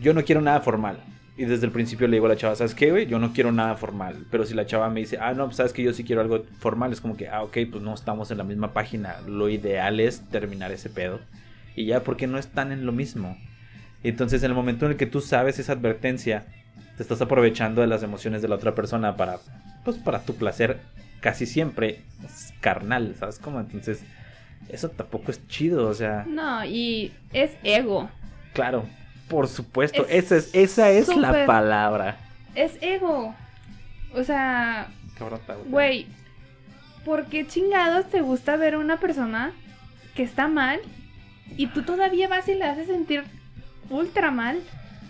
yo 0.00 0.12
no 0.12 0.24
quiero 0.24 0.40
nada 0.40 0.60
formal. 0.60 0.98
Y 1.38 1.44
desde 1.44 1.66
el 1.66 1.72
principio 1.72 2.08
le 2.08 2.16
digo 2.16 2.26
a 2.26 2.30
la 2.30 2.36
chava, 2.36 2.56
¿sabes 2.56 2.74
qué, 2.74 2.90
güey? 2.90 3.06
Yo 3.06 3.18
no 3.18 3.32
quiero 3.32 3.52
nada 3.52 3.76
formal. 3.76 4.26
Pero 4.30 4.44
si 4.46 4.54
la 4.54 4.64
chava 4.64 4.88
me 4.88 5.00
dice, 5.00 5.18
ah, 5.20 5.34
no, 5.34 5.44
pues 5.46 5.56
sabes 5.56 5.72
que 5.72 5.82
yo 5.82 5.92
sí 5.92 6.02
quiero 6.02 6.22
algo 6.22 6.44
formal, 6.58 6.92
es 6.92 7.00
como 7.00 7.16
que, 7.16 7.28
ah, 7.28 7.42
ok, 7.42 7.58
pues 7.70 7.82
no 7.82 7.94
estamos 7.94 8.30
en 8.30 8.38
la 8.38 8.44
misma 8.44 8.72
página. 8.72 9.20
Lo 9.26 9.48
ideal 9.50 10.00
es 10.00 10.20
terminar 10.30 10.72
ese 10.72 10.88
pedo. 10.88 11.20
Y 11.76 11.86
ya, 11.86 12.02
porque 12.02 12.26
no 12.26 12.38
están 12.38 12.72
en 12.72 12.84
lo 12.86 12.92
mismo. 12.92 13.36
Entonces, 14.02 14.42
en 14.42 14.50
el 14.50 14.56
momento 14.56 14.86
en 14.86 14.92
el 14.92 14.96
que 14.98 15.06
tú 15.06 15.20
sabes 15.20 15.58
esa 15.58 15.72
advertencia, 15.72 16.46
te 16.96 17.02
estás 17.02 17.20
aprovechando 17.20 17.80
de 17.82 17.86
las 17.86 18.02
emociones 18.02 18.42
de 18.42 18.48
la 18.48 18.56
otra 18.56 18.74
persona 18.74 19.16
para, 19.16 19.38
pues, 19.84 19.96
para 19.98 20.22
tu 20.22 20.34
placer 20.36 20.80
casi 21.20 21.46
siempre 21.46 22.02
es 22.24 22.52
carnal, 22.60 23.14
¿sabes 23.18 23.38
cómo? 23.38 23.60
Entonces, 23.60 24.02
eso 24.68 24.88
tampoco 24.90 25.30
es 25.30 25.46
chido, 25.48 25.88
o 25.88 25.94
sea, 25.94 26.24
No, 26.26 26.64
y 26.64 27.12
es 27.32 27.52
ego. 27.62 28.08
claro, 28.52 28.84
por 29.28 29.48
supuesto, 29.48 30.06
Es 30.08 30.26
esa 30.30 30.36
es, 30.36 30.54
esa 30.54 30.90
es 30.90 31.16
la 31.16 31.46
palabra. 31.46 32.16
Es 32.54 32.78
ego. 32.80 33.34
O 34.14 34.24
sea, 34.24 34.88
güey, 35.68 36.06
¿por 37.04 37.26
qué 37.26 37.46
chingados 37.46 38.08
te 38.08 38.20
gusta 38.20 38.56
ver 38.56 38.74
a 38.74 38.78
una 38.78 38.98
persona 38.98 39.52
que 40.14 40.22
está 40.22 40.48
mal 40.48 40.80
y 41.56 41.66
tú 41.68 41.82
todavía 41.82 42.28
vas 42.28 42.48
y 42.48 42.54
la 42.54 42.70
haces 42.70 42.86
sentir 42.86 43.24
ultra 43.90 44.30
mal? 44.30 44.60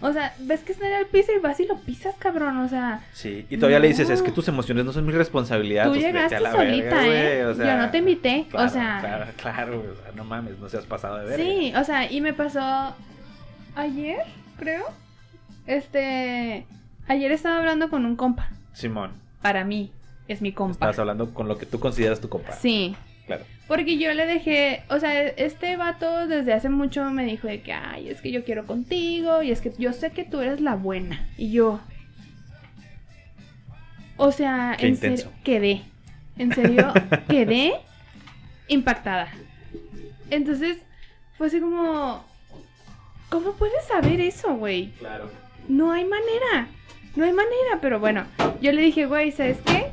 O 0.03 0.13
sea, 0.13 0.35
ves 0.41 0.61
que 0.61 0.73
está 0.73 0.87
en 0.87 0.95
el 0.95 1.07
piso 1.07 1.33
y 1.35 1.41
vas 1.41 1.59
y 1.59 1.67
lo 1.67 1.77
pisas, 1.81 2.15
cabrón. 2.19 2.59
O 2.59 2.69
sea, 2.69 3.01
Sí, 3.15 3.47
y 3.49 3.57
todavía 3.57 3.79
le 3.79 3.89
dices, 3.89 4.11
es 4.11 4.21
que 4.21 4.31
tus 4.31 4.47
emociones 4.49 4.85
no 4.85 4.93
son 4.93 5.07
mi 5.07 5.13
responsabilidad. 5.13 5.85
tú 5.85 5.93
pues, 5.93 6.03
llegaste 6.03 6.37
a 6.37 6.41
la 6.41 6.53
solita, 6.53 6.97
verga, 6.97 7.07
¿eh? 7.07 7.43
güey, 7.43 7.53
o 7.53 7.55
sea, 7.55 7.67
Yo 7.67 7.83
no 7.83 7.91
te 7.91 7.99
invité. 7.99 8.47
Claro, 8.51 8.67
o 8.67 8.69
sea, 8.69 8.99
claro, 9.01 9.27
claro, 9.37 9.79
güey, 9.79 9.91
o 9.91 9.97
sea, 9.97 10.13
no 10.15 10.25
mames, 10.25 10.59
no 10.59 10.69
seas 10.69 10.85
pasado 10.85 11.17
de 11.19 11.25
verga. 11.25 11.45
Sí, 11.45 11.73
o 11.75 11.85
sea, 11.85 12.11
y 12.13 12.21
me 12.21 12.35
pasó 12.35 12.95
ayer, 13.75 14.19
creo. 14.59 14.85
Este, 15.67 16.67
ayer 17.09 17.33
estaba 17.33 17.59
hablando 17.59 17.89
con 17.91 18.05
un 18.05 18.17
compa. 18.17 18.51
Simón, 18.75 19.13
Para 19.41 19.65
mí 19.65 19.93
es 20.29 20.43
mi 20.43 20.53
compa. 20.53 20.87
estás 20.87 20.99
hablando 20.99 21.33
con 21.33 21.49
lo 21.49 21.57
que 21.57 21.65
tú 21.67 21.81
consideras 21.81 22.21
tu 22.21 22.29
compa. 22.29 22.53
Sí. 22.53 22.95
Porque 23.67 23.99
yo 23.99 24.13
le 24.15 24.27
dejé, 24.27 24.83
o 24.89 24.99
sea, 25.01 25.23
este 25.23 25.77
vato 25.77 26.27
desde 26.27 26.53
hace 26.53 26.69
mucho 26.69 27.05
me 27.11 27.25
dijo 27.25 27.49
de 27.49 27.63
que, 27.63 27.73
ay, 27.73 28.09
es 28.09 28.21
que 28.21 28.31
yo 28.31 28.45
quiero 28.45 28.65
contigo 28.67 29.43
y 29.43 29.51
es 29.51 29.61
que 29.61 29.73
yo 29.77 29.93
sé 29.93 30.11
que 30.11 30.25
tú 30.25 30.41
eres 30.41 30.61
la 30.61 30.77
buena. 30.77 31.29
Y 31.37 31.51
yo, 31.51 31.81
o 34.17 34.31
sea, 34.33 34.77
Qué 34.79 34.87
en 34.87 34.97
serio, 34.97 35.33
quedé, 35.43 35.83
en 36.39 36.55
serio, 36.55 36.93
quedé 37.29 37.75
impactada. 38.69 39.29
Entonces, 40.31 40.79
fue 41.37 41.49
así 41.49 41.61
como, 41.61 42.25
¿cómo 43.29 43.53
puedes 43.53 43.85
saber 43.87 44.21
eso, 44.21 44.55
güey? 44.55 44.93
Claro. 44.99 45.31
No 45.69 45.93
hay 45.93 46.05
manera. 46.05 46.69
No 47.17 47.25
hay 47.25 47.33
manera, 47.33 47.79
pero 47.81 47.99
bueno, 47.99 48.25
yo 48.61 48.73
le 48.73 48.83
dije, 48.83 49.07
güey, 49.07 49.33
¿sabes 49.33 49.59
qué? 49.65 49.87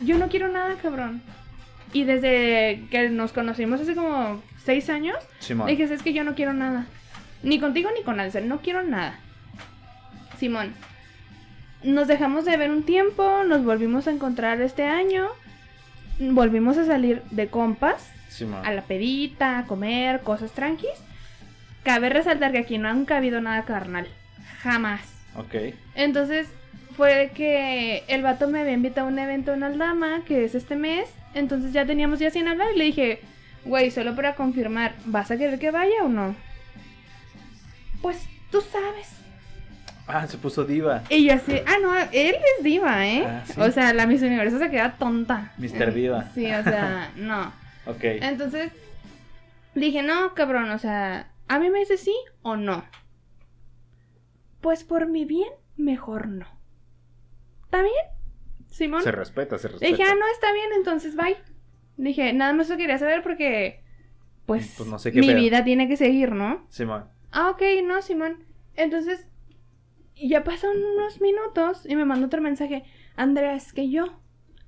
Yo 0.00 0.18
no 0.18 0.28
quiero 0.28 0.48
nada, 0.48 0.74
cabrón. 0.82 1.22
Y 1.92 2.04
desde 2.04 2.84
que 2.90 3.08
nos 3.10 3.32
conocimos 3.32 3.80
hace 3.80 3.94
como 3.94 4.42
seis 4.62 4.90
años, 4.90 5.16
Simón. 5.38 5.68
dije, 5.68 5.86
¿sabes 5.86 6.02
que 6.02 6.12
Yo 6.12 6.24
no 6.24 6.34
quiero 6.34 6.52
nada. 6.52 6.86
Ni 7.42 7.60
contigo 7.60 7.90
ni 7.96 8.02
con 8.02 8.18
Alcer, 8.20 8.44
no 8.44 8.60
quiero 8.60 8.82
nada. 8.82 9.18
Simón, 10.38 10.74
nos 11.82 12.08
dejamos 12.08 12.44
de 12.44 12.56
ver 12.56 12.70
un 12.70 12.82
tiempo, 12.82 13.44
nos 13.44 13.64
volvimos 13.64 14.06
a 14.06 14.10
encontrar 14.10 14.60
este 14.60 14.84
año, 14.84 15.28
volvimos 16.18 16.76
a 16.78 16.84
salir 16.84 17.22
de 17.30 17.48
compas, 17.48 18.10
Simón. 18.28 18.64
a 18.64 18.72
la 18.72 18.82
pedita, 18.82 19.58
a 19.58 19.66
comer, 19.66 20.20
cosas 20.20 20.52
tranquis. 20.52 20.90
Cabe 21.84 22.08
resaltar 22.08 22.52
que 22.52 22.58
aquí 22.58 22.78
nunca 22.78 23.14
ha 23.14 23.18
habido 23.18 23.40
nada 23.40 23.64
carnal. 23.64 24.08
Jamás. 24.60 25.00
Ok. 25.36 25.54
Entonces 25.94 26.48
fue 26.96 27.30
que 27.34 28.04
el 28.08 28.22
vato 28.22 28.48
me 28.48 28.60
había 28.60 28.72
invitado 28.72 29.06
a 29.06 29.10
un 29.10 29.18
evento 29.18 29.52
en 29.52 29.62
Aldama, 29.62 30.22
que 30.24 30.44
es 30.44 30.54
este 30.54 30.76
mes. 30.76 31.08
Entonces 31.34 31.72
ya 31.72 31.84
teníamos 31.84 32.18
ya 32.18 32.30
sin 32.30 32.48
hablar 32.48 32.68
y 32.74 32.78
le 32.78 32.84
dije, 32.84 33.20
güey, 33.64 33.90
solo 33.90 34.14
para 34.16 34.34
confirmar, 34.34 34.94
¿vas 35.04 35.30
a 35.30 35.36
querer 35.36 35.58
que 35.58 35.70
vaya 35.70 36.04
o 36.04 36.08
no? 36.08 36.34
Pues 38.00 38.26
tú 38.50 38.60
sabes. 38.62 39.10
Ah, 40.06 40.26
se 40.26 40.38
puso 40.38 40.64
diva. 40.64 41.02
Y 41.10 41.26
yo 41.26 41.34
así, 41.34 41.60
ah, 41.66 41.76
no, 41.82 41.94
él 42.12 42.36
es 42.58 42.64
diva, 42.64 43.06
¿eh? 43.06 43.24
Ah, 43.26 43.42
¿sí? 43.44 43.60
O 43.60 43.70
sea, 43.70 43.92
la 43.92 44.06
Miss 44.06 44.22
Universo 44.22 44.58
se 44.58 44.70
queda 44.70 44.96
tonta. 44.96 45.52
Mr. 45.58 45.92
Diva. 45.92 46.30
Sí, 46.34 46.46
o 46.46 46.62
sea, 46.62 47.10
no. 47.16 47.52
Ok. 47.86 48.02
Entonces 48.02 48.72
dije, 49.74 50.02
no, 50.02 50.32
cabrón, 50.34 50.70
o 50.70 50.78
sea, 50.78 51.28
a 51.48 51.58
mí 51.58 51.70
me 51.70 51.80
dice 51.80 51.98
sí 51.98 52.14
o 52.42 52.56
no. 52.56 52.84
Pues 54.60 54.84
por 54.84 55.06
mi 55.06 55.24
bien, 55.24 55.50
mejor 55.76 56.28
no. 56.28 56.55
¿Está 57.76 57.82
bien? 57.82 58.66
Simón. 58.70 59.02
Se 59.02 59.12
respeta, 59.12 59.58
se 59.58 59.68
Le 59.68 59.72
respeta. 59.72 59.90
dije, 59.96 60.02
ah, 60.10 60.14
no, 60.18 60.26
está 60.32 60.52
bien, 60.52 60.68
entonces 60.76 61.14
bye. 61.16 61.36
Dije, 61.96 62.32
nada 62.32 62.52
más 62.52 62.68
lo 62.68 62.76
quería 62.76 62.98
saber 62.98 63.22
porque, 63.22 63.82
pues, 64.46 64.74
Pues 64.76 64.88
no 64.88 64.98
sé 64.98 65.12
qué 65.12 65.20
mi 65.20 65.28
pedo. 65.28 65.38
vida 65.38 65.64
tiene 65.64 65.88
que 65.88 65.96
seguir, 65.96 66.32
¿no? 66.32 66.66
Simón. 66.70 67.04
Ah, 67.32 67.50
ok, 67.50 67.62
no, 67.84 68.00
Simón. 68.02 68.44
Entonces, 68.76 69.26
ya 70.14 70.42
pasan 70.44 70.70
unos 70.94 71.20
minutos 71.20 71.86
y 71.86 71.96
me 71.96 72.04
manda 72.04 72.26
otro 72.26 72.40
mensaje. 72.40 72.84
Andrea, 73.16 73.54
es 73.54 73.72
que 73.72 73.88
yo 73.90 74.06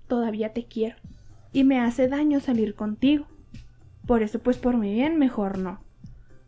todavía 0.07 0.53
te 0.53 0.66
quiero. 0.66 0.97
Y 1.53 1.64
me 1.64 1.81
hace 1.81 2.09
daño 2.09 2.40
salir 2.40 2.75
contigo. 2.75 3.27
Por 4.07 4.23
eso, 4.23 4.38
pues 4.38 4.57
por 4.59 4.77
mi 4.77 4.92
bien, 4.92 5.18
mejor 5.18 5.59
no. 5.59 5.83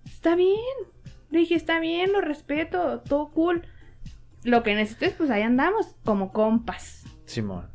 Está 0.06 0.34
bien. 0.34 0.54
Le 1.30 1.40
dije, 1.40 1.54
está 1.54 1.78
bien, 1.80 2.12
lo 2.12 2.20
respeto, 2.20 3.00
todo 3.00 3.28
cool. 3.30 3.62
Lo 4.44 4.62
que 4.62 4.74
necesites, 4.74 5.12
pues 5.14 5.30
ahí 5.30 5.42
andamos, 5.42 5.94
como 6.04 6.32
compas. 6.32 7.04
Simón. 7.26 7.68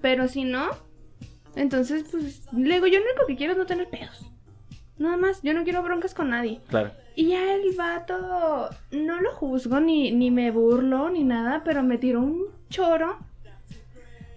Pero 0.00 0.28
si 0.28 0.44
no, 0.44 0.68
entonces, 1.56 2.04
pues, 2.10 2.42
le 2.52 2.74
digo, 2.74 2.86
yo 2.86 2.98
lo 3.00 3.04
único 3.06 3.26
que 3.26 3.36
quiero 3.36 3.52
es 3.52 3.58
no 3.58 3.66
tener 3.66 3.88
pedos. 3.88 4.30
Nada 4.98 5.16
más, 5.16 5.42
yo 5.42 5.52
no 5.52 5.64
quiero 5.64 5.82
broncas 5.82 6.14
con 6.14 6.30
nadie. 6.30 6.60
Claro. 6.68 6.92
Y 7.16 7.28
ya 7.30 7.54
el 7.54 7.74
vato, 7.76 8.68
no 8.92 9.20
lo 9.20 9.32
juzgo, 9.32 9.80
ni, 9.80 10.12
ni 10.12 10.30
me 10.30 10.50
burlo, 10.50 11.10
ni 11.10 11.24
nada, 11.24 11.62
pero 11.64 11.82
me 11.82 11.98
tiró 11.98 12.20
un 12.20 12.46
choro 12.70 13.18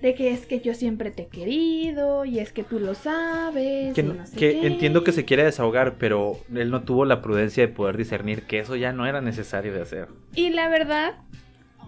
de 0.02 0.16
que 0.16 0.32
es 0.32 0.46
que 0.46 0.62
yo 0.62 0.74
siempre 0.74 1.12
te 1.12 1.24
he 1.24 1.28
querido, 1.28 2.24
y 2.24 2.40
es 2.40 2.54
que 2.54 2.64
tú 2.64 2.80
lo 2.80 2.96
sabes, 2.96 3.94
Que, 3.94 4.02
y 4.02 4.04
no- 4.06 4.14
no 4.14 4.26
sé 4.26 4.38
que 4.38 4.52
qué. 4.62 4.68
entiendo 4.68 5.04
que 5.04 5.12
se 5.12 5.26
quiere 5.26 5.44
desahogar, 5.44 5.96
pero 5.98 6.38
él 6.54 6.72
no 6.72 6.84
tuvo 6.84 7.04
la 7.04 7.22
prudencia 7.22 7.68
de 7.68 7.74
poder 7.74 7.98
discernir 7.98 8.44
que 8.44 8.60
eso 8.60 8.78
ya 8.78 8.94
no 8.94 9.06
era 9.06 9.20
necesario 9.20 9.74
de 9.74 9.82
hacer. 9.82 10.08
Y 10.36 10.52
la 10.52 10.70
verdad, 10.70 11.16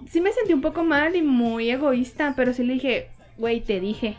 sí 0.09 0.21
me 0.21 0.31
sentí 0.31 0.53
un 0.53 0.61
poco 0.61 0.83
mal 0.83 1.15
y 1.15 1.21
muy 1.21 1.69
egoísta, 1.69 2.33
pero 2.35 2.53
sí 2.53 2.63
le 2.63 2.73
dije, 2.73 3.09
güey, 3.37 3.61
te 3.61 3.79
dije. 3.79 4.17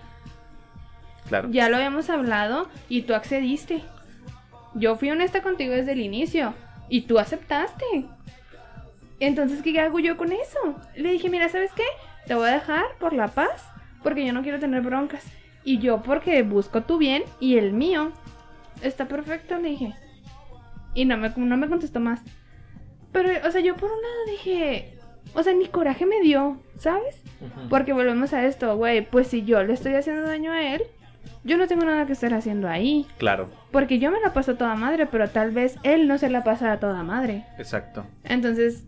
Claro. 1.29 1.49
Ya 1.51 1.69
lo 1.69 1.77
habíamos 1.77 2.11
hablado 2.11 2.69
y 2.89 3.03
tú 3.03 3.15
accediste. 3.15 3.83
Yo 4.75 4.97
fui 4.97 5.11
honesta 5.11 5.43
contigo 5.43 5.73
desde 5.73 5.93
el 5.93 6.01
inicio 6.01 6.55
y 6.89 7.03
tú 7.03 7.19
aceptaste. 7.19 8.07
Entonces, 9.21 9.63
¿qué 9.63 9.79
hago 9.81 9.99
yo 10.01 10.17
con 10.17 10.33
eso? 10.33 10.81
Le 10.97 11.13
dije, 11.13 11.29
mira, 11.29 11.49
¿sabes 11.49 11.71
qué? 11.75 11.85
Te 12.27 12.35
voy 12.35 12.49
a 12.49 12.55
dejar 12.55 12.85
por 12.99 13.13
la 13.13 13.29
paz 13.29 13.69
porque 14.03 14.27
yo 14.27 14.33
no 14.33 14.43
quiero 14.43 14.59
tener 14.59 14.83
broncas. 14.83 15.25
Y 15.65 15.79
yo 15.79 16.03
porque 16.03 16.43
busco 16.43 16.83
tu 16.83 16.99
bien 16.99 17.23
y 17.39 17.57
el 17.57 17.73
mío. 17.73 18.13
Está 18.83 19.07
perfecto, 19.07 19.59
le 19.59 19.71
dije. 19.71 19.95
Y 20.95 21.05
no 21.05 21.17
me, 21.17 21.33
no 21.37 21.57
me 21.57 21.69
contestó 21.69 22.01
más. 22.01 22.21
Pero, 23.13 23.31
o 23.47 23.51
sea, 23.51 23.61
yo 23.61 23.77
por 23.77 23.91
un 23.91 24.03
lado 24.03 24.25
dije, 24.31 24.99
o 25.35 25.43
sea, 25.43 25.53
ni 25.55 25.67
coraje 25.67 26.07
me 26.07 26.21
dio, 26.21 26.57
¿sabes? 26.79 27.23
Porque 27.71 27.93
volvemos 27.93 28.33
a 28.33 28.45
esto, 28.47 28.77
güey, 28.77 29.05
pues 29.09 29.29
si 29.29 29.43
yo 29.45 29.63
le 29.63 29.73
estoy 29.75 29.95
haciendo 29.95 30.23
daño 30.23 30.53
a 30.53 30.75
él, 30.75 30.83
yo 31.45 31.57
no 31.57 31.67
tengo 31.67 31.85
nada 31.85 32.07
que 32.07 32.13
estar 32.13 32.33
haciendo 32.35 32.69
ahí. 32.69 33.07
Claro, 33.19 33.49
Porque 33.73 33.99
yo 33.99 34.11
me 34.11 34.21
la 34.21 34.33
paso 34.33 34.53
a 34.53 34.59
toda 34.59 34.75
madre, 34.77 35.07
pero 35.07 35.29
tal 35.29 35.51
vez 35.51 35.77
él 35.83 36.07
no 36.07 36.19
se 36.19 36.29
la 36.31 36.45
pasa 36.45 36.73
a 36.73 36.79
toda 36.81 37.03
madre. 37.03 37.45
exacto. 37.59 38.05
Entonces, 38.25 38.85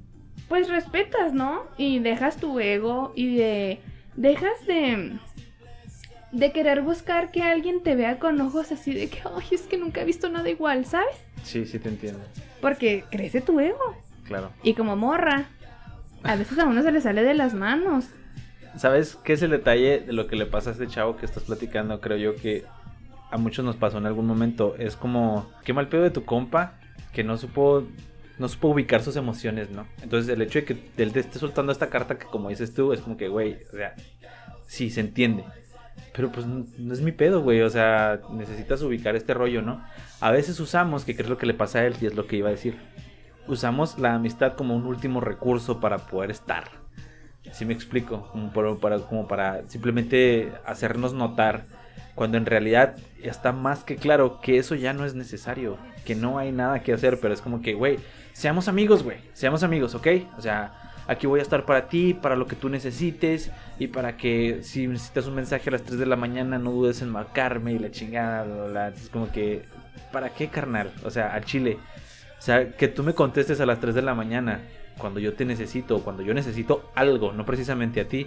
pues 0.48 0.68
respetas, 0.68 1.32
¿no? 1.32 1.62
Y 1.78 1.98
dejas 2.00 2.36
tu 2.36 2.60
ego 2.60 3.12
y 3.16 3.36
de... 3.36 3.80
Dejas 4.16 4.64
de... 4.66 5.18
De 6.32 6.50
querer 6.52 6.82
buscar 6.82 7.30
que 7.30 7.42
alguien 7.42 7.82
te 7.82 7.94
vea 7.94 8.18
con 8.18 8.40
ojos 8.40 8.72
así 8.72 8.92
de 8.92 9.08
que, 9.08 9.20
ay, 9.24 9.46
es 9.52 9.62
que 9.62 9.78
nunca 9.78 10.00
he 10.02 10.04
visto 10.04 10.28
nada 10.28 10.48
igual, 10.50 10.84
¿sabes? 10.84 11.16
Sí, 11.44 11.64
sí 11.64 11.78
te 11.78 11.88
entiendo. 11.88 12.20
Porque 12.60 13.04
crece 13.10 13.40
tu 13.40 13.58
ego. 13.60 13.96
Claro. 14.24 14.50
Y 14.64 14.74
como 14.74 14.96
morra, 14.96 15.46
a 16.24 16.36
veces 16.36 16.58
a 16.58 16.64
uno 16.64 16.82
se 16.82 16.90
le 16.90 17.00
sale 17.00 17.22
de 17.22 17.34
las 17.34 17.54
manos. 17.54 18.06
¿Sabes 18.76 19.16
qué 19.22 19.34
es 19.34 19.42
el 19.42 19.50
detalle 19.50 20.00
de 20.00 20.12
lo 20.12 20.26
que 20.26 20.36
le 20.36 20.46
pasa 20.46 20.70
a 20.70 20.72
este 20.72 20.88
chavo 20.88 21.16
que 21.16 21.26
estás 21.26 21.44
platicando? 21.44 22.00
Creo 22.00 22.16
yo 22.16 22.34
que 22.34 22.64
a 23.30 23.36
muchos 23.36 23.64
nos 23.64 23.76
pasó 23.76 23.98
en 23.98 24.06
algún 24.06 24.26
momento. 24.26 24.74
Es 24.78 24.96
como, 24.96 25.50
qué 25.64 25.72
mal 25.72 25.88
pedo 25.88 26.02
de 26.02 26.10
tu 26.10 26.24
compa 26.24 26.74
que 27.12 27.22
no 27.22 27.36
supo, 27.36 27.84
no 28.38 28.48
supo 28.48 28.68
ubicar 28.68 29.02
sus 29.02 29.16
emociones, 29.16 29.70
¿no? 29.70 29.86
Entonces 30.02 30.32
el 30.32 30.42
hecho 30.42 30.60
de 30.60 30.64
que 30.64 30.76
él 30.96 31.12
te 31.12 31.20
esté 31.20 31.38
soltando 31.38 31.70
esta 31.70 31.88
carta 31.88 32.18
que 32.18 32.26
como 32.26 32.48
dices 32.48 32.74
tú, 32.74 32.92
es 32.92 33.00
como 33.00 33.16
que, 33.16 33.28
güey, 33.28 33.58
o 33.72 33.76
sea, 33.76 33.94
sí, 34.66 34.90
se 34.90 35.00
entiende. 35.00 35.44
Pero 36.12 36.30
pues 36.32 36.46
no, 36.46 36.92
es 36.92 37.00
mi 37.00 37.12
pedo, 37.12 37.42
güey. 37.42 37.60
O 37.62 37.70
sea, 37.70 38.20
necesitas 38.32 38.82
ubicar 38.82 39.14
este 39.14 39.34
rollo, 39.34 39.62
¿no? 39.62 39.84
A 40.20 40.30
veces 40.30 40.58
usamos, 40.60 41.04
que 41.04 41.14
creo 41.14 41.28
lo 41.28 41.38
que 41.38 41.46
le 41.46 41.54
pasa 41.54 41.80
a 41.80 41.86
él, 41.86 41.94
y 42.00 42.06
es 42.06 42.14
lo 42.14 42.26
que 42.26 42.36
iba 42.36 42.48
a 42.48 42.52
decir. 42.52 42.76
Usamos 43.46 43.98
la 43.98 44.14
amistad 44.14 44.54
como 44.54 44.74
un 44.74 44.86
último 44.86 45.20
recurso 45.20 45.80
para 45.80 45.98
poder 45.98 46.30
estar. 46.30 46.64
Si 47.52 47.64
me 47.64 47.74
explico, 47.74 48.28
como 48.32 48.50
para, 48.80 48.98
como 49.00 49.28
para 49.28 49.66
simplemente 49.68 50.52
hacernos 50.64 51.12
notar 51.12 51.64
cuando 52.14 52.38
en 52.38 52.46
realidad 52.46 52.96
está 53.22 53.52
más 53.52 53.84
que 53.84 53.96
claro 53.96 54.40
que 54.40 54.58
eso 54.58 54.74
ya 54.74 54.92
no 54.92 55.04
es 55.04 55.14
necesario, 55.14 55.76
que 56.04 56.14
no 56.14 56.38
hay 56.38 56.52
nada 56.52 56.82
que 56.82 56.92
hacer, 56.92 57.18
pero 57.20 57.34
es 57.34 57.40
como 57.40 57.60
que, 57.60 57.74
güey, 57.74 57.98
seamos 58.32 58.68
amigos, 58.68 59.02
güey, 59.02 59.18
seamos 59.32 59.62
amigos, 59.62 59.94
¿ok? 59.94 60.06
O 60.38 60.40
sea, 60.40 60.72
aquí 61.06 61.26
voy 61.26 61.40
a 61.40 61.42
estar 61.42 61.64
para 61.64 61.88
ti, 61.88 62.14
para 62.14 62.36
lo 62.36 62.46
que 62.46 62.56
tú 62.56 62.68
necesites 62.68 63.50
y 63.78 63.88
para 63.88 64.16
que 64.16 64.60
si 64.62 64.86
necesitas 64.86 65.26
un 65.26 65.34
mensaje 65.34 65.68
a 65.68 65.72
las 65.72 65.82
3 65.82 65.98
de 65.98 66.06
la 66.06 66.16
mañana 66.16 66.58
no 66.58 66.70
dudes 66.70 67.02
en 67.02 67.10
marcarme 67.10 67.72
y 67.72 67.78
la 67.78 67.90
chingada. 67.90 68.88
Es 68.88 69.08
como 69.08 69.30
que, 69.30 69.64
¿para 70.12 70.30
qué, 70.30 70.48
carnal? 70.48 70.92
O 71.04 71.10
sea, 71.10 71.34
al 71.34 71.44
chile. 71.44 71.78
O 72.44 72.46
sea, 72.46 72.72
que 72.72 72.88
tú 72.88 73.02
me 73.02 73.14
contestes 73.14 73.58
a 73.62 73.64
las 73.64 73.80
3 73.80 73.94
de 73.94 74.02
la 74.02 74.14
mañana 74.14 74.60
cuando 74.98 75.18
yo 75.18 75.32
te 75.32 75.46
necesito, 75.46 76.00
cuando 76.00 76.22
yo 76.22 76.34
necesito 76.34 76.90
algo, 76.94 77.32
no 77.32 77.46
precisamente 77.46 78.02
a 78.02 78.06
ti, 78.06 78.26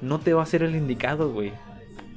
no 0.00 0.20
te 0.20 0.32
va 0.32 0.42
a 0.42 0.46
ser 0.46 0.62
el 0.62 0.74
indicado, 0.74 1.30
güey. 1.30 1.52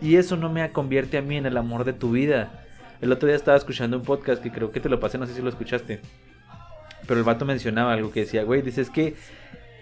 Y 0.02 0.16
eso 0.16 0.38
no 0.38 0.50
me 0.50 0.70
convierte 0.72 1.18
a 1.18 1.22
mí 1.22 1.36
en 1.36 1.46
el 1.46 1.58
amor 1.58 1.84
de 1.84 1.92
tu 1.92 2.12
vida. 2.12 2.64
El 3.02 3.12
otro 3.12 3.28
día 3.28 3.36
estaba 3.36 3.58
escuchando 3.58 3.98
un 3.98 4.04
podcast 4.04 4.42
que 4.42 4.50
creo 4.50 4.72
que 4.72 4.80
te 4.80 4.88
lo 4.88 5.02
pasé, 5.02 5.18
no 5.18 5.28
sé 5.28 5.34
si 5.34 5.42
lo 5.42 5.50
escuchaste. 5.50 6.00
Pero 7.06 7.20
el 7.20 7.26
vato 7.26 7.44
mencionaba 7.44 7.92
algo 7.92 8.14
que 8.14 8.22
decía, 8.22 8.46
güey, 8.46 8.62
dices 8.62 8.90
que 8.90 9.16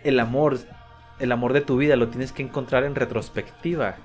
el 0.03 0.19
amor, 0.19 0.57
el 1.19 1.31
amor 1.31 1.53
de 1.53 1.61
tu 1.61 1.77
vida 1.77 1.95
lo 1.97 2.07
tienes 2.07 2.31
que 2.31 2.41
encontrar 2.41 2.83
en 2.83 2.95
retrospectiva. 2.95 3.97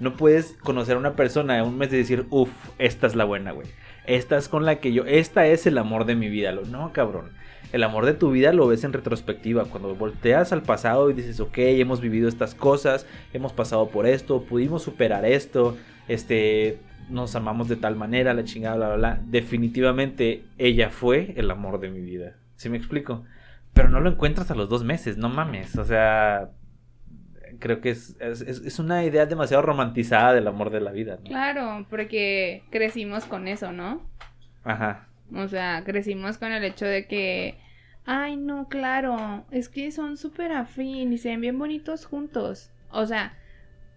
No 0.00 0.16
puedes 0.16 0.54
conocer 0.62 0.96
a 0.96 0.98
una 0.98 1.14
persona 1.14 1.58
en 1.58 1.66
un 1.66 1.76
mes 1.76 1.92
y 1.92 1.98
decir, 1.98 2.24
uff, 2.30 2.48
esta 2.78 3.06
es 3.06 3.14
la 3.14 3.24
buena, 3.24 3.52
güey. 3.52 3.68
Esta 4.06 4.36
es 4.36 4.48
con 4.48 4.64
la 4.64 4.76
que 4.76 4.92
yo, 4.92 5.04
esta 5.04 5.46
es 5.46 5.66
el 5.66 5.78
amor 5.78 6.04
de 6.04 6.16
mi 6.16 6.28
vida. 6.28 6.52
No, 6.52 6.92
cabrón. 6.92 7.30
El 7.72 7.84
amor 7.84 8.04
de 8.04 8.12
tu 8.12 8.30
vida 8.30 8.52
lo 8.52 8.66
ves 8.66 8.84
en 8.84 8.92
retrospectiva. 8.92 9.64
Cuando 9.64 9.94
volteas 9.94 10.52
al 10.52 10.62
pasado 10.62 11.08
y 11.08 11.14
dices, 11.14 11.40
ok, 11.40 11.56
hemos 11.58 12.00
vivido 12.00 12.28
estas 12.28 12.54
cosas, 12.54 13.06
hemos 13.32 13.52
pasado 13.52 13.88
por 13.88 14.06
esto, 14.06 14.42
pudimos 14.42 14.82
superar 14.82 15.24
esto, 15.24 15.76
este, 16.08 16.78
nos 17.08 17.34
amamos 17.34 17.68
de 17.68 17.76
tal 17.76 17.96
manera, 17.96 18.34
la 18.34 18.44
chingada, 18.44 18.76
bla, 18.76 18.86
bla, 18.88 18.96
bla. 18.96 19.20
Definitivamente 19.24 20.44
ella 20.58 20.90
fue 20.90 21.32
el 21.36 21.50
amor 21.50 21.80
de 21.80 21.90
mi 21.90 22.00
vida. 22.00 22.34
¿Sí 22.56 22.68
me 22.68 22.76
explico? 22.76 23.24
Pero 23.72 23.88
no 23.88 24.00
lo 24.00 24.10
encuentras 24.10 24.50
a 24.50 24.54
los 24.54 24.68
dos 24.68 24.84
meses, 24.84 25.16
no 25.16 25.28
mames. 25.28 25.76
O 25.78 25.84
sea, 25.84 26.50
creo 27.62 27.80
que 27.80 27.90
es, 27.90 28.16
es, 28.20 28.42
es- 28.42 28.78
una 28.78 29.04
idea 29.04 29.24
demasiado 29.24 29.62
romantizada 29.62 30.34
del 30.34 30.46
amor 30.48 30.70
de 30.70 30.80
la 30.80 30.90
vida. 30.92 31.16
¿no? 31.22 31.24
Claro, 31.30 31.86
porque 31.88 32.64
crecimos 32.70 33.24
con 33.24 33.48
eso, 33.48 33.72
¿no? 33.72 34.06
Ajá. 34.64 35.08
O 35.34 35.48
sea, 35.48 35.82
crecimos 35.84 36.36
con 36.38 36.52
el 36.52 36.64
hecho 36.64 36.84
de 36.84 37.06
que, 37.06 37.56
ay, 38.04 38.36
no, 38.36 38.68
claro, 38.68 39.46
es 39.50 39.68
que 39.68 39.90
son 39.92 40.16
súper 40.18 40.52
afín 40.52 41.12
y 41.12 41.18
se 41.18 41.30
ven 41.30 41.40
bien 41.40 41.58
bonitos 41.58 42.04
juntos. 42.04 42.70
O 42.90 43.06
sea, 43.06 43.34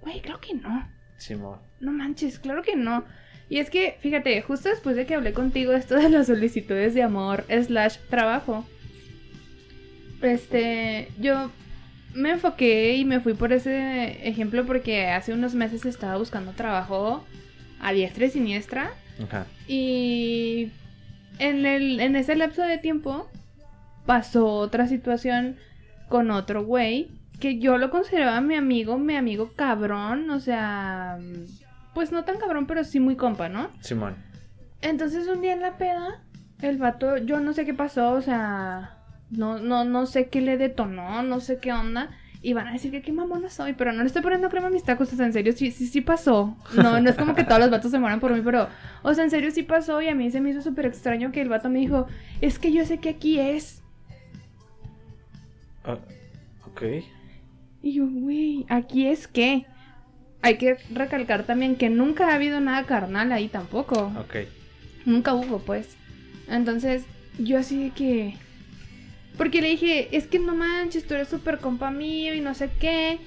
güey, 0.02 0.22
creo 0.22 0.40
que 0.40 0.54
no. 0.54 0.88
Simón. 1.18 1.60
No 1.82 1.92
manches, 1.92 2.40
claro 2.40 2.62
que 2.62 2.76
no. 2.76 3.04
Y 3.50 3.60
es 3.60 3.70
que, 3.70 3.98
fíjate, 4.00 4.42
justo 4.42 4.70
después 4.70 4.96
de 4.96 5.06
que 5.06 5.16
hablé 5.16 5.34
contigo 5.34 5.74
esto 5.74 5.96
de 5.96 6.10
las 6.10 6.28
solicitudes 6.28 6.94
de 6.94 7.04
amor 7.04 7.46
slash 7.50 7.98
trabajo, 8.10 8.66
este, 10.22 11.10
yo 11.20 11.52
me 12.16 12.32
enfoqué 12.32 12.96
y 12.96 13.06
me 13.06 13.20
fui 13.20 13.34
por 13.34 13.54
ese 13.54 14.28
ejemplo 14.28 14.66
porque 14.66 15.08
hace 15.08 15.34
unos 15.34 15.54
meses 15.54 15.86
estaba 15.86 16.18
buscando 16.18 16.54
trabajo 16.54 17.26
a 17.82 17.92
diestra 17.92 18.26
y 18.26 18.30
siniestra 18.30 18.92
Ajá. 19.24 19.46
y 19.68 20.72
en, 21.40 21.66
el, 21.66 22.00
en 22.00 22.16
ese 22.16 22.36
lapso 22.36 22.62
de 22.62 22.78
tiempo 22.78 23.30
pasó 24.06 24.46
otra 24.48 24.88
situación 24.88 25.58
con 26.10 26.32
otro 26.32 26.64
güey 26.64 27.10
que 27.40 27.60
yo 27.60 27.78
lo 27.78 27.90
consideraba 27.90 28.40
mi 28.40 28.56
amigo, 28.56 28.98
mi 28.98 29.16
amigo 29.16 29.52
cabrón, 29.56 30.30
o 30.30 30.40
sea, 30.40 31.20
pues 31.94 32.12
no 32.12 32.24
tan 32.24 32.38
cabrón, 32.38 32.66
pero 32.66 32.86
sí 32.86 33.00
muy 33.02 33.18
compa, 33.18 33.50
¿no? 33.50 33.70
Simón. 33.82 34.16
Entonces 34.82 35.28
un 35.28 35.42
día 35.42 35.54
en 35.54 35.60
la 35.60 35.78
peda, 35.78 36.22
el 36.62 36.78
vato, 36.78 37.18
yo 37.18 37.42
no 37.42 37.52
sé 37.54 37.66
qué 37.66 37.74
pasó, 37.74 38.12
o 38.12 38.22
sea, 38.22 38.95
no, 39.30 39.60
no, 39.60 39.84
no 39.86 40.06
sé 40.06 40.28
qué 40.30 40.42
le 40.42 40.58
detonó, 40.58 41.24
no 41.24 41.40
sé 41.40 41.58
qué 41.58 41.74
onda. 41.74 42.12
Y 42.42 42.54
van 42.54 42.68
a 42.68 42.74
decir 42.74 42.92
que 42.92 43.02
qué 43.02 43.12
mamona 43.12 43.50
soy, 43.50 43.74
pero 43.74 43.92
no 43.92 44.02
le 44.02 44.08
estoy 44.08 44.22
poniendo 44.22 44.50
crema 44.50 44.68
a 44.68 44.70
mis 44.70 44.84
tacos, 44.84 45.12
o 45.12 45.16
sea, 45.16 45.26
en 45.26 45.34
serio, 45.34 45.52
sí, 45.54 45.72
sí, 45.72 45.88
sí 45.88 46.02
pasó. 46.02 46.56
No, 46.76 47.02
no 47.02 47.10
es 47.10 47.16
como 47.16 47.34
que 47.34 47.44
todos 47.44 47.60
los 47.60 47.72
vatos 47.72 47.90
se 47.90 47.98
mueran 47.98 48.20
por 48.20 48.34
mí, 48.34 48.42
pero, 48.46 48.70
o 49.02 49.14
sea, 49.16 49.24
en 49.24 49.32
serio 49.32 49.50
sí 49.50 49.64
pasó 49.64 50.00
y 50.00 50.10
a 50.10 50.16
mí 50.16 50.30
se 50.30 50.42
me 50.42 50.52
hizo 50.52 50.62
súper 50.62 50.86
extraño 50.86 51.32
que 51.32 51.42
el 51.42 51.50
vato 51.50 51.70
me 51.70 51.80
dijo, 51.80 52.06
es 52.42 52.60
que 52.60 52.72
yo 52.72 52.86
sé 52.86 53.00
que 53.00 53.10
aquí 53.10 53.40
es. 53.40 53.82
Ah, 55.84 55.98
ok. 56.68 56.84
Y 57.82 57.94
yo, 57.94 58.08
güey, 58.08 58.68
¿aquí 58.70 59.08
es 59.08 59.28
qué? 59.28 59.66
Hay 60.44 60.60
que 60.60 60.78
recalcar 60.94 61.46
también 61.46 61.76
que 61.76 61.90
nunca 61.90 62.30
ha 62.30 62.36
habido 62.36 62.60
nada 62.60 62.84
carnal 62.86 63.32
ahí 63.32 63.48
tampoco. 63.48 64.12
Ok. 64.20 64.48
Nunca 65.06 65.34
hubo, 65.34 65.58
pues. 65.58 65.98
Entonces, 66.48 67.06
yo 67.40 67.58
así 67.58 67.86
de 67.86 67.90
que... 67.90 68.45
Porque 69.38 69.62
le 69.62 69.70
dije, 69.70 70.16
es 70.16 70.28
que 70.28 70.40
no 70.40 70.56
manches, 70.56 71.06
tú 71.06 71.14
eres 71.14 71.28
súper 71.28 71.58
compa 71.60 71.92
mío 71.92 72.34
y 72.34 72.42
no 72.42 72.54
sé 72.54 72.70
qué. 72.80 73.20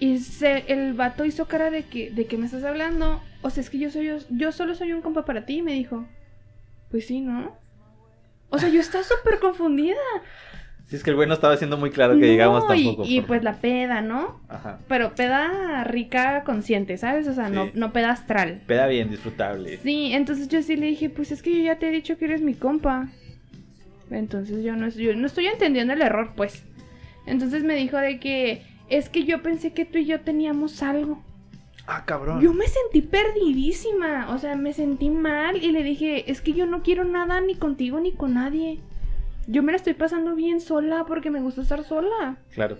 Y 0.00 0.18
se, 0.18 0.64
el 0.72 0.94
vato 0.94 1.24
hizo 1.24 1.46
cara 1.46 1.70
de 1.70 1.84
que, 1.84 2.10
de 2.10 2.26
que 2.26 2.36
me 2.36 2.46
estás 2.46 2.64
hablando. 2.64 3.22
O 3.42 3.50
sea, 3.50 3.60
es 3.62 3.70
que 3.70 3.78
yo 3.78 3.90
soy 3.90 4.10
yo 4.30 4.52
solo 4.52 4.74
soy 4.74 4.92
un 4.92 5.00
compa 5.02 5.24
para 5.24 5.46
ti, 5.46 5.62
me 5.62 5.72
dijo. 5.74 6.06
Pues 6.90 7.06
sí, 7.06 7.20
¿no? 7.20 7.56
O 8.50 8.58
sea, 8.58 8.68
yo 8.68 8.80
estaba 8.80 9.04
súper 9.22 9.38
confundida. 9.38 9.96
Si 10.86 10.96
es 10.96 11.02
que 11.02 11.10
el 11.10 11.16
güey 11.16 11.26
no 11.26 11.34
estaba 11.34 11.56
siendo 11.56 11.78
muy 11.78 11.90
claro 11.90 12.14
que 12.14 12.20
No, 12.20 12.26
digamos 12.26 12.64
y- 12.64 12.84
tampoco. 12.84 13.08
Y, 13.08 13.20
por- 13.20 13.28
pues 13.28 13.44
la 13.44 13.54
peda, 13.54 14.02
¿no? 14.02 14.40
Ajá. 14.48 14.80
Pero 14.86 15.14
peda 15.14 15.82
rica, 15.84 16.42
consciente, 16.44 16.98
¿sabes? 16.98 17.26
O 17.26 17.32
sea, 17.32 17.48
no, 17.48 17.70
no 17.74 17.92
peda 17.92 18.10
astral. 18.10 18.60
Peda 18.66 18.86
bien, 18.88 19.10
disfrutable. 19.10 19.78
Sí, 19.82 20.12
entonces 20.12 20.48
yo 20.48 20.60
sí 20.62 20.76
le 20.76 20.86
dije, 20.86 21.08
pues 21.08 21.32
es 21.32 21.42
que 21.42 21.56
yo 21.56 21.64
ya 21.64 21.78
te 21.78 21.88
he 21.88 21.90
dicho 21.90 22.18
que 22.18 22.26
eres 22.26 22.42
mi 22.42 22.54
compa. 22.54 23.08
Entonces 24.14 24.64
yo 24.64 24.76
no, 24.76 24.88
yo 24.88 25.14
no 25.14 25.26
estoy 25.26 25.46
entendiendo 25.46 25.92
el 25.92 26.02
error, 26.02 26.32
pues. 26.36 26.64
Entonces 27.26 27.64
me 27.64 27.74
dijo 27.74 27.96
de 27.96 28.20
que 28.20 28.62
es 28.88 29.08
que 29.08 29.24
yo 29.24 29.42
pensé 29.42 29.72
que 29.72 29.84
tú 29.84 29.98
y 29.98 30.06
yo 30.06 30.20
teníamos 30.20 30.82
algo. 30.82 31.22
Ah, 31.86 32.04
cabrón. 32.06 32.40
Yo 32.40 32.54
me 32.54 32.66
sentí 32.66 33.02
perdidísima, 33.02 34.30
o 34.30 34.38
sea, 34.38 34.56
me 34.56 34.72
sentí 34.72 35.10
mal 35.10 35.62
y 35.62 35.70
le 35.72 35.82
dije, 35.82 36.30
es 36.30 36.40
que 36.40 36.54
yo 36.54 36.64
no 36.66 36.82
quiero 36.82 37.04
nada 37.04 37.40
ni 37.40 37.56
contigo 37.56 38.00
ni 38.00 38.12
con 38.12 38.34
nadie. 38.34 38.80
Yo 39.46 39.62
me 39.62 39.72
la 39.72 39.76
estoy 39.76 39.92
pasando 39.92 40.34
bien 40.34 40.60
sola 40.60 41.04
porque 41.06 41.30
me 41.30 41.42
gusta 41.42 41.60
estar 41.60 41.84
sola. 41.84 42.38
Claro. 42.54 42.78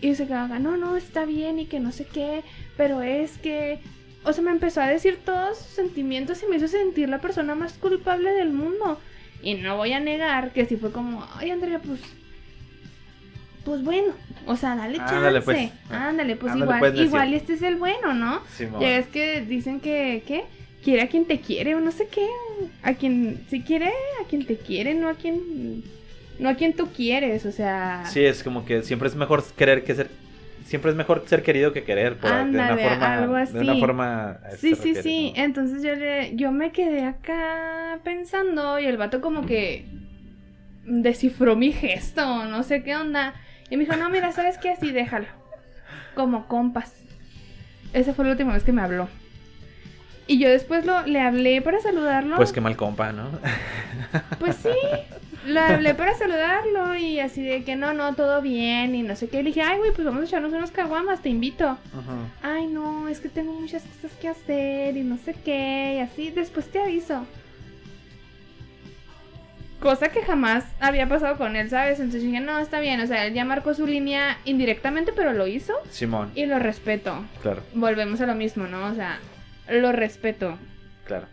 Y 0.00 0.14
se 0.14 0.26
quedaba, 0.26 0.58
no, 0.58 0.76
no, 0.76 0.96
está 0.96 1.26
bien 1.26 1.58
y 1.58 1.66
que 1.66 1.80
no 1.80 1.92
sé 1.92 2.06
qué, 2.06 2.42
pero 2.76 3.02
es 3.02 3.36
que, 3.38 3.80
o 4.24 4.32
sea, 4.32 4.44
me 4.44 4.50
empezó 4.50 4.80
a 4.80 4.86
decir 4.86 5.18
todos 5.24 5.58
sus 5.58 5.66
sentimientos 5.68 6.42
y 6.42 6.46
me 6.46 6.56
hizo 6.56 6.68
sentir 6.68 7.08
la 7.08 7.20
persona 7.20 7.54
más 7.54 7.74
culpable 7.74 8.30
del 8.32 8.52
mundo. 8.52 8.98
Y 9.42 9.54
no 9.54 9.76
voy 9.76 9.92
a 9.92 10.00
negar 10.00 10.52
que 10.52 10.66
sí 10.66 10.76
fue 10.76 10.92
como, 10.92 11.26
ay, 11.36 11.50
Andrea, 11.50 11.78
pues. 11.78 12.00
Pues 13.64 13.82
bueno, 13.82 14.14
o 14.46 14.56
sea, 14.56 14.76
dale 14.76 14.98
chance. 14.98 15.14
Ándale, 15.14 15.40
pues. 15.40 15.72
Ándale, 15.90 16.36
pues 16.36 16.52
Ándale, 16.52 16.76
igual, 16.76 17.00
igual 17.00 17.34
este 17.34 17.54
es 17.54 17.62
el 17.62 17.76
bueno, 17.76 18.14
¿no? 18.14 18.40
Simón. 18.56 18.80
Ya 18.80 18.96
es 18.96 19.08
que 19.08 19.40
dicen 19.42 19.80
que, 19.80 20.22
¿qué? 20.26 20.44
Quiere 20.84 21.02
a 21.02 21.08
quien 21.08 21.24
te 21.24 21.40
quiere 21.40 21.74
o 21.74 21.80
no 21.80 21.90
sé 21.90 22.06
qué. 22.06 22.26
A 22.82 22.94
quien, 22.94 23.44
si 23.50 23.62
quiere 23.62 23.88
a 23.88 24.28
quien 24.28 24.46
te 24.46 24.56
quiere, 24.56 24.94
no 24.94 25.08
a 25.08 25.14
quien, 25.14 25.82
no 26.38 26.48
a 26.48 26.54
quien 26.54 26.74
tú 26.74 26.88
quieres, 26.92 27.44
o 27.44 27.50
sea. 27.50 28.04
Sí, 28.06 28.24
es 28.24 28.44
como 28.44 28.64
que 28.64 28.82
siempre 28.82 29.08
es 29.08 29.16
mejor 29.16 29.44
querer 29.56 29.82
que 29.82 29.94
ser. 29.96 30.10
Siempre 30.66 30.90
es 30.90 30.96
mejor 30.96 31.22
ser 31.26 31.44
querido 31.44 31.72
que 31.72 31.84
querer. 31.84 32.16
Por, 32.18 32.28
de 32.28 32.42
una 32.50 32.76
forma. 32.76 33.14
algo 33.14 33.34
De 33.36 33.60
una 33.60 33.72
así. 33.72 33.80
forma. 33.80 34.38
Sí, 34.50 34.56
sí, 34.56 34.74
refiere, 34.74 35.02
sí. 35.02 35.32
¿no? 35.36 35.44
Entonces 35.44 35.82
yo 35.82 35.94
le, 35.94 36.34
yo 36.34 36.50
me 36.50 36.72
quedé 36.72 37.04
acá 37.04 38.00
pensando 38.02 38.80
y 38.80 38.86
el 38.86 38.96
vato 38.96 39.20
como 39.20 39.46
que 39.46 39.86
descifró 40.84 41.54
mi 41.54 41.70
gesto, 41.70 42.44
no 42.46 42.64
sé 42.64 42.82
qué 42.82 42.96
onda. 42.96 43.34
Y 43.70 43.76
me 43.76 43.84
dijo, 43.84 43.96
no, 43.96 44.10
mira, 44.10 44.32
¿sabes 44.32 44.58
qué? 44.58 44.70
Así 44.70 44.90
déjalo. 44.90 45.28
Como 46.16 46.48
compas. 46.48 46.92
Esa 47.92 48.12
fue 48.12 48.24
la 48.24 48.32
última 48.32 48.52
vez 48.52 48.64
que 48.64 48.72
me 48.72 48.82
habló. 48.82 49.08
Y 50.26 50.38
yo 50.40 50.48
después 50.48 50.84
lo, 50.84 51.06
le 51.06 51.20
hablé 51.20 51.62
para 51.62 51.78
saludarlo. 51.80 52.34
Pues 52.34 52.52
qué 52.52 52.60
mal 52.60 52.76
compa, 52.76 53.12
¿no? 53.12 53.30
Pues 54.40 54.56
sí, 54.56 54.70
le 55.46 55.60
hablé 55.60 55.94
para 55.94 56.14
saludarlo 56.14 56.94
y 56.96 57.20
así 57.20 57.42
de 57.42 57.64
que 57.64 57.76
no, 57.76 57.92
no, 57.94 58.14
todo 58.14 58.42
bien 58.42 58.94
y 58.94 59.02
no 59.02 59.16
sé 59.16 59.28
qué. 59.28 59.38
Le 59.38 59.50
dije, 59.50 59.62
ay, 59.62 59.78
güey, 59.78 59.92
pues 59.92 60.04
vamos 60.04 60.22
a 60.22 60.24
echarnos 60.24 60.52
unos 60.52 60.70
caguamas, 60.70 61.22
te 61.22 61.28
invito. 61.28 61.64
Ajá. 61.66 61.78
Ay, 62.42 62.66
no, 62.66 63.08
es 63.08 63.20
que 63.20 63.28
tengo 63.28 63.52
muchas 63.52 63.82
cosas 63.82 64.12
que 64.20 64.28
hacer 64.28 64.96
y 64.96 65.02
no 65.02 65.16
sé 65.18 65.34
qué, 65.44 65.94
y 65.96 66.00
así, 66.00 66.30
después 66.30 66.68
te 66.70 66.80
aviso. 66.80 67.26
Cosa 69.80 70.08
que 70.08 70.22
jamás 70.22 70.64
había 70.80 71.06
pasado 71.06 71.36
con 71.36 71.54
él, 71.54 71.68
¿sabes? 71.68 71.98
Entonces 72.00 72.22
dije, 72.22 72.40
no, 72.40 72.58
está 72.58 72.80
bien, 72.80 72.98
o 73.00 73.06
sea, 73.06 73.26
él 73.26 73.34
ya 73.34 73.44
marcó 73.44 73.74
su 73.74 73.86
línea 73.86 74.38
indirectamente, 74.46 75.12
pero 75.14 75.32
lo 75.34 75.46
hizo 75.46 75.74
Simón. 75.90 76.32
y 76.34 76.46
lo 76.46 76.58
respeto. 76.58 77.24
Claro, 77.42 77.62
Volvemos 77.74 78.20
a 78.22 78.26
lo 78.26 78.34
mismo, 78.34 78.66
¿no? 78.66 78.86
O 78.86 78.94
sea, 78.94 79.18
lo 79.68 79.92
respeto. 79.92 80.58
claro. 81.04 81.26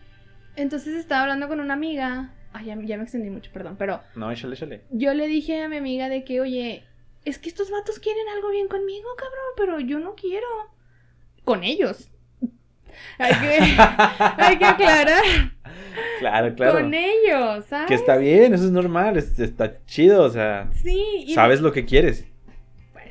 Entonces 0.55 0.93
estaba 0.95 1.23
hablando 1.23 1.47
con 1.47 1.59
una 1.61 1.73
amiga, 1.73 2.29
ay, 2.53 2.65
ya, 2.65 2.77
ya 2.81 2.97
me 2.97 3.03
extendí 3.03 3.29
mucho, 3.29 3.51
perdón, 3.51 3.75
pero 3.77 4.01
No, 4.15 4.31
échale, 4.31 4.55
échale. 4.55 4.81
yo 4.91 5.13
le 5.13 5.27
dije 5.27 5.61
a 5.61 5.69
mi 5.69 5.77
amiga 5.77 6.09
de 6.09 6.23
que, 6.23 6.39
oye, 6.41 6.83
es 7.25 7.37
que 7.39 7.49
estos 7.49 7.69
vatos 7.71 7.99
quieren 7.99 8.27
algo 8.35 8.49
bien 8.51 8.67
conmigo, 8.67 9.07
cabrón, 9.17 9.39
pero 9.57 9.79
yo 9.79 9.99
no 9.99 10.15
quiero. 10.15 10.47
Con 11.43 11.63
ellos. 11.63 12.09
Hay 13.17 13.33
que, 13.33 13.59
hay 14.37 14.57
que 14.57 14.65
aclarar. 14.65 15.23
Claro, 16.19 16.55
claro. 16.55 16.73
Con 16.73 16.93
ellos, 16.93 17.65
¿sabes? 17.65 17.87
Que 17.87 17.95
está 17.95 18.17
bien, 18.17 18.53
eso 18.53 18.65
es 18.65 18.71
normal, 18.71 19.17
es- 19.17 19.39
está 19.39 19.83
chido, 19.85 20.23
o 20.23 20.29
sea, 20.29 20.69
Sí. 20.81 21.01
y- 21.27 21.33
sabes 21.33 21.61
lo 21.61 21.71
que 21.71 21.85
quieres. 21.85 22.25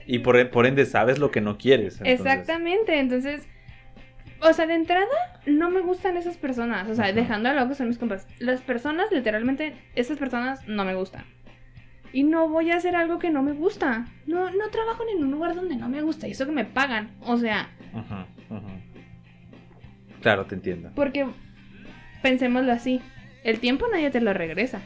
Y 0.07 0.18
por, 0.20 0.51
por 0.51 0.66
ende 0.66 0.84
sabes 0.86 1.18
lo 1.18 1.30
que 1.30 1.40
no 1.40 1.59
quieres. 1.59 2.01
entonces- 2.01 2.20
Exactamente, 2.20 2.99
entonces... 2.99 3.47
O 4.43 4.53
sea, 4.53 4.66
de 4.66 4.74
entrada, 4.74 5.07
no 5.47 5.70
me 5.70 5.80
gustan 5.80 6.16
esas 6.16 6.36
personas. 6.36 6.88
O 6.88 6.95
sea, 6.95 7.12
dejando 7.12 7.49
a 7.49 7.55
lo 7.55 7.68
que 7.68 7.74
son 7.74 7.88
mis 7.88 7.99
compas. 7.99 8.26
Las 8.38 8.61
personas, 8.61 9.11
literalmente, 9.12 9.74
esas 9.95 10.18
personas 10.18 10.66
no 10.66 10.84
me 10.84 10.95
gustan. 10.95 11.24
Y 12.12 12.24
no 12.24 12.49
voy 12.49 12.70
a 12.70 12.76
hacer 12.76 12.97
algo 12.97 13.18
que 13.18 13.30
no 13.30 13.43
me 13.43 13.53
gusta. 13.53 14.07
No, 14.26 14.51
no 14.51 14.68
trabajo 14.70 15.05
en 15.14 15.22
un 15.24 15.30
lugar 15.30 15.55
donde 15.55 15.76
no 15.76 15.88
me 15.88 16.03
gusta. 16.03 16.26
Y 16.28 16.32
eso 16.32 16.45
que 16.45 16.53
me 16.53 16.64
pagan. 16.64 17.12
O 17.20 17.38
sea, 17.38 17.70
Ujú, 17.93 18.57
ujú. 18.57 18.68
Claro, 20.20 20.47
te 20.47 20.55
entiendo. 20.55 20.90
Porque 20.95 21.26
pensémoslo 22.22 22.72
así, 22.72 23.01
el 23.45 23.61
tiempo 23.61 23.86
nadie 23.90 24.11
te 24.11 24.20
lo 24.20 24.32
regresa. 24.32 24.80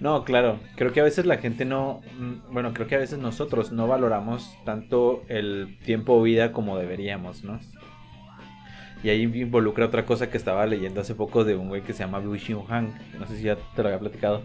No, 0.00 0.24
claro, 0.24 0.58
creo 0.74 0.92
que 0.92 1.00
a 1.00 1.04
veces 1.04 1.24
la 1.24 1.38
gente 1.38 1.64
no, 1.64 2.00
mm, 2.18 2.52
bueno, 2.52 2.74
creo 2.74 2.88
que 2.88 2.96
a 2.96 2.98
veces 2.98 3.18
nosotros 3.18 3.70
no 3.70 3.86
valoramos 3.86 4.56
tanto 4.64 5.22
el 5.28 5.78
tiempo 5.84 6.14
o 6.14 6.22
vida 6.22 6.52
como 6.52 6.76
deberíamos, 6.76 7.44
¿no? 7.44 7.60
Y 9.04 9.10
ahí 9.10 9.22
involucra 9.22 9.84
otra 9.84 10.06
cosa 10.06 10.30
que 10.30 10.38
estaba 10.38 10.64
leyendo 10.64 11.02
hace 11.02 11.14
poco 11.14 11.44
de 11.44 11.54
un 11.54 11.68
güey 11.68 11.82
que 11.82 11.92
se 11.92 11.98
llama 11.98 12.20
Liu 12.20 12.38
Xinhuang, 12.38 12.94
no 13.18 13.26
sé 13.26 13.36
si 13.36 13.42
ya 13.42 13.56
te 13.76 13.82
lo 13.82 13.88
había 13.88 14.00
platicado, 14.00 14.42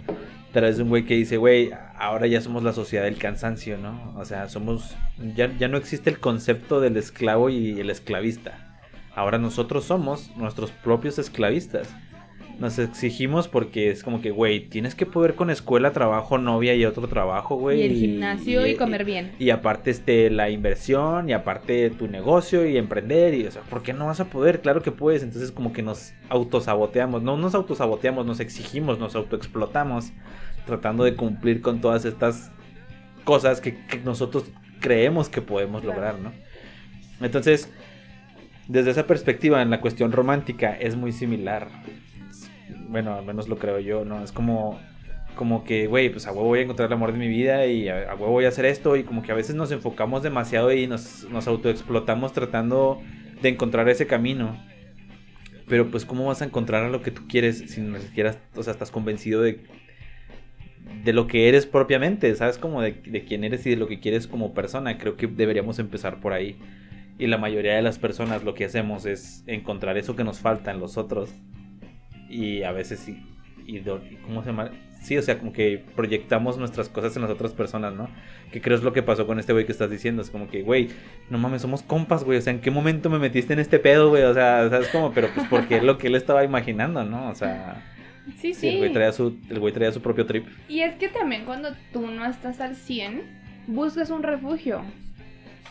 pero 0.51 0.67
es 0.67 0.77
un 0.79 0.89
güey 0.89 1.05
que 1.05 1.15
dice, 1.15 1.37
güey, 1.37 1.71
ahora 1.97 2.27
ya 2.27 2.41
somos 2.41 2.61
la 2.61 2.73
sociedad 2.73 3.05
del 3.05 3.17
cansancio, 3.17 3.77
¿no? 3.77 4.13
O 4.17 4.25
sea, 4.25 4.49
somos, 4.49 4.97
ya, 5.33 5.49
ya 5.57 5.69
no 5.69 5.77
existe 5.77 6.09
el 6.09 6.19
concepto 6.19 6.81
del 6.81 6.97
esclavo 6.97 7.49
y 7.49 7.79
el 7.79 7.89
esclavista. 7.89 8.81
Ahora 9.15 9.37
nosotros 9.37 9.85
somos 9.85 10.35
nuestros 10.35 10.71
propios 10.71 11.19
esclavistas. 11.19 11.87
Nos 12.59 12.77
exigimos 12.77 13.47
porque 13.47 13.89
es 13.89 14.03
como 14.03 14.21
que, 14.21 14.31
güey, 14.31 14.67
tienes 14.67 14.93
que 14.93 15.05
poder 15.05 15.35
con 15.35 15.49
escuela, 15.49 15.91
trabajo, 15.93 16.37
novia 16.37 16.75
y 16.75 16.83
otro 16.83 17.07
trabajo, 17.07 17.55
güey. 17.55 17.79
y 17.79 17.83
el 17.83 17.93
gimnasio 17.95 18.67
y, 18.67 18.75
comer 18.75 19.05
bien. 19.05 19.31
Y 19.39 19.49
aparte 19.51 19.91
este, 19.91 20.29
la 20.29 20.49
inversión 20.49 21.29
y 21.29 21.33
aparte 21.33 21.89
tu 21.91 22.07
negocio 22.07 22.67
y 22.67 22.77
emprender 22.77 23.33
y, 23.33 23.45
o 23.47 23.51
sea, 23.51 23.61
¿por 23.61 23.81
qué 23.81 23.93
no 23.93 24.07
vas 24.07 24.19
a 24.19 24.25
poder? 24.25 24.59
Claro 24.59 24.81
que 24.83 24.91
puedes. 24.91 25.23
Entonces 25.23 25.53
como 25.53 25.71
que 25.71 25.81
nos 25.83 26.13
autosaboteamos. 26.27 27.23
No 27.23 27.37
nos 27.37 27.55
autosaboteamos, 27.55 28.25
nos 28.25 28.41
exigimos, 28.41 28.99
nos 28.99 29.15
autoexplotamos 29.15 30.11
tratando 30.65 31.05
de 31.05 31.15
cumplir 31.15 31.61
con 31.61 31.79
todas 31.79 32.03
estas 32.03 32.51
cosas 33.23 33.61
que, 33.61 33.75
que 33.87 33.99
nosotros 33.99 34.51
creemos 34.81 35.29
que 35.29 35.41
podemos 35.41 35.81
Claro. 35.81 35.95
lograr, 35.95 36.19
¿no? 36.19 36.33
Entonces, 37.21 37.71
desde 38.67 38.91
esa 38.91 39.07
perspectiva, 39.07 39.61
en 39.61 39.69
la 39.69 39.81
cuestión 39.81 40.11
romántica 40.11 40.73
es 40.73 40.95
muy 40.95 41.11
similar. 41.11 41.69
Bueno, 42.89 43.13
al 43.13 43.23
menos 43.23 43.47
lo 43.47 43.57
creo 43.57 43.79
yo, 43.79 44.03
¿no? 44.03 44.23
Es 44.23 44.31
como, 44.31 44.79
como 45.35 45.63
que, 45.63 45.85
güey, 45.85 46.09
pues 46.09 46.25
a 46.25 46.31
huevo 46.31 46.47
voy 46.47 46.59
a 46.59 46.61
encontrar 46.63 46.87
el 46.87 46.93
amor 46.93 47.11
de 47.11 47.19
mi 47.19 47.27
vida 47.27 47.67
y 47.67 47.87
a, 47.87 48.15
huevo 48.15 48.31
voy 48.31 48.45
a 48.45 48.47
hacer 48.47 48.65
esto 48.65 48.95
y 48.95 49.03
como 49.03 49.21
que 49.21 49.31
a 49.31 49.35
veces 49.35 49.55
nos 49.55 49.71
enfocamos 49.71 50.23
demasiado 50.23 50.73
y 50.73 50.87
nos, 50.87 51.29
nos 51.29 51.47
autoexplotamos 51.47 52.33
tratando 52.33 52.99
de 53.43 53.49
encontrar 53.49 53.87
ese 53.89 54.07
camino. 54.07 54.57
Pero 55.67 55.91
pues, 55.91 56.03
¿cómo 56.03 56.25
vas 56.25 56.41
a 56.41 56.45
encontrar 56.45 56.83
a 56.83 56.89
lo 56.89 57.03
que 57.03 57.11
tú 57.11 57.27
quieres 57.27 57.59
si 57.59 57.79
ni 57.79 57.99
siquiera, 57.99 58.37
o 58.55 58.63
sea, 58.63 58.73
estás 58.73 58.89
convencido 58.89 59.43
de, 59.43 59.61
de 61.03 61.13
lo 61.13 61.27
que 61.27 61.47
eres 61.47 61.67
propiamente? 61.67 62.33
¿Sabes? 62.33 62.57
Como 62.57 62.81
de, 62.81 62.93
de 62.93 63.23
quién 63.23 63.43
eres 63.43 63.67
y 63.67 63.69
de 63.69 63.75
lo 63.75 63.87
que 63.87 63.99
quieres 63.99 64.25
como 64.25 64.55
persona. 64.55 64.97
Creo 64.97 65.15
que 65.15 65.27
deberíamos 65.27 65.77
empezar 65.77 66.19
por 66.19 66.33
ahí. 66.33 66.57
Y 67.19 67.27
la 67.27 67.37
mayoría 67.37 67.75
de 67.75 67.83
las 67.83 67.99
personas 67.99 68.43
lo 68.43 68.55
que 68.55 68.65
hacemos 68.65 69.05
es 69.05 69.43
encontrar 69.45 69.95
eso 69.99 70.15
que 70.15 70.23
nos 70.23 70.39
falta 70.39 70.71
en 70.71 70.79
los 70.79 70.97
otros. 70.97 71.29
Y 72.29 72.63
a 72.63 72.71
veces 72.71 72.99
sí. 72.99 73.21
Y, 73.65 73.81
¿Cómo 74.25 74.41
se 74.41 74.49
llama? 74.49 74.71
Sí, 75.01 75.17
o 75.17 75.21
sea, 75.21 75.39
como 75.39 75.53
que 75.53 75.83
proyectamos 75.95 76.57
nuestras 76.57 76.89
cosas 76.89 77.15
en 77.15 77.21
las 77.21 77.31
otras 77.31 77.53
personas, 77.53 77.93
¿no? 77.93 78.09
Que 78.51 78.61
creo 78.61 78.77
es 78.77 78.83
lo 78.83 78.91
que 78.91 79.01
pasó 79.01 79.25
con 79.25 79.39
este 79.39 79.53
güey 79.53 79.65
que 79.65 79.71
estás 79.71 79.89
diciendo. 79.89 80.21
Es 80.21 80.29
como 80.29 80.49
que, 80.49 80.61
güey, 80.61 80.89
no 81.29 81.37
mames, 81.37 81.61
somos 81.61 81.83
compas, 81.83 82.23
güey. 82.23 82.37
O 82.37 82.41
sea, 82.41 82.51
¿en 82.51 82.59
qué 82.59 82.69
momento 82.71 83.09
me 83.09 83.19
metiste 83.19 83.53
en 83.53 83.59
este 83.59 83.79
pedo, 83.79 84.09
güey? 84.09 84.23
O 84.23 84.33
sea, 84.33 84.69
¿sabes 84.69 84.89
cómo? 84.89 85.13
Pero 85.13 85.29
pues 85.33 85.47
porque 85.49 85.77
es 85.77 85.83
lo 85.83 85.97
que 85.97 86.07
él 86.07 86.15
estaba 86.15 86.43
imaginando, 86.43 87.03
¿no? 87.05 87.29
O 87.29 87.35
sea, 87.35 87.81
Sí, 88.37 88.53
sí, 88.53 88.53
sí. 88.53 88.67
el, 88.69 88.77
güey 88.77 88.93
traía 88.93 89.11
su, 89.11 89.37
el 89.49 89.59
güey 89.59 89.73
traía 89.73 89.91
su 89.91 90.01
propio 90.01 90.25
trip. 90.25 90.45
Y 90.67 90.81
es 90.81 90.95
que 90.95 91.07
también 91.07 91.45
cuando 91.45 91.69
tú 91.93 92.07
no 92.07 92.25
estás 92.25 92.59
al 92.59 92.75
100, 92.75 93.21
buscas 93.67 94.09
un 94.09 94.23
refugio. 94.23 94.83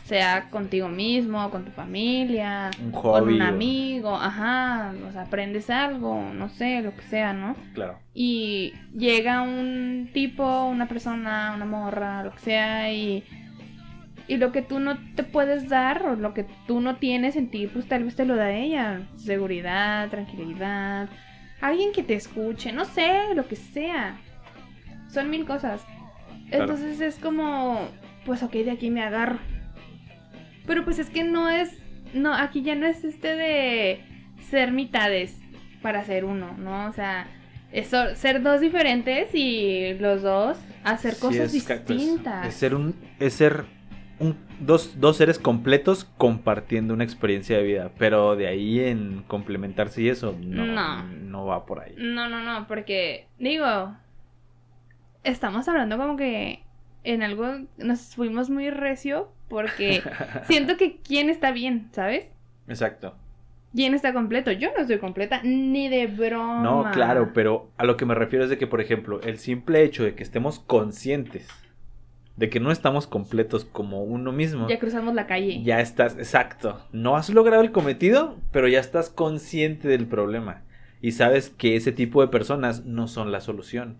Sea 0.08 0.48
contigo 0.48 0.88
mismo, 0.88 1.50
con 1.50 1.66
tu 1.66 1.70
familia, 1.70 2.70
Un 2.82 2.92
con 2.92 3.28
un 3.28 3.42
o- 3.42 3.44
amigo, 3.44 4.16
ajá, 4.16 4.94
o 5.06 5.12
sea, 5.12 5.22
aprendes 5.22 5.68
algo, 5.68 6.22
no 6.32 6.48
sé, 6.48 6.80
lo 6.80 6.94
que 6.96 7.02
sea, 7.02 7.34
¿no? 7.34 7.54
Claro. 7.74 7.98
Y 8.14 8.72
llega 8.96 9.42
un 9.42 10.08
tipo, 10.14 10.64
una 10.64 10.88
persona, 10.88 11.52
una 11.54 11.66
morra, 11.66 12.22
lo 12.22 12.30
que 12.32 12.38
sea, 12.38 12.90
y, 12.90 13.22
y 14.28 14.38
lo 14.38 14.50
que 14.50 14.62
tú 14.62 14.80
no 14.80 14.96
te 15.14 15.24
puedes 15.24 15.68
dar, 15.68 16.06
o 16.06 16.16
lo 16.16 16.32
que 16.32 16.46
tú 16.66 16.80
no 16.80 16.96
tienes 16.96 17.36
en 17.36 17.50
ti, 17.50 17.66
pues 17.66 17.86
tal 17.86 18.04
vez 18.04 18.16
te 18.16 18.24
lo 18.24 18.34
da 18.36 18.50
ella. 18.52 19.02
Seguridad, 19.16 20.08
tranquilidad, 20.08 21.10
alguien 21.60 21.92
que 21.92 22.02
te 22.02 22.14
escuche, 22.14 22.72
no 22.72 22.86
sé, 22.86 23.34
lo 23.34 23.46
que 23.46 23.56
sea. 23.56 24.16
Son 25.10 25.28
mil 25.28 25.44
cosas. 25.44 25.84
Claro. 26.48 26.64
Entonces 26.64 27.00
es 27.02 27.16
como, 27.16 27.78
pues 28.24 28.42
ok, 28.42 28.52
de 28.52 28.70
aquí 28.70 28.88
me 28.90 29.02
agarro. 29.02 29.38
Pero 30.68 30.84
pues 30.84 31.00
es 31.00 31.10
que 31.10 31.24
no 31.24 31.48
es, 31.48 31.76
no, 32.14 32.32
aquí 32.32 32.62
ya 32.62 32.76
no 32.76 32.86
es 32.86 33.02
este 33.02 33.34
de 33.34 34.00
ser 34.48 34.70
mitades 34.70 35.36
para 35.82 36.04
ser 36.04 36.24
uno, 36.24 36.56
¿no? 36.56 36.86
O 36.86 36.92
sea, 36.92 37.26
es 37.72 37.88
ser 38.14 38.42
dos 38.42 38.60
diferentes 38.60 39.34
y 39.34 39.94
los 39.94 40.22
dos 40.22 40.58
hacer 40.84 41.14
Sí, 41.14 41.20
cosas 41.20 41.54
es 41.54 41.64
pues, 41.64 41.86
distintas. 41.86 42.46
es 42.46 42.54
ser 42.54 42.74
un. 42.74 42.94
Es 43.18 43.34
ser 43.34 43.64
un, 44.20 44.36
dos, 44.60 44.98
dos 45.00 45.16
seres 45.16 45.38
completos 45.38 46.04
compartiendo 46.16 46.94
una 46.94 47.04
experiencia 47.04 47.56
de 47.58 47.62
vida. 47.64 47.90
Pero 47.98 48.36
de 48.36 48.46
ahí 48.48 48.80
en 48.80 49.22
complementarse 49.26 50.02
y 50.02 50.08
eso, 50.08 50.34
no, 50.40 50.64
No. 50.66 51.02
no 51.04 51.46
va 51.46 51.66
por 51.66 51.80
ahí. 51.80 51.94
No, 51.98 52.28
no, 52.28 52.42
no, 52.42 52.66
porque 52.66 53.26
digo, 53.38 53.94
estamos 55.24 55.68
hablando 55.68 55.96
como 55.98 56.16
que 56.16 56.62
en 57.04 57.22
algo 57.22 57.46
nos 57.78 58.14
fuimos 58.14 58.50
muy 58.50 58.70
recio 58.70 59.32
porque 59.48 60.02
siento 60.46 60.76
que 60.76 60.98
quién 60.98 61.30
está 61.30 61.50
bien, 61.52 61.88
¿sabes? 61.92 62.26
Exacto. 62.68 63.14
¿Quién 63.74 63.94
está 63.94 64.12
completo? 64.12 64.50
Yo 64.50 64.70
no 64.74 64.82
estoy 64.82 64.98
completa, 64.98 65.40
ni 65.44 65.88
de 65.88 66.06
broma. 66.06 66.62
No, 66.62 66.90
claro, 66.90 67.32
pero 67.34 67.70
a 67.76 67.84
lo 67.84 67.96
que 67.96 68.06
me 68.06 68.14
refiero 68.14 68.44
es 68.44 68.50
de 68.50 68.58
que, 68.58 68.66
por 68.66 68.80
ejemplo, 68.80 69.20
el 69.22 69.38
simple 69.38 69.82
hecho 69.82 70.04
de 70.04 70.14
que 70.14 70.22
estemos 70.22 70.58
conscientes 70.58 71.48
de 72.38 72.48
que 72.48 72.60
no 72.60 72.70
estamos 72.70 73.08
completos 73.08 73.64
como 73.64 74.04
uno 74.04 74.30
mismo, 74.30 74.68
Ya 74.68 74.78
cruzamos 74.78 75.12
la 75.12 75.26
calle. 75.26 75.60
ya 75.64 75.80
estás, 75.80 76.16
exacto, 76.16 76.80
no 76.92 77.16
has 77.16 77.28
logrado 77.30 77.62
el 77.62 77.72
cometido, 77.72 78.36
pero 78.52 78.68
ya 78.68 78.78
estás 78.78 79.10
consciente 79.10 79.88
del 79.88 80.06
problema 80.06 80.62
y 81.02 81.12
sabes 81.12 81.50
que 81.50 81.74
ese 81.74 81.90
tipo 81.90 82.20
de 82.20 82.28
personas 82.28 82.84
no 82.84 83.08
son 83.08 83.32
la 83.32 83.40
solución. 83.40 83.96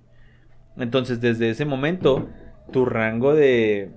Entonces, 0.76 1.20
desde 1.20 1.51
ese 1.51 1.64
momento, 1.64 2.28
tu 2.72 2.84
rango 2.84 3.34
de, 3.34 3.90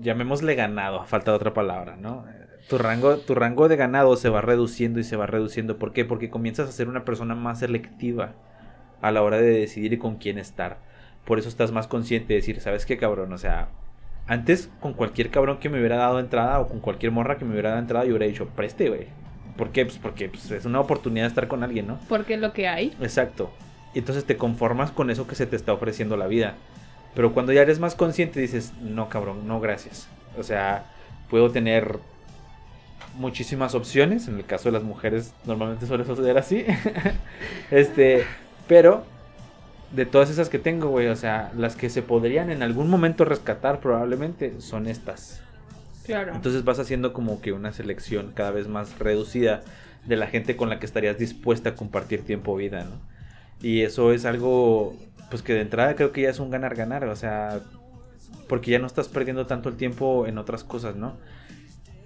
llamémosle 0.00 0.54
ganado, 0.54 1.00
a 1.00 1.04
falta 1.04 1.30
de 1.30 1.36
otra 1.36 1.54
palabra, 1.54 1.96
¿no? 1.96 2.24
Tu 2.68 2.78
rango, 2.78 3.18
tu 3.18 3.34
rango 3.34 3.68
de 3.68 3.76
ganado 3.76 4.16
se 4.16 4.28
va 4.28 4.40
reduciendo 4.40 5.00
y 5.00 5.04
se 5.04 5.16
va 5.16 5.26
reduciendo. 5.26 5.78
¿Por 5.78 5.92
qué? 5.92 6.04
Porque 6.04 6.30
comienzas 6.30 6.68
a 6.68 6.72
ser 6.72 6.88
una 6.88 7.04
persona 7.04 7.34
más 7.34 7.58
selectiva 7.58 8.34
a 9.00 9.10
la 9.10 9.22
hora 9.22 9.38
de 9.38 9.50
decidir 9.50 9.98
con 9.98 10.16
quién 10.16 10.38
estar. 10.38 10.78
Por 11.24 11.38
eso 11.38 11.48
estás 11.48 11.72
más 11.72 11.86
consciente 11.86 12.28
de 12.28 12.36
decir, 12.36 12.60
¿sabes 12.60 12.86
qué, 12.86 12.96
cabrón? 12.96 13.32
O 13.32 13.38
sea, 13.38 13.68
antes 14.26 14.70
con 14.80 14.94
cualquier 14.94 15.30
cabrón 15.30 15.58
que 15.58 15.68
me 15.68 15.78
hubiera 15.78 15.96
dado 15.96 16.20
entrada 16.20 16.60
o 16.60 16.68
con 16.68 16.80
cualquier 16.80 17.12
morra 17.12 17.36
que 17.36 17.44
me 17.44 17.52
hubiera 17.52 17.70
dado 17.70 17.82
entrada, 17.82 18.04
yo 18.04 18.12
hubiera 18.12 18.26
dicho, 18.26 18.46
preste, 18.48 18.88
güey. 18.88 19.08
¿Por 19.56 19.70
qué? 19.70 19.84
Pues 19.84 19.98
porque 19.98 20.28
pues, 20.28 20.50
es 20.50 20.64
una 20.64 20.80
oportunidad 20.80 21.24
de 21.24 21.28
estar 21.28 21.48
con 21.48 21.62
alguien, 21.62 21.86
¿no? 21.86 21.98
Porque 22.08 22.34
es 22.34 22.40
lo 22.40 22.52
que 22.52 22.68
hay. 22.68 22.96
Exacto. 23.00 23.50
Y 23.94 23.98
entonces 23.98 24.24
te 24.24 24.36
conformas 24.36 24.90
con 24.90 25.10
eso 25.10 25.26
que 25.26 25.34
se 25.34 25.46
te 25.46 25.56
está 25.56 25.72
ofreciendo 25.72 26.16
la 26.16 26.26
vida. 26.26 26.54
Pero 27.14 27.32
cuando 27.34 27.52
ya 27.52 27.62
eres 27.62 27.78
más 27.78 27.94
consciente 27.94 28.40
dices, 28.40 28.72
no 28.80 29.08
cabrón, 29.08 29.46
no 29.46 29.60
gracias. 29.60 30.08
O 30.38 30.42
sea, 30.42 30.86
puedo 31.28 31.50
tener 31.50 31.98
muchísimas 33.16 33.74
opciones. 33.74 34.28
En 34.28 34.36
el 34.36 34.44
caso 34.44 34.68
de 34.68 34.72
las 34.72 34.82
mujeres 34.82 35.34
normalmente 35.44 35.86
suele 35.86 36.04
suceder 36.04 36.38
así. 36.38 36.64
este, 37.70 38.24
pero 38.66 39.04
de 39.94 40.06
todas 40.06 40.30
esas 40.30 40.48
que 40.48 40.58
tengo, 40.58 40.88
güey, 40.88 41.08
o 41.08 41.16
sea, 41.16 41.52
las 41.56 41.76
que 41.76 41.90
se 41.90 42.02
podrían 42.02 42.50
en 42.50 42.62
algún 42.62 42.88
momento 42.88 43.24
rescatar 43.24 43.80
probablemente 43.80 44.60
son 44.60 44.86
estas. 44.86 45.42
Claro. 46.04 46.34
Entonces 46.34 46.64
vas 46.64 46.78
haciendo 46.78 47.12
como 47.12 47.40
que 47.40 47.52
una 47.52 47.72
selección 47.72 48.32
cada 48.34 48.50
vez 48.50 48.68
más 48.68 48.98
reducida 48.98 49.62
de 50.06 50.16
la 50.16 50.26
gente 50.26 50.56
con 50.56 50.68
la 50.68 50.80
que 50.80 50.86
estarías 50.86 51.18
dispuesta 51.18 51.70
a 51.70 51.74
compartir 51.74 52.24
tiempo 52.24 52.52
o 52.52 52.56
vida, 52.56 52.84
¿no? 52.84 53.00
Y 53.60 53.82
eso 53.82 54.12
es 54.12 54.24
algo, 54.24 54.96
pues 55.32 55.42
que 55.42 55.54
de 55.54 55.62
entrada 55.62 55.96
creo 55.96 56.12
que 56.12 56.20
ya 56.20 56.28
es 56.28 56.40
un 56.40 56.50
ganar-ganar, 56.50 57.04
o 57.04 57.16
sea, 57.16 57.60
porque 58.50 58.70
ya 58.70 58.78
no 58.78 58.86
estás 58.86 59.08
perdiendo 59.08 59.46
tanto 59.46 59.70
el 59.70 59.76
tiempo 59.76 60.26
en 60.26 60.36
otras 60.36 60.62
cosas, 60.62 60.94
¿no? 60.94 61.14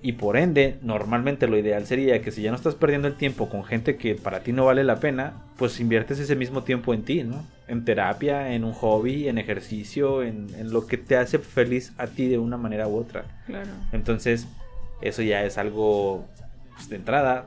Y 0.01 0.12
por 0.12 0.37
ende, 0.37 0.79
normalmente 0.81 1.49
lo 1.49 1.59
ideal 1.59 1.87
sería 1.87 2.22
que 2.22 2.31
si 2.31 2.43
ya 2.43 2.51
no 2.51 2.57
estás 2.57 2.77
perdiendo 2.77 3.09
el 3.09 3.16
tiempo 3.16 3.49
con 3.49 3.64
gente 3.64 3.97
que 3.97 4.14
para 4.14 4.45
ti 4.45 4.53
no 4.53 4.64
vale 4.64 4.85
la 4.85 5.01
pena, 5.01 5.33
pues 5.57 5.81
inviertes 5.81 6.20
ese 6.20 6.37
mismo 6.37 6.62
tiempo 6.62 6.95
en 6.95 7.03
ti, 7.03 7.24
¿no? 7.24 7.45
En 7.66 7.85
terapia, 7.85 8.53
en 8.53 8.62
un 8.62 8.74
hobby, 8.74 9.27
en 9.27 9.39
ejercicio, 9.39 10.22
en, 10.22 10.47
en 10.55 10.70
lo 10.70 10.87
que 10.87 10.97
te 10.97 11.16
hace 11.16 11.41
feliz 11.41 11.95
a 11.99 12.07
ti 12.07 12.29
de 12.29 12.39
una 12.39 12.57
manera 12.57 12.87
u 12.87 12.97
otra. 12.97 13.24
Claro. 13.47 13.72
Entonces, 13.91 14.47
eso 15.01 15.22
ya 15.22 15.43
es 15.43 15.59
algo 15.59 16.24
pues, 16.77 16.89
de 16.89 16.95
entrada, 16.95 17.47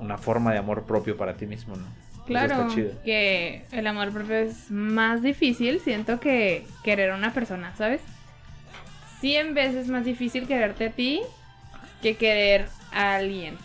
una 0.00 0.18
forma 0.18 0.50
de 0.50 0.58
amor 0.58 0.82
propio 0.82 1.16
para 1.16 1.34
ti 1.34 1.46
mismo, 1.46 1.76
¿no? 1.76 2.05
Claro, 2.26 2.68
que 3.04 3.64
el 3.70 3.86
amor 3.86 4.12
propio 4.12 4.36
es 4.36 4.70
más 4.70 5.22
difícil, 5.22 5.80
siento 5.80 6.18
que 6.20 6.66
querer 6.82 7.10
a 7.10 7.16
una 7.16 7.32
persona, 7.32 7.74
¿sabes? 7.76 8.00
Cien 9.20 9.54
veces 9.54 9.88
más 9.88 10.04
difícil 10.04 10.46
quererte 10.46 10.86
a 10.86 10.90
ti 10.90 11.22
que 12.02 12.16
querer 12.16 12.68
a 12.92 13.16
alguien. 13.16 13.56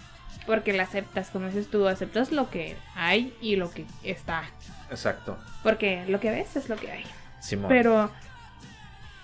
Porque 0.46 0.74
la 0.74 0.84
aceptas, 0.84 1.30
como 1.30 1.48
dices 1.48 1.70
tú, 1.70 1.88
aceptas 1.88 2.32
lo 2.32 2.50
que 2.50 2.76
hay 2.96 3.34
y 3.42 3.56
lo 3.56 3.72
que 3.72 3.86
está. 4.04 4.44
Exacto. 4.90 5.38
Porque 5.64 6.06
lo 6.08 6.20
que 6.20 6.32
ves 6.32 6.56
es 6.56 6.68
lo 6.68 6.78
que 6.78 6.92
hay. 6.92 7.04
Simón. 7.40 7.70
Pero, 7.70 8.12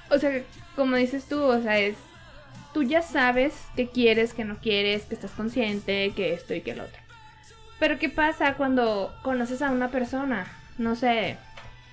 o 0.10 0.18
sea, 0.20 0.42
como 0.76 0.96
dices 0.96 1.26
tú, 1.28 1.42
o 1.42 1.62
sea, 1.62 1.80
es. 1.80 1.96
Tú 2.74 2.84
ya 2.84 3.02
sabes 3.02 3.56
qué 3.76 3.90
quieres, 3.90 4.34
qué 4.34 4.46
no 4.46 4.58
quieres, 4.58 5.04
que 5.04 5.16
estás 5.16 5.32
consciente, 5.32 6.12
que 6.16 6.34
esto 6.34 6.54
y 6.54 6.62
que 6.62 6.72
el 6.72 6.82
otro. 6.82 7.07
Pero, 7.80 8.00
¿qué 8.00 8.10
pasa 8.10 8.56
cuando 8.56 9.14
conoces 9.22 9.62
a 9.62 9.72
una 9.72 9.90
persona? 9.90 10.48
No 10.78 10.96
sé. 10.96 11.38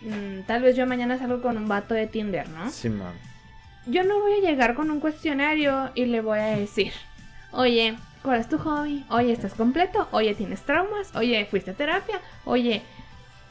mm, 0.02 0.42
tal 0.46 0.62
vez 0.62 0.76
yo 0.76 0.86
mañana 0.86 1.18
salgo 1.18 1.40
con 1.42 1.56
un 1.56 1.68
vato 1.68 1.94
de 1.94 2.06
Tinder, 2.06 2.48
¿no? 2.48 2.70
Simón. 2.70 3.12
Yo 3.86 4.02
no 4.02 4.20
voy 4.20 4.32
a 4.34 4.40
llegar 4.40 4.74
con 4.74 4.90
un 4.90 5.00
cuestionario 5.00 5.90
y 5.94 6.06
le 6.06 6.22
voy 6.22 6.38
a 6.38 6.56
decir, 6.56 6.92
oye, 7.52 7.96
¿cuál 8.22 8.40
es 8.40 8.48
tu 8.48 8.58
hobby? 8.58 9.04
Oye, 9.10 9.32
¿estás 9.32 9.54
completo? 9.54 10.08
Oye, 10.10 10.34
¿tienes 10.34 10.62
traumas? 10.62 11.14
Oye, 11.14 11.46
¿fuiste 11.50 11.72
a 11.72 11.74
terapia? 11.74 12.20
Oye, 12.46 12.82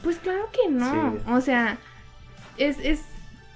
pues 0.02 0.18
claro 0.18 0.50
que 0.52 0.70
no. 0.72 1.12
Sí. 1.12 1.18
O 1.28 1.40
sea, 1.40 1.78
es, 2.58 2.78
es, 2.80 3.02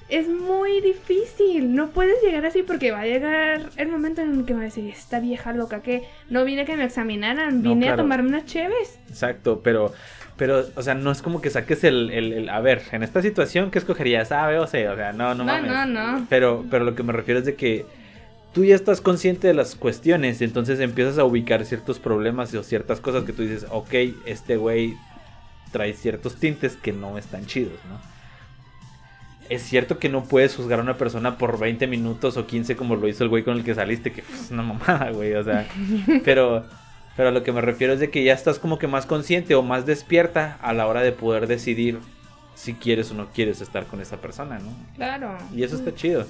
es 0.09 0.28
muy 0.28 0.80
difícil. 0.80 1.74
No 1.74 1.90
puedes 1.90 2.22
llegar 2.22 2.44
así 2.46 2.62
porque 2.62 2.90
va 2.90 3.00
a 3.00 3.06
llegar 3.06 3.70
el 3.76 3.88
momento 3.88 4.22
en 4.22 4.32
el 4.40 4.44
que 4.44 4.52
me 4.54 4.59
va 4.61 4.62
a 4.62 4.66
decir, 4.66 4.88
esta 4.88 5.20
vieja 5.20 5.52
loca 5.52 5.82
que 5.82 6.04
no 6.30 6.44
vine 6.44 6.62
a 6.62 6.64
que 6.64 6.76
me 6.76 6.84
examinaran, 6.84 7.62
No, 7.62 7.70
vine 7.70 7.86
claro. 7.86 8.02
a 8.02 8.04
tomarme 8.04 8.28
unas 8.30 8.46
cheves. 8.46 8.98
Exacto, 9.09 9.61
pero, 9.62 9.92
pero, 10.36 10.64
o 10.74 10.82
sea, 10.82 10.94
no 10.94 11.11
es 11.11 11.20
como 11.22 11.40
que 11.40 11.50
saques 11.50 11.84
el, 11.84 12.11
el, 12.11 12.32
el- 12.32 12.48
a 12.48 12.61
ver, 12.61 12.82
en 12.92 13.02
esta 13.02 13.20
situación, 13.22 13.70
¿qué 13.70 13.78
escogerías? 13.78 14.32
A, 14.32 14.46
B 14.46 14.59
o 14.59 14.66
C, 14.66 14.88
o 14.88 14.96
sea, 14.96 15.12
no, 15.12 15.34
no 15.34 15.44
No, 15.44 15.44
mames. 15.44 15.70
no, 15.70 15.86
no. 15.86 16.26
Pero, 16.30 16.64
pero 16.70 16.84
lo 16.84 16.94
que 16.94 17.02
me 17.02 17.12
refiero 17.12 17.40
es 17.40 17.46
de 17.46 17.54
que 17.54 17.84
tú 18.54 18.64
ya 18.64 18.74
estás 18.74 19.00
consciente 19.00 19.46
de 19.46 19.54
las 19.54 19.74
cuestiones, 19.74 20.40
y 20.40 20.44
entonces 20.44 20.80
empiezas 20.80 21.18
a 21.18 21.24
ubicar 21.24 21.64
ciertos 21.66 21.98
problemas 21.98 22.54
o 22.54 22.62
ciertas 22.62 23.00
cosas 23.00 23.24
que 23.24 23.32
tú 23.32 23.42
dices, 23.42 23.66
ok, 23.70 23.92
este 24.24 24.56
güey 24.56 24.94
trae 25.70 25.92
ciertos 25.92 26.36
tintes 26.36 26.76
que 26.76 26.92
no 26.92 27.18
están 27.18 27.44
chidos, 27.46 27.78
¿no? 27.90 28.00
Es 29.49 29.62
cierto 29.62 29.99
que 29.99 30.09
no 30.09 30.24
puedes 30.24 30.55
juzgar 30.57 30.78
a 30.78 30.82
una 30.82 30.99
persona 30.99 31.38
por 31.38 31.59
20 31.59 31.86
minutos 31.86 32.36
o 32.36 32.46
15 32.46 32.76
como 32.76 32.96
lo 32.96 33.09
hizo 33.09 33.24
el 33.24 33.30
güey 33.30 33.44
con 33.44 33.57
el 33.57 33.64
que 33.64 33.74
saliste, 33.74 34.12
que 34.12 34.20
es 34.20 34.51
una 34.51 34.62
mamada, 34.62 35.11
güey, 35.11 35.34
o 35.34 35.42
sea, 35.42 35.66
pero, 36.24 36.66
pero 37.16 37.30
a 37.30 37.32
lo 37.32 37.42
que 37.42 37.53
me 37.53 37.61
refiero 37.61 37.94
es 37.94 38.01
de 38.01 38.11
que 38.11 38.24
ya 38.24 38.34
estás 38.34 38.59
como 38.59 38.78
que 38.78 38.86
más 38.86 39.07
consciente 39.07 39.55
o 39.55 39.62
más 39.62 39.86
despierta 39.86 40.59
a 40.61 40.72
la 40.72 40.86
hora 40.86 41.03
de 41.03 41.12
poder 41.12 41.46
decidir 41.46 41.99
si 42.55 42.74
quieres 42.74 43.11
o 43.11 43.14
no 43.14 43.28
quieres 43.28 43.61
estar 43.61 43.86
con 43.86 44.01
esa 44.01 44.16
persona, 44.18 44.59
¿no? 44.59 44.70
Claro. 44.96 45.38
Y 45.55 45.62
eso 45.62 45.76
está 45.76 45.94
chido. 45.94 46.26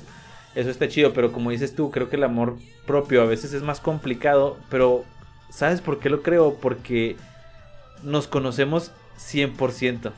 Eso 0.55 0.71
está 0.71 0.89
chido, 0.89 1.13
pero 1.13 1.33
como 1.33 1.51
dices 1.51 1.75
tú, 1.75 1.91
creo 1.91 2.09
que 2.09 2.17
el 2.17 2.25
amor 2.25 2.57
propio 2.87 3.23
a 3.23 3.27
veces 3.27 3.53
es 3.53 3.63
más 3.63 3.81
complicado, 3.81 4.59
pero 4.69 5.05
¿sabes 5.51 5.81
por 5.81 5.99
qué 6.01 6.11
lo 6.11 6.23
creo? 6.23 6.55
Porque 6.55 7.17
nos 8.03 8.27
conocemos 8.27 8.93
100% 9.19 10.13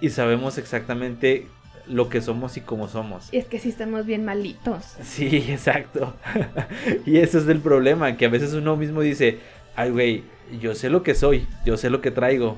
y 0.00 0.10
sabemos 0.10 0.58
exactamente 0.58 1.46
lo 1.86 2.08
que 2.08 2.20
somos 2.20 2.56
y 2.56 2.60
cómo 2.60 2.88
somos. 2.88 3.32
Y 3.32 3.38
es 3.38 3.46
que 3.46 3.58
sí 3.58 3.68
estamos 3.68 4.06
bien 4.06 4.24
malitos. 4.24 4.84
Sí, 5.02 5.36
exacto. 5.48 6.14
y 7.06 7.18
ese 7.18 7.38
es 7.38 7.48
el 7.48 7.60
problema, 7.60 8.16
que 8.16 8.26
a 8.26 8.30
veces 8.30 8.52
uno 8.54 8.76
mismo 8.76 9.00
dice, 9.00 9.40
ay 9.76 9.90
güey, 9.90 10.24
yo 10.60 10.74
sé 10.74 10.90
lo 10.90 11.02
que 11.02 11.14
soy, 11.14 11.46
yo 11.64 11.76
sé 11.76 11.90
lo 11.90 12.00
que 12.00 12.10
traigo. 12.10 12.56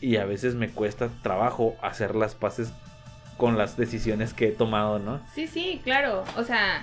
Y 0.00 0.16
a 0.16 0.24
veces 0.24 0.54
me 0.56 0.68
cuesta 0.68 1.08
trabajo 1.22 1.76
hacer 1.80 2.16
las 2.16 2.34
paces 2.34 2.72
con 3.36 3.56
las 3.56 3.76
decisiones 3.76 4.34
que 4.34 4.48
he 4.48 4.52
tomado, 4.52 4.98
¿no? 4.98 5.20
Sí, 5.32 5.46
sí, 5.46 5.80
claro. 5.84 6.24
O 6.36 6.42
sea, 6.44 6.82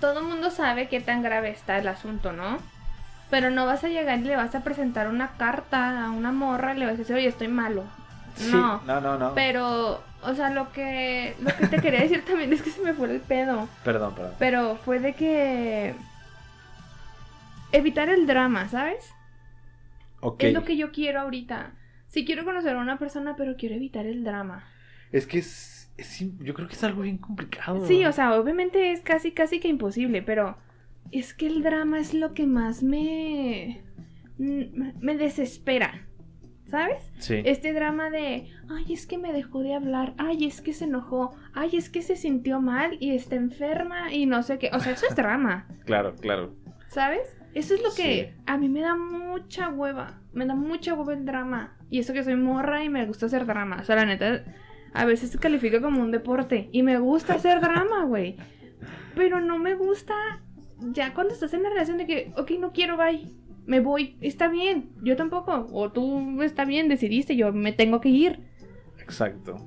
todo 0.00 0.20
el 0.20 0.26
mundo 0.26 0.50
sabe 0.50 0.88
qué 0.88 1.00
tan 1.00 1.22
grave 1.22 1.50
está 1.50 1.78
el 1.78 1.86
asunto, 1.88 2.32
¿no? 2.32 2.58
Pero 3.28 3.50
no 3.50 3.66
vas 3.66 3.84
a 3.84 3.88
llegar 3.88 4.18
y 4.18 4.22
le 4.22 4.36
vas 4.36 4.54
a 4.54 4.64
presentar 4.64 5.08
una 5.08 5.32
carta 5.36 6.06
a 6.06 6.10
una 6.10 6.32
morra 6.32 6.74
y 6.74 6.78
le 6.78 6.86
vas 6.86 6.94
a 6.94 6.98
decir, 6.98 7.14
oye, 7.14 7.28
estoy 7.28 7.48
malo. 7.48 7.84
Sí, 8.36 8.50
No. 8.50 8.80
no, 8.86 9.00
no, 9.02 9.18
no. 9.18 9.34
Pero, 9.34 10.02
o 10.22 10.34
sea, 10.34 10.50
lo 10.50 10.72
que, 10.72 11.34
lo 11.40 11.50
que 11.56 11.66
te 11.66 11.80
quería 11.80 12.00
decir 12.00 12.24
también 12.24 12.52
es 12.52 12.62
que 12.62 12.70
se 12.70 12.82
me 12.82 12.92
fue 12.92 13.10
el 13.12 13.20
pedo. 13.20 13.68
Perdón, 13.84 14.14
perdón. 14.14 14.34
Pero 14.38 14.76
fue 14.76 15.00
de 15.00 15.14
que... 15.14 15.94
Evitar 17.72 18.08
el 18.08 18.26
drama, 18.26 18.68
¿sabes? 18.68 19.12
Ok. 20.20 20.42
Es 20.42 20.52
lo 20.52 20.64
que 20.64 20.76
yo 20.76 20.90
quiero 20.92 21.20
ahorita. 21.20 21.72
Sí 22.08 22.24
quiero 22.24 22.44
conocer 22.44 22.76
a 22.76 22.80
una 22.80 22.98
persona, 22.98 23.36
pero 23.36 23.56
quiero 23.56 23.76
evitar 23.76 24.06
el 24.06 24.24
drama. 24.24 24.64
Es 25.12 25.26
que 25.26 25.38
es, 25.38 25.92
es 25.96 26.18
yo 26.38 26.54
creo 26.54 26.66
que 26.66 26.74
es 26.74 26.84
algo 26.84 27.02
bien 27.02 27.18
complicado. 27.18 27.86
Sí, 27.86 28.04
o 28.04 28.12
sea, 28.12 28.34
obviamente 28.34 28.92
es 28.92 29.00
casi, 29.00 29.30
casi 29.30 29.60
que 29.60 29.68
imposible, 29.68 30.20
pero 30.20 30.56
es 31.12 31.32
que 31.32 31.46
el 31.46 31.62
drama 31.62 32.00
es 32.00 32.12
lo 32.12 32.34
que 32.34 32.46
más 32.46 32.82
me. 32.82 33.82
me 34.38 35.16
desespera. 35.16 36.06
¿Sabes? 36.70 37.10
Sí. 37.18 37.42
Este 37.44 37.72
drama 37.72 38.10
de, 38.10 38.48
ay, 38.68 38.92
es 38.92 39.06
que 39.06 39.18
me 39.18 39.32
dejó 39.32 39.60
de 39.62 39.74
hablar, 39.74 40.14
ay, 40.18 40.44
es 40.46 40.60
que 40.60 40.72
se 40.72 40.84
enojó, 40.84 41.34
ay, 41.52 41.70
es 41.74 41.90
que 41.90 42.00
se 42.02 42.14
sintió 42.16 42.60
mal 42.60 42.96
y 43.00 43.10
está 43.14 43.34
enferma 43.34 44.12
y 44.12 44.26
no 44.26 44.42
sé 44.44 44.58
qué. 44.58 44.70
O 44.72 44.78
sea, 44.80 44.92
eso 44.92 45.06
es 45.08 45.16
drama, 45.16 45.66
Claro, 45.84 46.14
claro. 46.16 46.54
¿sabes? 46.88 47.36
Eso 47.54 47.74
es 47.74 47.82
lo 47.82 47.90
que 47.94 48.32
Sí. 48.36 48.42
a 48.46 48.56
mí 48.56 48.68
me 48.68 48.80
da 48.80 48.94
mucha 48.94 49.68
hueva. 49.68 50.20
Me 50.32 50.46
da 50.46 50.54
mucha 50.54 50.94
hueva 50.94 51.12
el 51.14 51.24
drama. 51.24 51.76
Y 51.90 51.98
eso 51.98 52.12
que 52.12 52.22
soy 52.22 52.36
morra 52.36 52.84
y 52.84 52.88
me 52.88 53.04
gusta 53.06 53.26
hacer 53.26 53.44
drama. 53.46 53.78
O 53.80 53.84
sea, 53.84 53.96
la 53.96 54.04
neta, 54.06 54.44
a 54.94 55.04
veces 55.04 55.30
se 55.30 55.38
califica 55.38 55.80
como 55.80 56.00
un 56.00 56.12
deporte. 56.12 56.68
Y 56.70 56.84
me 56.84 56.98
gusta 57.00 57.34
hacer 57.34 57.60
drama, 57.60 58.04
güey. 58.04 58.36
Pero 59.16 59.40
no 59.40 59.58
me 59.58 59.74
gusta 59.74 60.14
ya 60.92 61.12
cuando 61.14 61.34
estás 61.34 61.52
en 61.52 61.64
la 61.64 61.70
relación 61.70 61.98
de 61.98 62.06
que, 62.06 62.32
ok, 62.36 62.52
no 62.60 62.72
quiero, 62.72 62.96
bye. 62.96 63.26
Me 63.70 63.78
voy, 63.78 64.16
está 64.20 64.48
bien, 64.48 64.90
yo 65.00 65.14
tampoco, 65.14 65.68
o 65.72 65.92
tú 65.92 66.42
está 66.42 66.64
bien, 66.64 66.88
decidiste, 66.88 67.36
yo 67.36 67.52
me 67.52 67.72
tengo 67.72 68.00
que 68.00 68.08
ir. 68.08 68.40
Exacto. 68.98 69.64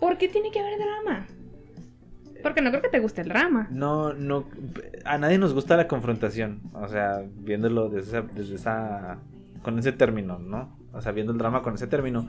¿Por 0.00 0.16
qué 0.16 0.28
tiene 0.28 0.50
que 0.50 0.60
haber 0.60 0.78
drama? 0.78 1.26
Porque 2.42 2.62
no 2.62 2.70
creo 2.70 2.80
que 2.80 2.88
te 2.88 3.00
guste 3.00 3.20
el 3.20 3.28
drama. 3.28 3.68
No, 3.70 4.14
no, 4.14 4.48
a 5.04 5.18
nadie 5.18 5.36
nos 5.36 5.52
gusta 5.52 5.76
la 5.76 5.88
confrontación, 5.88 6.62
o 6.72 6.88
sea, 6.88 7.22
viéndolo 7.36 7.90
desde 7.90 8.18
esa, 8.18 8.22
desde 8.22 8.54
esa, 8.54 9.18
con 9.62 9.78
ese 9.78 9.92
término, 9.92 10.38
¿no? 10.38 10.78
O 10.94 11.02
sea, 11.02 11.12
viendo 11.12 11.32
el 11.32 11.38
drama 11.38 11.60
con 11.60 11.74
ese 11.74 11.86
término, 11.86 12.26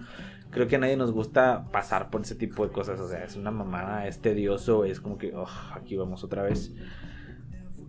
creo 0.50 0.68
que 0.68 0.76
a 0.76 0.80
nadie 0.80 0.98
nos 0.98 1.14
gusta 1.14 1.72
pasar 1.72 2.10
por 2.10 2.24
ese 2.24 2.36
tipo 2.36 2.68
de 2.68 2.74
cosas, 2.74 3.00
o 3.00 3.08
sea, 3.08 3.24
es 3.24 3.38
una 3.38 3.52
mamada, 3.52 4.06
es 4.06 4.20
tedioso, 4.20 4.84
es 4.84 5.00
como 5.00 5.18
que, 5.18 5.34
oh, 5.34 5.48
aquí 5.74 5.96
vamos 5.96 6.26
otra 6.26 6.44
vez. 6.44 6.74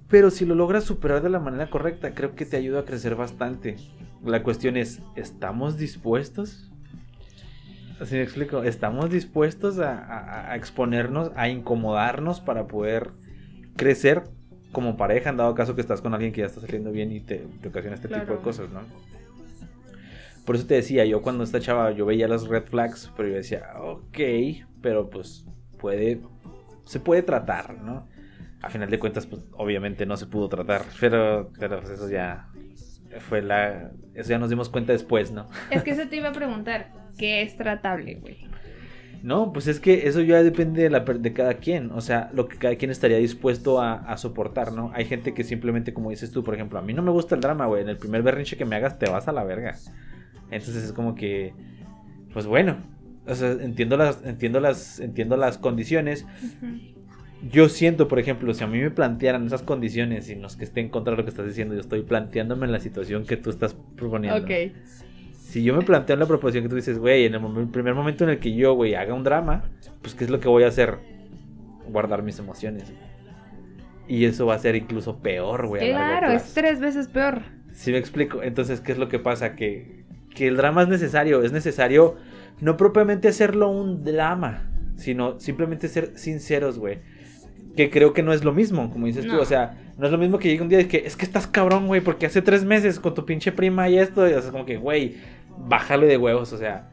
Pero 0.08 0.30
si 0.30 0.44
lo 0.44 0.54
logras 0.54 0.84
superar 0.84 1.22
de 1.22 1.30
la 1.30 1.40
manera 1.40 1.68
correcta, 1.68 2.14
creo 2.14 2.34
que 2.34 2.46
te 2.46 2.56
ayuda 2.56 2.80
a 2.80 2.84
crecer 2.84 3.16
bastante. 3.16 3.76
La 4.24 4.42
cuestión 4.42 4.76
es, 4.76 5.00
¿estamos 5.16 5.76
dispuestos? 5.78 6.70
Así 8.00 8.14
me 8.14 8.22
explico, 8.22 8.62
¿estamos 8.62 9.10
dispuestos 9.10 9.78
a, 9.78 9.98
a- 9.98 10.52
a 10.52 10.56
exponernos, 10.56 11.32
a 11.34 11.48
incomodarnos 11.48 12.40
para 12.40 12.66
poder 12.66 13.10
crecer 13.76 14.24
como 14.72 14.96
pareja, 14.96 15.30
en 15.30 15.38
dado 15.38 15.54
caso 15.54 15.74
que 15.74 15.80
estás 15.80 16.02
con 16.02 16.12
alguien 16.12 16.32
que 16.32 16.40
ya 16.42 16.46
está 16.46 16.60
saliendo 16.60 16.92
bien 16.92 17.10
y 17.10 17.20
te, 17.20 17.46
te 17.62 17.68
ocasiona 17.68 17.94
este 17.94 18.08
tipo 18.08 18.32
de 18.34 18.40
cosas, 18.40 18.68
¿no? 18.70 18.80
Por 20.44 20.54
eso 20.56 20.66
te 20.66 20.74
decía, 20.74 21.04
yo 21.06 21.22
cuando 21.22 21.42
esta 21.42 21.58
chava, 21.60 21.90
yo 21.92 22.06
veía 22.06 22.28
las 22.28 22.46
red 22.46 22.64
flags, 22.64 23.10
pero 23.16 23.28
yo 23.30 23.34
decía, 23.36 23.64
ok, 23.80 24.18
pero 24.82 25.08
pues 25.10 25.44
puede, 25.78 26.20
se 26.84 27.00
puede 27.00 27.22
tratar, 27.22 27.74
¿no? 27.82 28.06
A 28.66 28.68
final 28.68 28.90
de 28.90 28.98
cuentas, 28.98 29.26
pues 29.26 29.42
obviamente 29.52 30.06
no 30.06 30.16
se 30.16 30.26
pudo 30.26 30.48
tratar, 30.48 30.82
pero, 30.98 31.52
pero 31.58 31.80
pues 31.80 31.92
eso 31.92 32.10
ya 32.10 32.48
fue 33.20 33.40
la, 33.42 33.92
eso 34.14 34.30
ya 34.30 34.38
nos 34.38 34.50
dimos 34.50 34.68
cuenta 34.68 34.92
después, 34.92 35.30
¿no? 35.30 35.46
Es 35.70 35.84
que 35.84 35.92
eso 35.92 36.08
te 36.08 36.16
iba 36.16 36.30
a 36.30 36.32
preguntar, 36.32 36.92
¿qué 37.16 37.42
es 37.42 37.56
tratable, 37.56 38.16
güey? 38.16 38.48
No, 39.22 39.52
pues 39.52 39.68
es 39.68 39.78
que 39.78 40.08
eso 40.08 40.20
ya 40.20 40.42
depende 40.42 40.82
de, 40.82 40.90
la, 40.90 41.00
de 41.00 41.32
cada 41.32 41.54
quien, 41.54 41.92
o 41.92 42.00
sea, 42.00 42.28
lo 42.34 42.48
que 42.48 42.58
cada 42.58 42.74
quien 42.74 42.90
estaría 42.90 43.18
dispuesto 43.18 43.80
a, 43.80 43.94
a 43.94 44.16
soportar, 44.16 44.72
¿no? 44.72 44.90
Hay 44.94 45.04
gente 45.04 45.32
que 45.32 45.44
simplemente, 45.44 45.94
como 45.94 46.10
dices 46.10 46.32
tú, 46.32 46.42
por 46.42 46.54
ejemplo, 46.54 46.80
a 46.80 46.82
mí 46.82 46.92
no 46.92 47.02
me 47.02 47.12
gusta 47.12 47.36
el 47.36 47.40
drama, 47.40 47.66
güey, 47.66 47.82
en 47.82 47.88
el 47.88 47.98
primer 47.98 48.22
berrinche 48.22 48.56
que 48.56 48.64
me 48.64 48.74
hagas 48.74 48.98
te 48.98 49.08
vas 49.08 49.28
a 49.28 49.32
la 49.32 49.44
verga. 49.44 49.76
Entonces 50.50 50.82
es 50.82 50.92
como 50.92 51.14
que, 51.14 51.54
pues 52.32 52.46
bueno, 52.46 52.78
o 53.26 53.34
sea, 53.34 53.50
entiendo 53.52 53.96
las, 53.96 54.24
entiendo 54.24 54.60
las, 54.60 55.00
entiendo 55.00 55.36
las 55.36 55.58
condiciones. 55.58 56.26
Yo 57.50 57.68
siento, 57.68 58.08
por 58.08 58.18
ejemplo, 58.18 58.52
si 58.54 58.64
a 58.64 58.66
mí 58.66 58.78
me 58.80 58.90
plantearan 58.90 59.46
esas 59.46 59.62
condiciones 59.62 60.28
y 60.30 60.36
no 60.36 60.46
es 60.46 60.56
que 60.56 60.64
esté 60.64 60.80
en 60.80 60.88
contra 60.88 61.12
de 61.12 61.18
lo 61.18 61.24
que 61.24 61.30
estás 61.30 61.46
diciendo, 61.46 61.74
yo 61.74 61.80
estoy 61.80 62.02
planteándome 62.02 62.66
en 62.66 62.72
la 62.72 62.80
situación 62.80 63.24
que 63.26 63.36
tú 63.36 63.50
estás 63.50 63.76
proponiendo. 63.96 64.42
Ok. 64.42 64.50
Si 65.34 65.62
yo 65.62 65.74
me 65.76 65.82
planteo 65.84 66.14
en 66.14 66.20
la 66.20 66.26
proposición 66.26 66.64
que 66.64 66.70
tú 66.70 66.76
dices, 66.76 66.98
güey, 66.98 67.24
en 67.24 67.34
el 67.34 67.40
momen- 67.40 67.70
primer 67.70 67.94
momento 67.94 68.24
en 68.24 68.30
el 68.30 68.38
que 68.38 68.54
yo, 68.54 68.74
güey, 68.74 68.94
haga 68.94 69.14
un 69.14 69.22
drama, 69.22 69.64
pues 70.02 70.14
¿qué 70.14 70.24
es 70.24 70.30
lo 70.30 70.40
que 70.40 70.48
voy 70.48 70.64
a 70.64 70.68
hacer? 70.68 70.98
Guardar 71.88 72.22
mis 72.22 72.38
emociones. 72.38 72.92
Y 74.08 74.24
eso 74.24 74.46
va 74.46 74.54
a 74.54 74.58
ser 74.58 74.74
incluso 74.74 75.18
peor, 75.18 75.66
güey. 75.66 75.90
Claro, 75.90 76.30
es 76.32 76.54
tres 76.54 76.80
veces 76.80 77.08
peor. 77.08 77.42
Sí 77.72 77.92
me 77.92 77.98
explico. 77.98 78.42
Entonces, 78.42 78.80
¿qué 78.80 78.92
es 78.92 78.98
lo 78.98 79.08
que 79.08 79.18
pasa? 79.18 79.54
Que, 79.56 80.04
que 80.34 80.46
el 80.48 80.56
drama 80.56 80.82
es 80.82 80.88
necesario. 80.88 81.42
Es 81.42 81.52
necesario 81.52 82.16
no 82.60 82.76
propiamente 82.76 83.28
hacerlo 83.28 83.68
un 83.68 84.02
drama, 84.04 84.70
sino 84.96 85.38
simplemente 85.38 85.88
ser 85.88 86.16
sinceros, 86.16 86.78
güey. 86.78 86.98
Que 87.76 87.90
creo 87.90 88.12
que 88.12 88.22
no 88.22 88.32
es 88.32 88.42
lo 88.42 88.52
mismo, 88.52 88.90
como 88.90 89.06
dices 89.06 89.26
tú. 89.26 89.32
No. 89.34 89.40
O 89.40 89.44
sea, 89.44 89.76
no 89.98 90.06
es 90.06 90.12
lo 90.12 90.18
mismo 90.18 90.38
que 90.38 90.48
llegue 90.48 90.62
un 90.62 90.68
día 90.68 90.80
y 90.80 90.86
que 90.86 90.98
es 91.06 91.16
que 91.16 91.24
estás 91.26 91.46
cabrón, 91.46 91.86
güey, 91.86 92.00
porque 92.00 92.26
hace 92.26 92.40
tres 92.42 92.64
meses 92.64 92.98
con 92.98 93.12
tu 93.14 93.24
pinche 93.26 93.52
prima 93.52 93.88
y 93.88 93.98
esto. 93.98 94.28
Y 94.28 94.32
o 94.32 94.40
sea, 94.40 94.50
como 94.50 94.64
que, 94.64 94.76
güey, 94.78 95.16
bájale 95.68 96.06
de 96.06 96.16
huevos. 96.16 96.52
O 96.52 96.58
sea, 96.58 96.88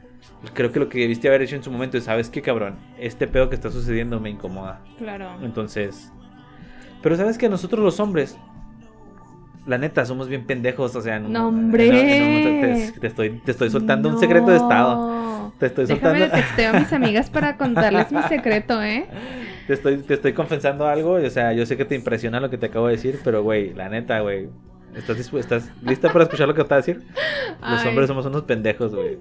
creo 0.54 0.72
que 0.72 0.80
lo 0.80 0.90
que 0.90 1.00
debiste 1.00 1.28
haber 1.30 1.42
hecho 1.42 1.56
en 1.56 1.64
su 1.64 1.72
momento 1.72 1.98
es, 1.98 2.04
¿sabes 2.04 2.30
qué, 2.30 2.42
cabrón? 2.42 2.76
Este 3.00 3.28
pedo 3.28 3.50
que 3.50 3.56
está 3.56 3.72
sucediendo 3.72 4.20
me 4.20 4.30
incomoda. 4.30 4.82
Claro. 4.98 5.30
Entonces. 5.42 6.12
Pero 7.02 7.16
sabes 7.18 7.38
que 7.38 7.48
nosotros 7.50 7.84
los 7.84 8.00
hombres. 8.00 8.38
La 9.66 9.78
neta, 9.78 10.06
somos 10.06 10.28
bien 10.28 10.46
pendejos. 10.46 10.94
O 10.96 11.02
sea, 11.02 11.18
un- 11.20 11.32
No, 11.32 11.48
hombre. 11.48 11.88
un 11.90 11.96
momento 11.96 12.94
te, 12.94 13.00
te 13.00 13.08
estoy, 13.08 13.30
te 13.46 13.52
estoy 13.52 13.70
soltando 13.70 14.10
un 14.10 14.20
secreto 14.20 14.48
de 14.48 14.58
estado. 14.58 15.33
Te 15.72 15.82
estoy 15.82 15.96
Déjame 15.96 16.20
le 16.20 16.26
soltando. 16.26 16.44
texteo 16.46 16.70
a 16.76 16.80
mis 16.80 16.94
amigas 16.94 17.30
para 17.30 17.58
contarles 17.58 18.12
mi 18.12 18.22
secreto, 18.24 18.82
¿eh? 18.82 19.06
Te 19.68 19.74
estoy, 19.74 19.98
te 19.98 20.16
estoy 20.16 20.34
confesando 20.34 20.88
algo. 20.88 21.14
O 21.14 21.30
sea, 21.30 21.54
yo 21.54 21.66
sé 21.66 21.78
que 21.78 21.86
te 21.86 21.96
impresiona 21.96 22.40
lo 22.40 22.50
que 22.50 22.58
te 22.58 22.66
acabo 22.66 22.88
de 22.88 22.94
decir. 22.94 23.20
Pero, 23.24 23.44
güey, 23.44 23.74
la 23.74 23.88
neta, 23.90 24.20
güey. 24.20 24.50
¿Estás, 24.96 25.18
¿Estás 25.34 25.72
lista 25.82 26.12
para 26.12 26.26
escuchar 26.26 26.48
lo 26.48 26.54
que 26.54 26.62
te 26.64 26.68
voy 26.68 26.74
a 26.74 26.78
decir? 26.78 27.02
Los 27.62 27.82
Ay. 27.82 27.88
hombres 27.88 28.08
somos 28.08 28.26
unos 28.26 28.44
pendejos, 28.44 28.94
güey. 28.94 29.18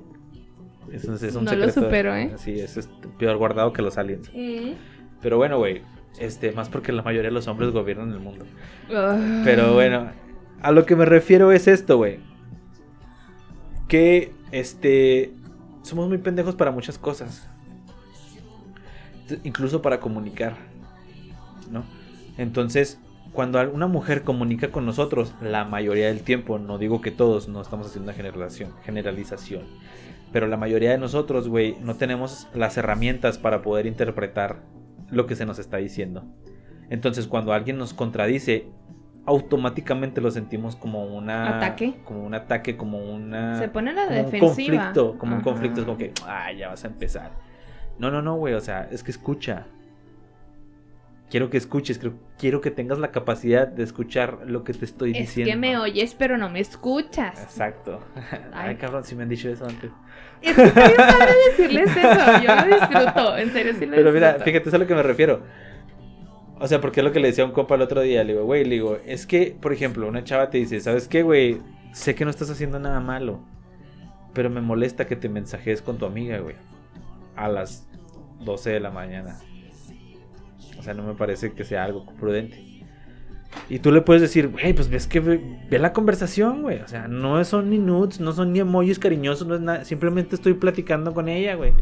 Eso 0.92 1.14
es, 1.14 1.22
es 1.22 1.34
un 1.36 1.44
No 1.44 1.52
lo 1.54 1.58
secreto. 1.68 1.80
supero, 1.86 2.14
¿eh? 2.16 2.32
Sí, 2.36 2.60
eso 2.60 2.80
es 2.80 2.90
peor 3.18 3.36
guardado 3.38 3.72
que 3.72 3.80
los 3.82 3.96
aliens. 3.96 4.30
Mm. 4.34 4.72
Pero 5.22 5.36
bueno, 5.38 5.58
güey. 5.58 5.82
Este, 6.18 6.52
más 6.52 6.68
porque 6.68 6.92
la 6.92 7.02
mayoría 7.02 7.30
de 7.30 7.34
los 7.34 7.46
hombres 7.48 7.70
gobiernan 7.70 8.10
el 8.12 8.18
mundo. 8.20 8.44
Pero 9.44 9.72
bueno, 9.72 10.10
a 10.60 10.72
lo 10.72 10.84
que 10.84 10.94
me 10.96 11.06
refiero 11.06 11.52
es 11.52 11.68
esto, 11.68 11.96
güey. 11.96 12.18
Que, 13.88 14.32
este, 14.52 15.32
somos 15.82 16.08
muy 16.08 16.18
pendejos 16.18 16.54
para 16.54 16.70
muchas 16.70 16.98
cosas. 16.98 17.48
Incluso 19.44 19.82
para 19.82 20.00
comunicar, 20.00 20.56
¿no? 21.70 21.84
Entonces, 22.38 22.98
cuando 23.32 23.60
una 23.70 23.86
mujer 23.86 24.22
comunica 24.24 24.70
con 24.70 24.84
nosotros, 24.84 25.34
la 25.40 25.64
mayoría 25.64 26.08
del 26.08 26.22
tiempo, 26.22 26.58
no 26.58 26.78
digo 26.78 27.00
que 27.00 27.10
todos, 27.10 27.48
no 27.48 27.62
estamos 27.62 27.86
haciendo 27.86 28.10
una 28.10 28.16
generalización, 28.16 28.72
generalización. 28.84 29.62
Pero 30.32 30.46
la 30.48 30.56
mayoría 30.56 30.90
de 30.90 30.98
nosotros, 30.98 31.48
güey, 31.48 31.76
no 31.80 31.96
tenemos 31.96 32.48
las 32.54 32.76
herramientas 32.76 33.38
para 33.38 33.62
poder 33.62 33.86
interpretar 33.86 34.62
lo 35.10 35.26
que 35.26 35.36
se 35.36 35.46
nos 35.46 35.58
está 35.58 35.78
diciendo. 35.78 36.24
Entonces, 36.90 37.26
cuando 37.26 37.52
alguien 37.52 37.78
nos 37.78 37.94
contradice, 37.94 38.66
automáticamente 39.24 40.20
lo 40.20 40.30
sentimos 40.30 40.74
como 40.76 41.04
una 41.06 41.56
¿Ataque? 41.58 41.94
como 42.04 42.24
un 42.24 42.34
ataque, 42.34 42.76
como 42.76 42.98
una 42.98 43.58
Se 43.58 43.68
pone 43.68 43.90
a 43.90 43.94
la 43.94 44.06
como 44.06 44.20
un 44.28 44.38
conflicto, 44.38 45.18
como 45.18 45.36
un 45.36 45.42
conflicto, 45.42 45.80
es 45.80 45.86
como 45.86 45.96
que, 45.98 46.12
ah, 46.26 46.50
ya 46.52 46.68
vas 46.68 46.84
a 46.84 46.88
empezar. 46.88 47.30
No, 47.98 48.10
no, 48.10 48.20
no, 48.22 48.34
güey, 48.36 48.54
o 48.54 48.60
sea, 48.60 48.88
es 48.90 49.02
que 49.04 49.10
escucha. 49.12 49.66
Quiero 51.30 51.48
que 51.48 51.56
escuches, 51.56 51.98
creo- 51.98 52.14
quiero 52.38 52.60
que 52.60 52.70
tengas 52.70 52.98
la 52.98 53.10
capacidad 53.10 53.66
de 53.66 53.82
escuchar 53.84 54.40
lo 54.46 54.64
que 54.64 54.74
te 54.74 54.84
estoy 54.84 55.12
Es 55.12 55.18
diciendo. 55.18 55.50
que 55.52 55.56
me 55.56 55.78
oyes, 55.78 56.14
pero 56.14 56.36
no 56.36 56.50
me 56.50 56.60
escuchas. 56.60 57.40
Exacto. 57.42 58.00
Ay, 58.52 58.70
Ay. 58.70 58.76
cabrón, 58.76 59.04
si 59.04 59.14
me 59.14 59.22
han 59.22 59.30
dicho 59.30 59.48
eso 59.48 59.64
antes. 59.66 59.90
Es 60.42 60.54
que 60.54 60.68
padre 60.68 61.32
decirles 61.56 61.88
eso. 61.96 62.42
Yo 62.42 62.54
lo 62.56 62.76
disfruto. 62.76 63.36
En 63.38 63.50
serio, 63.52 63.72
sí 63.78 63.86
lo 63.86 63.96
Pero 63.96 64.12
mira, 64.12 64.34
fíjate, 64.44 64.68
es 64.68 64.74
a 64.74 64.78
lo 64.78 64.86
que 64.86 64.94
me 64.94 65.02
refiero. 65.02 65.42
O 66.62 66.68
sea, 66.68 66.80
porque 66.80 67.00
es 67.00 67.04
lo 67.04 67.10
que 67.10 67.18
le 67.18 67.26
decía 67.26 67.42
a 67.42 67.48
un 67.48 67.52
compa 67.52 67.74
el 67.74 67.82
otro 67.82 68.02
día. 68.02 68.22
Le 68.22 68.34
digo, 68.34 68.44
güey, 68.44 68.62
le 68.62 68.76
digo, 68.76 68.96
es 69.04 69.26
que, 69.26 69.56
por 69.60 69.72
ejemplo, 69.72 70.06
una 70.06 70.22
chava 70.22 70.48
te 70.48 70.58
dice, 70.58 70.80
¿sabes 70.80 71.08
qué, 71.08 71.24
güey? 71.24 71.60
Sé 71.92 72.14
que 72.14 72.24
no 72.24 72.30
estás 72.30 72.50
haciendo 72.50 72.78
nada 72.78 73.00
malo. 73.00 73.40
Pero 74.32 74.48
me 74.48 74.60
molesta 74.60 75.08
que 75.08 75.16
te 75.16 75.28
mensajes 75.28 75.82
con 75.82 75.98
tu 75.98 76.06
amiga, 76.06 76.38
güey. 76.38 76.54
A 77.34 77.48
las 77.48 77.88
12 78.44 78.70
de 78.70 78.78
la 78.78 78.92
mañana. 78.92 79.40
O 80.78 80.84
sea, 80.84 80.94
no 80.94 81.02
me 81.02 81.14
parece 81.14 81.52
que 81.52 81.64
sea 81.64 81.82
algo 81.82 82.06
prudente. 82.06 82.64
Y 83.68 83.78
tú 83.78 83.92
le 83.92 84.02
puedes 84.02 84.20
decir, 84.20 84.48
güey, 84.48 84.72
pues 84.72 84.88
ves 84.88 85.06
que 85.06 85.20
ve, 85.20 85.40
ve 85.70 85.78
la 85.78 85.92
conversación, 85.92 86.62
güey. 86.62 86.80
O 86.80 86.88
sea, 86.88 87.08
no 87.08 87.42
son 87.44 87.70
ni 87.70 87.78
nudes, 87.78 88.20
no 88.20 88.32
son 88.32 88.52
ni 88.52 88.60
emojis 88.60 88.98
cariñosos, 88.98 89.46
no 89.46 89.54
es 89.54 89.60
nada. 89.60 89.84
Simplemente 89.84 90.34
estoy 90.34 90.54
platicando 90.54 91.14
con 91.14 91.28
ella, 91.28 91.54
güey. 91.54 91.72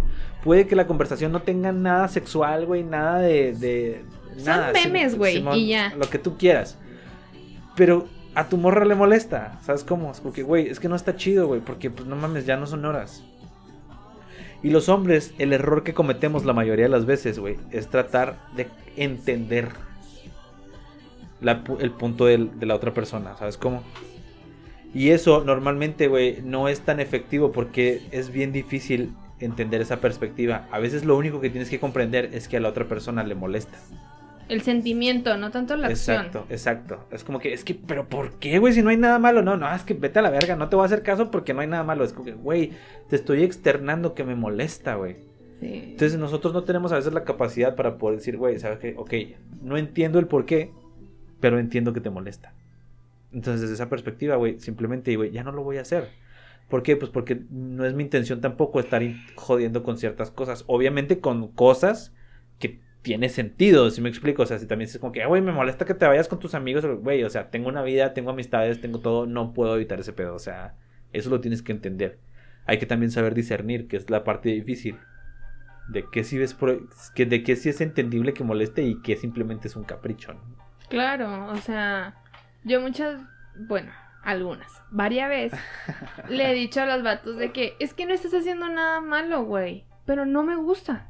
Puede 0.44 0.66
que 0.66 0.76
la 0.76 0.86
conversación 0.86 1.32
no 1.32 1.42
tenga 1.42 1.72
nada 1.72 2.08
sexual, 2.08 2.66
güey, 2.66 2.84
nada 2.84 3.18
de. 3.18 3.54
de 3.54 4.04
Son 4.36 4.60
memes, 4.72 5.16
güey, 5.16 5.44
y 5.54 5.68
ya. 5.68 5.94
Lo 5.96 6.08
que 6.08 6.18
tú 6.18 6.36
quieras. 6.36 6.78
Pero 7.76 8.06
a 8.34 8.48
tu 8.48 8.56
morra 8.56 8.84
le 8.84 8.94
molesta, 8.94 9.58
¿sabes 9.62 9.84
cómo? 9.84 10.10
Es 10.10 10.20
porque, 10.20 10.42
güey, 10.42 10.68
es 10.68 10.78
que 10.78 10.88
no 10.88 10.96
está 10.96 11.16
chido, 11.16 11.46
güey, 11.46 11.60
porque, 11.60 11.90
pues 11.90 12.06
no 12.06 12.16
mames, 12.16 12.46
ya 12.46 12.56
no 12.56 12.66
son 12.66 12.84
horas. 12.84 13.24
Y 14.62 14.70
los 14.70 14.88
hombres, 14.88 15.34
el 15.38 15.52
error 15.52 15.82
que 15.82 15.94
cometemos 15.94 16.44
la 16.44 16.52
mayoría 16.52 16.84
de 16.84 16.90
las 16.90 17.06
veces, 17.06 17.38
güey, 17.38 17.56
es 17.70 17.88
tratar 17.88 18.36
de 18.54 18.68
entender 18.96 19.70
la 21.40 21.62
el 21.80 21.90
punto 21.92 22.26
del- 22.26 22.58
de 22.58 22.66
la 22.66 22.74
otra 22.74 22.92
persona, 22.92 23.36
¿sabes 23.36 23.56
cómo? 23.56 23.82
Y 24.92 25.10
eso 25.10 25.44
normalmente, 25.44 26.08
güey, 26.08 26.42
no 26.42 26.68
es 26.68 26.80
tan 26.80 26.98
efectivo 27.00 27.52
porque 27.52 28.02
es 28.10 28.30
bien 28.32 28.52
difícil 28.52 29.12
entender 29.38 29.80
esa 29.80 30.00
perspectiva. 30.00 30.66
A 30.72 30.78
veces 30.80 31.04
lo 31.04 31.16
único 31.16 31.40
que 31.40 31.48
tienes 31.48 31.70
que 31.70 31.78
comprender 31.78 32.30
es 32.32 32.48
que 32.48 32.56
a 32.56 32.60
la 32.60 32.68
otra 32.68 32.86
persona 32.86 33.22
le 33.22 33.34
molesta. 33.34 33.78
El 34.48 34.62
sentimiento, 34.62 35.36
no 35.36 35.52
tanto 35.52 35.76
la 35.76 35.86
acción. 35.86 36.16
Exacto, 36.16 36.46
exacto. 36.50 37.06
Es 37.12 37.22
como 37.22 37.38
que, 37.38 37.52
es 37.52 37.62
que, 37.62 37.74
pero 37.76 38.08
¿por 38.08 38.32
qué, 38.40 38.58
güey? 38.58 38.72
Si 38.72 38.82
no 38.82 38.90
hay 38.90 38.96
nada 38.96 39.20
malo. 39.20 39.42
No, 39.42 39.56
no, 39.56 39.72
es 39.72 39.82
que 39.84 39.94
vete 39.94 40.18
a 40.18 40.22
la 40.22 40.30
verga, 40.30 40.56
no 40.56 40.68
te 40.68 40.74
voy 40.74 40.82
a 40.82 40.86
hacer 40.86 41.04
caso 41.04 41.30
porque 41.30 41.54
no 41.54 41.60
hay 41.60 41.68
nada 41.68 41.84
malo. 41.84 42.02
Es 42.02 42.12
como 42.12 42.24
que, 42.24 42.32
güey, 42.32 42.72
te 43.08 43.14
estoy 43.14 43.44
externando 43.44 44.12
que 44.14 44.24
me 44.24 44.34
molesta, 44.34 44.96
güey. 44.96 45.18
Sí. 45.60 45.90
Entonces 45.92 46.18
nosotros 46.18 46.52
no 46.52 46.64
tenemos 46.64 46.90
a 46.90 46.96
veces 46.96 47.12
la 47.12 47.22
capacidad 47.22 47.76
para 47.76 47.96
poder 47.96 48.18
decir, 48.18 48.36
güey, 48.38 48.58
¿sabes 48.58 48.80
qué? 48.80 48.94
Ok, 48.98 49.14
no 49.62 49.76
entiendo 49.76 50.18
el 50.18 50.26
por 50.26 50.46
qué, 50.46 50.72
pero 51.40 51.58
entiendo 51.58 51.92
que 51.92 52.00
te 52.00 52.10
molesta. 52.10 52.52
Entonces, 53.32 53.62
desde 53.62 53.74
esa 53.74 53.88
perspectiva, 53.88 54.36
güey, 54.36 54.58
simplemente, 54.60 55.14
güey, 55.16 55.30
ya 55.30 55.44
no 55.44 55.52
lo 55.52 55.62
voy 55.62 55.78
a 55.78 55.82
hacer. 55.82 56.08
¿Por 56.68 56.82
qué? 56.82 56.96
Pues 56.96 57.10
porque 57.10 57.42
no 57.50 57.84
es 57.84 57.94
mi 57.94 58.02
intención 58.04 58.40
tampoco 58.40 58.80
estar 58.80 59.02
jodiendo 59.36 59.82
con 59.82 59.98
ciertas 59.98 60.30
cosas. 60.30 60.64
Obviamente 60.66 61.20
con 61.20 61.48
cosas 61.52 62.14
que 62.58 62.80
tiene 63.02 63.28
sentido, 63.28 63.90
si 63.90 64.00
me 64.00 64.08
explico. 64.08 64.42
O 64.42 64.46
sea, 64.46 64.58
si 64.58 64.66
también 64.66 64.88
es 64.88 64.98
como 64.98 65.12
que, 65.12 65.22
"Ah, 65.22 65.26
güey, 65.28 65.42
me 65.42 65.52
molesta 65.52 65.84
que 65.84 65.94
te 65.94 66.06
vayas 66.06 66.28
con 66.28 66.38
tus 66.38 66.54
amigos, 66.54 66.84
güey, 67.02 67.24
o 67.24 67.30
sea, 67.30 67.50
tengo 67.50 67.68
una 67.68 67.82
vida, 67.82 68.14
tengo 68.14 68.30
amistades, 68.30 68.80
tengo 68.80 69.00
todo, 69.00 69.26
no 69.26 69.52
puedo 69.52 69.74
evitar 69.76 69.98
ese 70.00 70.12
pedo. 70.12 70.34
O 70.34 70.38
sea, 70.38 70.76
eso 71.12 71.30
lo 71.30 71.40
tienes 71.40 71.62
que 71.62 71.72
entender. 71.72 72.18
Hay 72.66 72.78
que 72.78 72.86
también 72.86 73.10
saber 73.10 73.34
discernir, 73.34 73.88
que 73.88 73.96
es 73.96 74.10
la 74.10 74.22
parte 74.24 74.50
difícil. 74.50 74.96
De 75.88 76.04
qué 76.10 76.24
sí 76.24 76.40
es 76.40 76.54
pro- 76.54 76.80
de 77.16 77.42
qué 77.42 77.56
sí 77.56 77.68
es 77.68 77.80
entendible 77.80 78.32
que 78.34 78.44
moleste 78.44 78.82
y 78.84 79.00
que 79.02 79.16
simplemente 79.16 79.68
es 79.68 79.76
un 79.76 79.84
capricho, 79.84 80.32
¿no? 80.34 80.40
Claro, 80.90 81.46
o 81.46 81.56
sea, 81.58 82.14
yo 82.64 82.80
muchas, 82.80 83.20
bueno, 83.54 83.92
algunas, 84.24 84.82
varias 84.90 85.28
veces 85.28 85.60
le 86.28 86.50
he 86.50 86.54
dicho 86.54 86.82
a 86.82 86.86
los 86.86 87.02
vatos 87.04 87.36
de 87.36 87.52
que 87.52 87.76
es 87.78 87.94
que 87.94 88.06
no 88.06 88.12
estás 88.12 88.34
haciendo 88.34 88.68
nada 88.68 89.00
malo, 89.00 89.44
güey, 89.44 89.84
pero 90.04 90.26
no 90.26 90.42
me 90.42 90.56
gusta. 90.56 91.06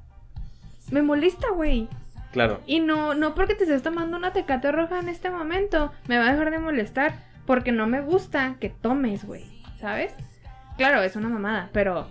Me 0.90 1.00
molesta, 1.00 1.50
güey. 1.50 1.88
Claro. 2.30 2.60
Y 2.66 2.80
no, 2.80 3.14
no 3.14 3.34
porque 3.34 3.54
te 3.54 3.64
estés 3.64 3.82
tomando 3.82 4.16
una 4.18 4.34
tecate 4.34 4.70
roja 4.70 5.00
en 5.00 5.08
este 5.08 5.30
momento, 5.30 5.92
me 6.06 6.18
va 6.18 6.28
a 6.28 6.32
dejar 6.32 6.50
de 6.50 6.58
molestar, 6.58 7.14
porque 7.46 7.72
no 7.72 7.86
me 7.86 8.02
gusta 8.02 8.56
que 8.60 8.68
tomes, 8.68 9.24
güey, 9.24 9.62
¿sabes? 9.80 10.14
Claro, 10.76 11.02
es 11.02 11.16
una 11.16 11.30
mamada, 11.30 11.70
pero 11.72 12.06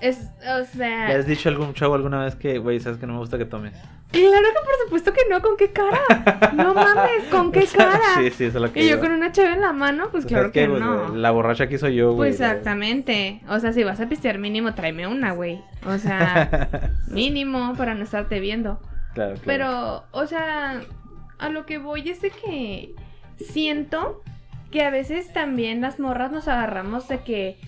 es, 0.00 0.30
o 0.60 0.64
sea... 0.64 1.08
¿Le 1.08 1.14
has 1.14 1.26
dicho 1.26 1.48
a 1.48 1.52
algún 1.52 1.72
chavo 1.72 1.94
alguna 1.94 2.22
vez 2.22 2.34
que, 2.34 2.58
güey, 2.58 2.78
sabes 2.80 2.98
que 2.98 3.06
no 3.06 3.14
me 3.14 3.18
gusta 3.18 3.38
que 3.38 3.46
tomes? 3.46 3.74
Claro 4.14 4.46
que 4.48 4.64
por 4.64 4.74
supuesto 4.84 5.12
que 5.12 5.20
no, 5.28 5.42
¿con 5.42 5.56
qué 5.56 5.72
cara? 5.72 6.52
No 6.54 6.72
mames, 6.74 7.24
¿con 7.30 7.50
qué 7.52 7.66
cara? 7.76 8.00
sí, 8.18 8.30
sí, 8.30 8.44
eso 8.44 8.58
es 8.58 8.62
lo 8.62 8.72
que 8.72 8.80
Y 8.82 8.88
yo 8.88 8.92
iba. 8.94 9.00
con 9.00 9.12
una 9.12 9.32
chave 9.32 9.52
en 9.54 9.60
la 9.60 9.72
mano, 9.72 10.08
pues 10.10 10.24
claro 10.26 10.52
que, 10.52 10.62
que 10.62 10.68
pues, 10.68 10.80
no. 10.80 11.14
La 11.14 11.30
borracha 11.32 11.66
que 11.68 11.78
soy 11.78 11.96
yo, 11.96 12.12
güey. 12.12 12.30
Pues 12.30 12.40
exactamente. 12.40 13.40
O 13.48 13.58
sea, 13.58 13.72
si 13.72 13.82
vas 13.82 14.00
a 14.00 14.08
pistear 14.08 14.38
mínimo, 14.38 14.74
tráeme 14.74 15.06
una, 15.06 15.32
güey. 15.32 15.60
O 15.86 15.98
sea, 15.98 16.68
mínimo 17.08 17.74
para 17.76 17.94
no 17.94 18.04
estarte 18.04 18.40
viendo. 18.40 18.80
claro, 19.14 19.34
claro. 19.34 19.42
Pero, 19.44 20.04
o 20.12 20.26
sea, 20.26 20.80
a 21.38 21.48
lo 21.48 21.66
que 21.66 21.78
voy 21.78 22.08
es 22.08 22.20
de 22.22 22.30
que 22.30 22.94
siento 23.38 24.22
que 24.70 24.82
a 24.82 24.90
veces 24.90 25.32
también 25.32 25.80
las 25.80 25.98
morras 26.00 26.30
nos 26.32 26.48
agarramos 26.48 27.08
de 27.08 27.18
que 27.20 27.58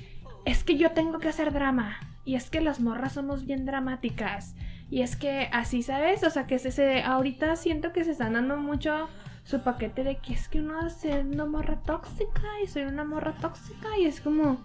es 0.45 0.65
que 0.65 0.77
yo 0.77 0.93
tengo 0.93 1.19
que 1.19 1.29
hacer 1.29 1.53
drama. 1.53 1.99
Y 2.25 2.35
es 2.35 2.51
que 2.51 2.61
las 2.61 2.81
morras 2.81 3.13
somos 3.13 3.47
bien 3.47 3.67
dramáticas. 3.67 4.55
Y 4.91 5.03
es 5.03 5.17
que 5.17 5.49
así, 5.53 5.83
¿sabes? 5.83 6.23
O 6.23 6.31
sea, 6.31 6.47
que 6.47 6.59
se, 6.59 6.71
se- 6.71 7.03
ahorita 7.03 7.57
siento 7.57 7.93
que 7.93 8.05
se 8.05 8.13
están 8.13 8.35
dando 8.35 8.57
mucho 8.57 9.09
su 9.45 9.61
paquete 9.63 10.05
de 10.05 10.17
que 10.17 10.33
es 10.33 10.49
que 10.49 10.61
uno 10.61 10.87
es 10.87 10.99
una 11.05 11.45
morra 11.45 11.81
tóxica 11.85 12.43
y 12.63 12.67
soy 12.69 12.83
una 12.85 13.05
morra 13.05 13.33
tóxica 13.41 13.89
y 14.01 14.05
es 14.07 14.21
como, 14.21 14.65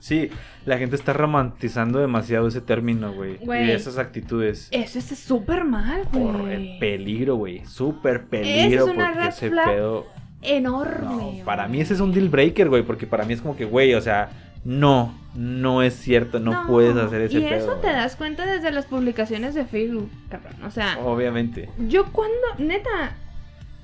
Sí, 0.00 0.30
la 0.66 0.78
gente 0.78 0.96
está 0.96 1.12
romantizando 1.12 2.00
demasiado 2.00 2.48
ese 2.48 2.60
término, 2.60 3.12
güey. 3.12 3.36
Güey. 3.36 3.68
Y 3.68 3.70
esas 3.70 3.98
actitudes. 3.98 4.66
eso 4.72 4.98
es 4.98 5.04
súper 5.16 5.62
mal, 5.64 6.02
Por 6.10 6.34
el 6.50 6.66
güey. 6.66 6.78
peligro, 6.80 7.36
güey. 7.36 7.64
Súper 7.66 8.24
peligro. 8.26 8.88
Es 8.88 8.92
porque 8.94 9.28
ese 9.28 9.50
pedo. 9.50 10.06
Enorme. 10.42 11.38
No, 11.38 11.44
para 11.44 11.66
güey. 11.66 11.76
mí 11.76 11.82
ese 11.82 11.94
es 11.94 12.00
un 12.00 12.12
deal 12.12 12.28
breaker, 12.28 12.68
güey. 12.68 12.82
Porque 12.82 13.06
para 13.06 13.24
mí 13.24 13.32
es 13.34 13.40
como 13.40 13.54
que, 13.56 13.64
güey, 13.64 13.94
o 13.94 14.00
sea, 14.00 14.28
no, 14.64 15.14
no 15.34 15.82
es 15.82 15.94
cierto, 15.94 16.38
no, 16.38 16.66
puedes 16.66 16.96
hacer 16.96 17.22
ese 17.22 17.38
Y 17.38 17.42
pedo. 17.42 17.54
eso 17.56 17.74
te 17.80 17.88
das 17.88 18.16
cuenta 18.16 18.46
desde 18.46 18.70
las 18.70 18.86
publicaciones 18.86 19.54
de 19.54 19.64
Facebook, 19.64 20.10
cabrón. 20.28 20.62
O 20.64 20.70
sea, 20.70 20.98
Obviamente. 21.04 21.68
yo 21.78 22.12
cuando, 22.12 22.36
neta, 22.58 23.16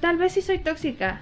tal 0.01 0.17
vez 0.19 0.33
sí 0.33 0.43
soy 0.43 0.59
tóxica. 0.59 1.21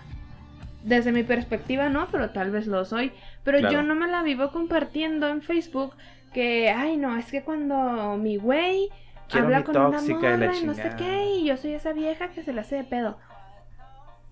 Desde 0.84 1.10
mi 1.10 1.24
perspectiva 1.24 1.88
no, 1.88 2.06
pero 2.12 2.30
tal 2.30 2.50
vez 2.52 2.66
lo 2.68 2.84
soy. 2.84 3.10
Pero 3.42 3.58
Claro. 3.58 3.74
yo 3.74 3.82
no 3.82 3.94
me 3.96 4.06
la 4.06 4.22
vivo 4.22 4.52
compartiendo 4.52 5.28
en 5.28 5.42
Facebook 5.42 5.94
que, 6.32 6.70
ay 6.70 6.96
no, 6.96 7.16
es 7.16 7.26
que 7.30 7.42
cuando 7.42 8.16
mi 8.18 8.36
güey 8.36 8.90
Quiero 9.28 9.46
habla 9.46 9.58
mi 9.58 9.64
con 9.64 9.76
una 9.76 9.90
tóxica 9.98 10.18
y 10.18 10.22
la 10.38 10.46
morra 10.46 10.56
y 10.58 10.64
no 10.64 10.74
sé 10.74 10.92
qué, 10.96 11.24
y 11.38 11.46
yo 11.46 11.56
soy 11.56 11.72
esa 11.72 11.92
vieja 11.92 12.28
que 12.28 12.42
se 12.44 12.52
la 12.52 12.60
hace 12.60 12.76
de 12.76 12.84
pedo. 12.84 13.18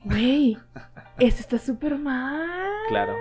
Güey, 0.04 0.58
eso 1.18 1.40
está 1.40 1.58
súper 1.58 1.96
mal. 1.98 2.70
Claro, 2.88 3.14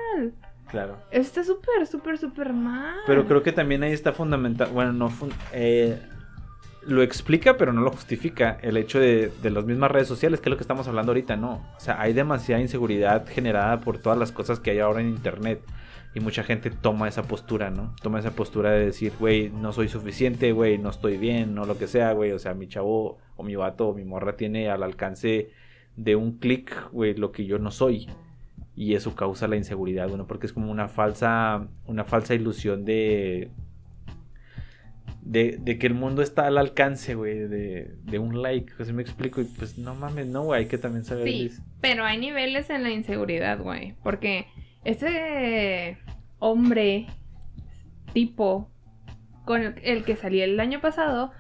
claro. 0.74 0.98
Está 1.12 1.44
súper, 1.46 1.88
súper, 1.88 2.18
súper 2.18 2.52
mal. 2.52 2.96
Pero 3.08 3.26
creo 3.26 3.42
que 3.44 3.54
también 3.54 3.84
ahí 3.84 3.94
está 3.94 4.12
fundamental. 4.12 4.70
Bueno, 4.74 4.92
no. 4.92 5.10
fun- 5.10 5.32
eh, 5.54 5.98
lo 6.86 7.02
explica, 7.02 7.56
pero 7.56 7.72
no 7.72 7.80
lo 7.82 7.92
justifica. 7.92 8.58
El 8.62 8.76
hecho 8.76 9.00
de, 9.00 9.32
de 9.42 9.50
las 9.52 9.64
mismas 9.64 9.90
redes 9.90 10.08
sociales, 10.10 10.42
que 10.42 10.50
es 10.50 10.52
lo 10.52 10.58
que 10.58 10.64
estamos 10.64 10.86
hablando 10.90 11.12
ahorita, 11.12 11.38
¿no? 11.38 11.66
O 11.78 11.80
sea, 11.80 12.02
hay 12.02 12.12
demasiada 12.12 12.62
inseguridad 12.62 13.26
generada 13.26 13.80
por 13.80 14.00
todas 14.00 14.18
las 14.18 14.34
cosas 14.34 14.60
que 14.60 14.72
hay 14.72 14.80
ahora 14.80 15.00
en 15.00 15.08
internet. 15.08 15.62
Y 16.16 16.20
mucha 16.20 16.44
gente 16.44 16.70
toma 16.70 17.08
esa 17.08 17.24
postura, 17.24 17.70
¿no? 17.72 17.96
Toma 18.02 18.20
esa 18.20 18.32
postura 18.32 18.72
de 18.72 18.86
decir, 18.86 19.14
güey, 19.20 19.50
no 19.50 19.72
soy 19.74 19.88
suficiente, 19.88 20.52
güey, 20.52 20.78
no 20.78 20.90
estoy 20.90 21.18
bien, 21.18 21.56
no 21.56 21.66
lo 21.66 21.78
que 21.78 21.88
sea, 21.88 22.12
güey. 22.12 22.32
O 22.34 22.40
sea, 22.40 22.54
mi 22.54 22.68
chavo 22.68 23.18
o 23.38 23.44
mi 23.44 23.56
vato 23.56 23.88
o 23.88 23.94
mi 23.96 24.04
morra 24.04 24.36
tiene 24.36 24.70
al 24.70 24.84
alcance 24.84 25.52
de 25.96 26.16
un 26.16 26.38
clic, 26.40 26.76
güey, 26.92 27.16
lo 27.16 27.32
que 27.32 27.46
yo 27.46 27.60
no 27.60 27.72
soy. 27.72 28.10
Y 28.76 28.96
eso 28.96 29.16
causa 29.16 29.48
la 29.48 29.56
inseguridad, 29.56 30.10
bueno, 30.10 30.26
porque 30.26 30.48
es 30.48 30.54
como 30.54 30.72
una 30.72 30.88
falsa, 30.88 31.68
una 31.86 32.04
falsa 32.06 32.34
ilusión 32.34 32.86
de, 32.86 33.52
de, 35.22 35.58
de 35.62 35.78
que 35.78 35.88
el 35.88 35.94
mundo 35.94 36.22
está 36.22 36.48
al 36.48 36.58
alcance, 36.58 37.16
güey, 37.16 37.38
de, 37.38 37.96
de 38.04 38.20
un 38.20 38.42
like, 38.42 38.74
así 38.80 38.92
me 38.92 39.04
explico, 39.04 39.42
y 39.42 39.46
pues 39.46 39.78
no 39.78 39.94
mames, 39.96 40.28
no, 40.28 40.44
güey, 40.44 40.62
hay 40.62 40.68
que 40.68 40.78
también 40.78 41.06
saber 41.06 41.28
Sí, 41.28 41.52
pero 41.82 42.04
hay 42.04 42.18
niveles 42.18 42.70
en 42.70 42.84
la 42.84 42.90
inseguridad, 42.90 43.60
güey. 43.60 43.96
Porque 44.04 44.48
este 44.84 45.98
hombre, 46.40 47.06
tipo, 48.14 48.72
con 49.46 49.62
el, 49.62 49.76
el 49.84 50.04
que 50.04 50.16
salí 50.16 50.42
el 50.42 50.60
año 50.60 50.82
pasado, 50.82 51.32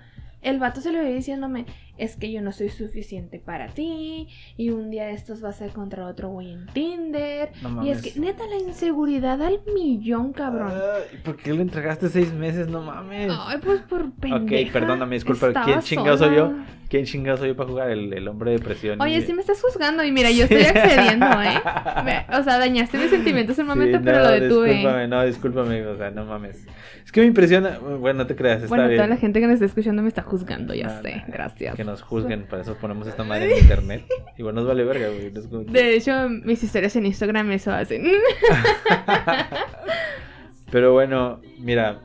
el 0.42 0.60
vato 0.60 0.82
se 0.82 0.92
lo 0.92 1.00
veía 1.00 1.16
diciéndome, 1.16 1.66
es 1.98 2.16
que 2.16 2.32
yo 2.32 2.42
no 2.42 2.52
soy 2.52 2.70
suficiente 2.70 3.40
para 3.40 3.68
ti, 3.68 4.28
y 4.58 4.70
un 4.72 4.90
día 4.90 5.06
de 5.06 5.14
estos 5.14 5.42
vas 5.42 5.62
a 5.62 5.66
encontrar 5.66 6.06
otro 6.08 6.30
güey 6.30 6.52
en 6.52 6.66
Tinder. 6.68 7.52
No 7.62 7.86
Y 7.86 7.90
es 7.90 7.98
mames. 7.98 8.14
que, 8.14 8.20
neta, 8.20 8.44
la 8.48 8.58
inseguridad 8.58 9.42
al 9.42 9.60
millón, 9.76 10.34
cabrón. 10.34 10.72
¿Por 11.24 11.38
qué 11.38 11.54
le 11.54 11.62
entregaste 11.62 12.10
seis 12.10 12.34
meses? 12.34 12.68
No 12.68 12.82
mames. 12.82 13.32
Ay, 13.38 13.58
pues 13.64 13.82
por 13.82 14.12
pendeja. 14.14 14.66
ok, 14.66 14.74
perdóname, 14.74 15.16
disculpa, 15.16 15.52
¿quién 15.66 15.80
chingado 15.82 16.18
soy 16.18 16.36
yo? 16.36 16.54
¿Quién 16.90 17.06
chingado 17.06 17.38
soy 17.38 17.50
yo 17.50 17.56
para 17.56 17.70
jugar? 17.70 17.90
El, 17.90 18.14
el 18.14 18.28
hombre 18.28 18.52
de 18.52 18.60
presión. 18.60 19.02
Oye, 19.02 19.18
y- 19.18 19.22
sí 19.22 19.34
me 19.34 19.42
estás 19.42 19.60
juzgando 19.62 20.04
y 20.04 20.12
mira, 20.12 20.30
yo 20.30 20.44
estoy 20.44 20.62
accediendo, 20.64 21.26
¿eh? 21.44 22.26
O 22.38 22.44
sea, 22.44 22.60
dañaste 22.60 22.98
mis 23.00 23.10
sentimientos 23.10 23.58
en 23.58 23.64
un 23.64 23.70
momento, 23.70 23.98
Sí, 23.98 24.04
pero 24.06 24.18
no, 24.20 24.24
lo 24.26 24.32
detuve. 24.32 24.70
Discúlpame, 24.74 25.08
no, 25.08 25.26
discúlpame, 25.26 25.88
o 25.88 25.98
sea, 25.98 26.12
no 26.12 26.26
mames. 26.26 26.68
Es 27.04 27.12
que 27.12 27.22
me 27.22 27.28
impresiona, 27.28 27.80
bueno, 27.80 28.20
no 28.20 28.28
te 28.28 28.36
creas, 28.36 28.58
está 28.58 28.68
Bueno, 28.70 28.86
bien. 28.88 28.98
toda 28.98 29.08
la 29.08 29.18
gente 29.18 29.40
que 29.40 29.48
nos 29.48 29.56
está 29.56 29.66
escuchando 29.66 30.02
me 30.04 30.08
está 30.08 30.22
juzgando, 30.22 30.74
ya 30.76 30.88
No, 30.88 31.02
sé, 31.02 31.24
gracias. 31.28 31.76
Que 31.84 31.92
nos 31.92 32.02
juzguen, 32.02 32.48
para 32.48 32.62
eso 32.62 32.76
ponemos 32.76 33.06
esta 33.08 33.26
madre 33.26 33.52
en 33.52 33.58
internet. 33.62 34.06
Igual 34.38 34.56
nos 34.56 34.66
vale 34.66 34.86
verga, 34.86 35.10
güey. 35.10 35.34
como 35.50 35.64
De 35.66 35.98
hecho, 35.98 36.30
mis 36.30 36.64
historias 36.64 36.96
en 36.96 37.08
Instagram 37.08 37.52
eso 37.52 37.74
hacen. 37.74 38.06
Pero 40.72 40.94
bueno, 40.94 41.42
mira, 41.60 42.00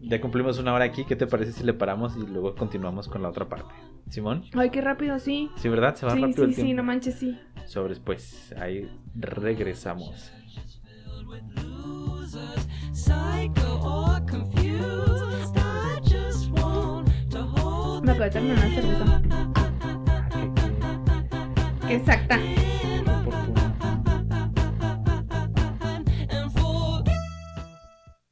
ya 0.00 0.22
cumplimos 0.22 0.58
una 0.58 0.72
hora 0.72 0.86
aquí. 0.86 1.04
¿Qué 1.04 1.16
te 1.16 1.26
parece 1.26 1.52
si 1.52 1.64
le 1.64 1.74
paramos 1.74 2.16
y 2.16 2.20
luego 2.26 2.54
continuamos 2.54 3.08
con 3.08 3.20
la 3.20 3.28
otra 3.28 3.46
parte? 3.46 3.74
Simón, 4.08 4.44
Ay, 4.54 4.70
qué 4.70 4.80
rápido, 4.80 5.18
sí. 5.18 5.50
sí, 5.56 5.68
¿verdad? 5.68 5.94
Se 5.94 6.06
va 6.06 6.14
Sí, 6.14 6.20
rápido 6.22 6.36
sí, 6.36 6.42
el 6.44 6.54
tiempo. 6.54 6.70
sí, 6.70 6.74
no 6.74 6.82
manches, 6.82 7.14
sí. 7.16 7.38
Sobres, 7.66 7.98
pues, 7.98 8.54
ahí 8.58 8.88
regresamos. 9.14 10.32
Me 18.12 18.26
acabo 18.26 18.42
de 18.44 18.52
exacta. 21.94 22.38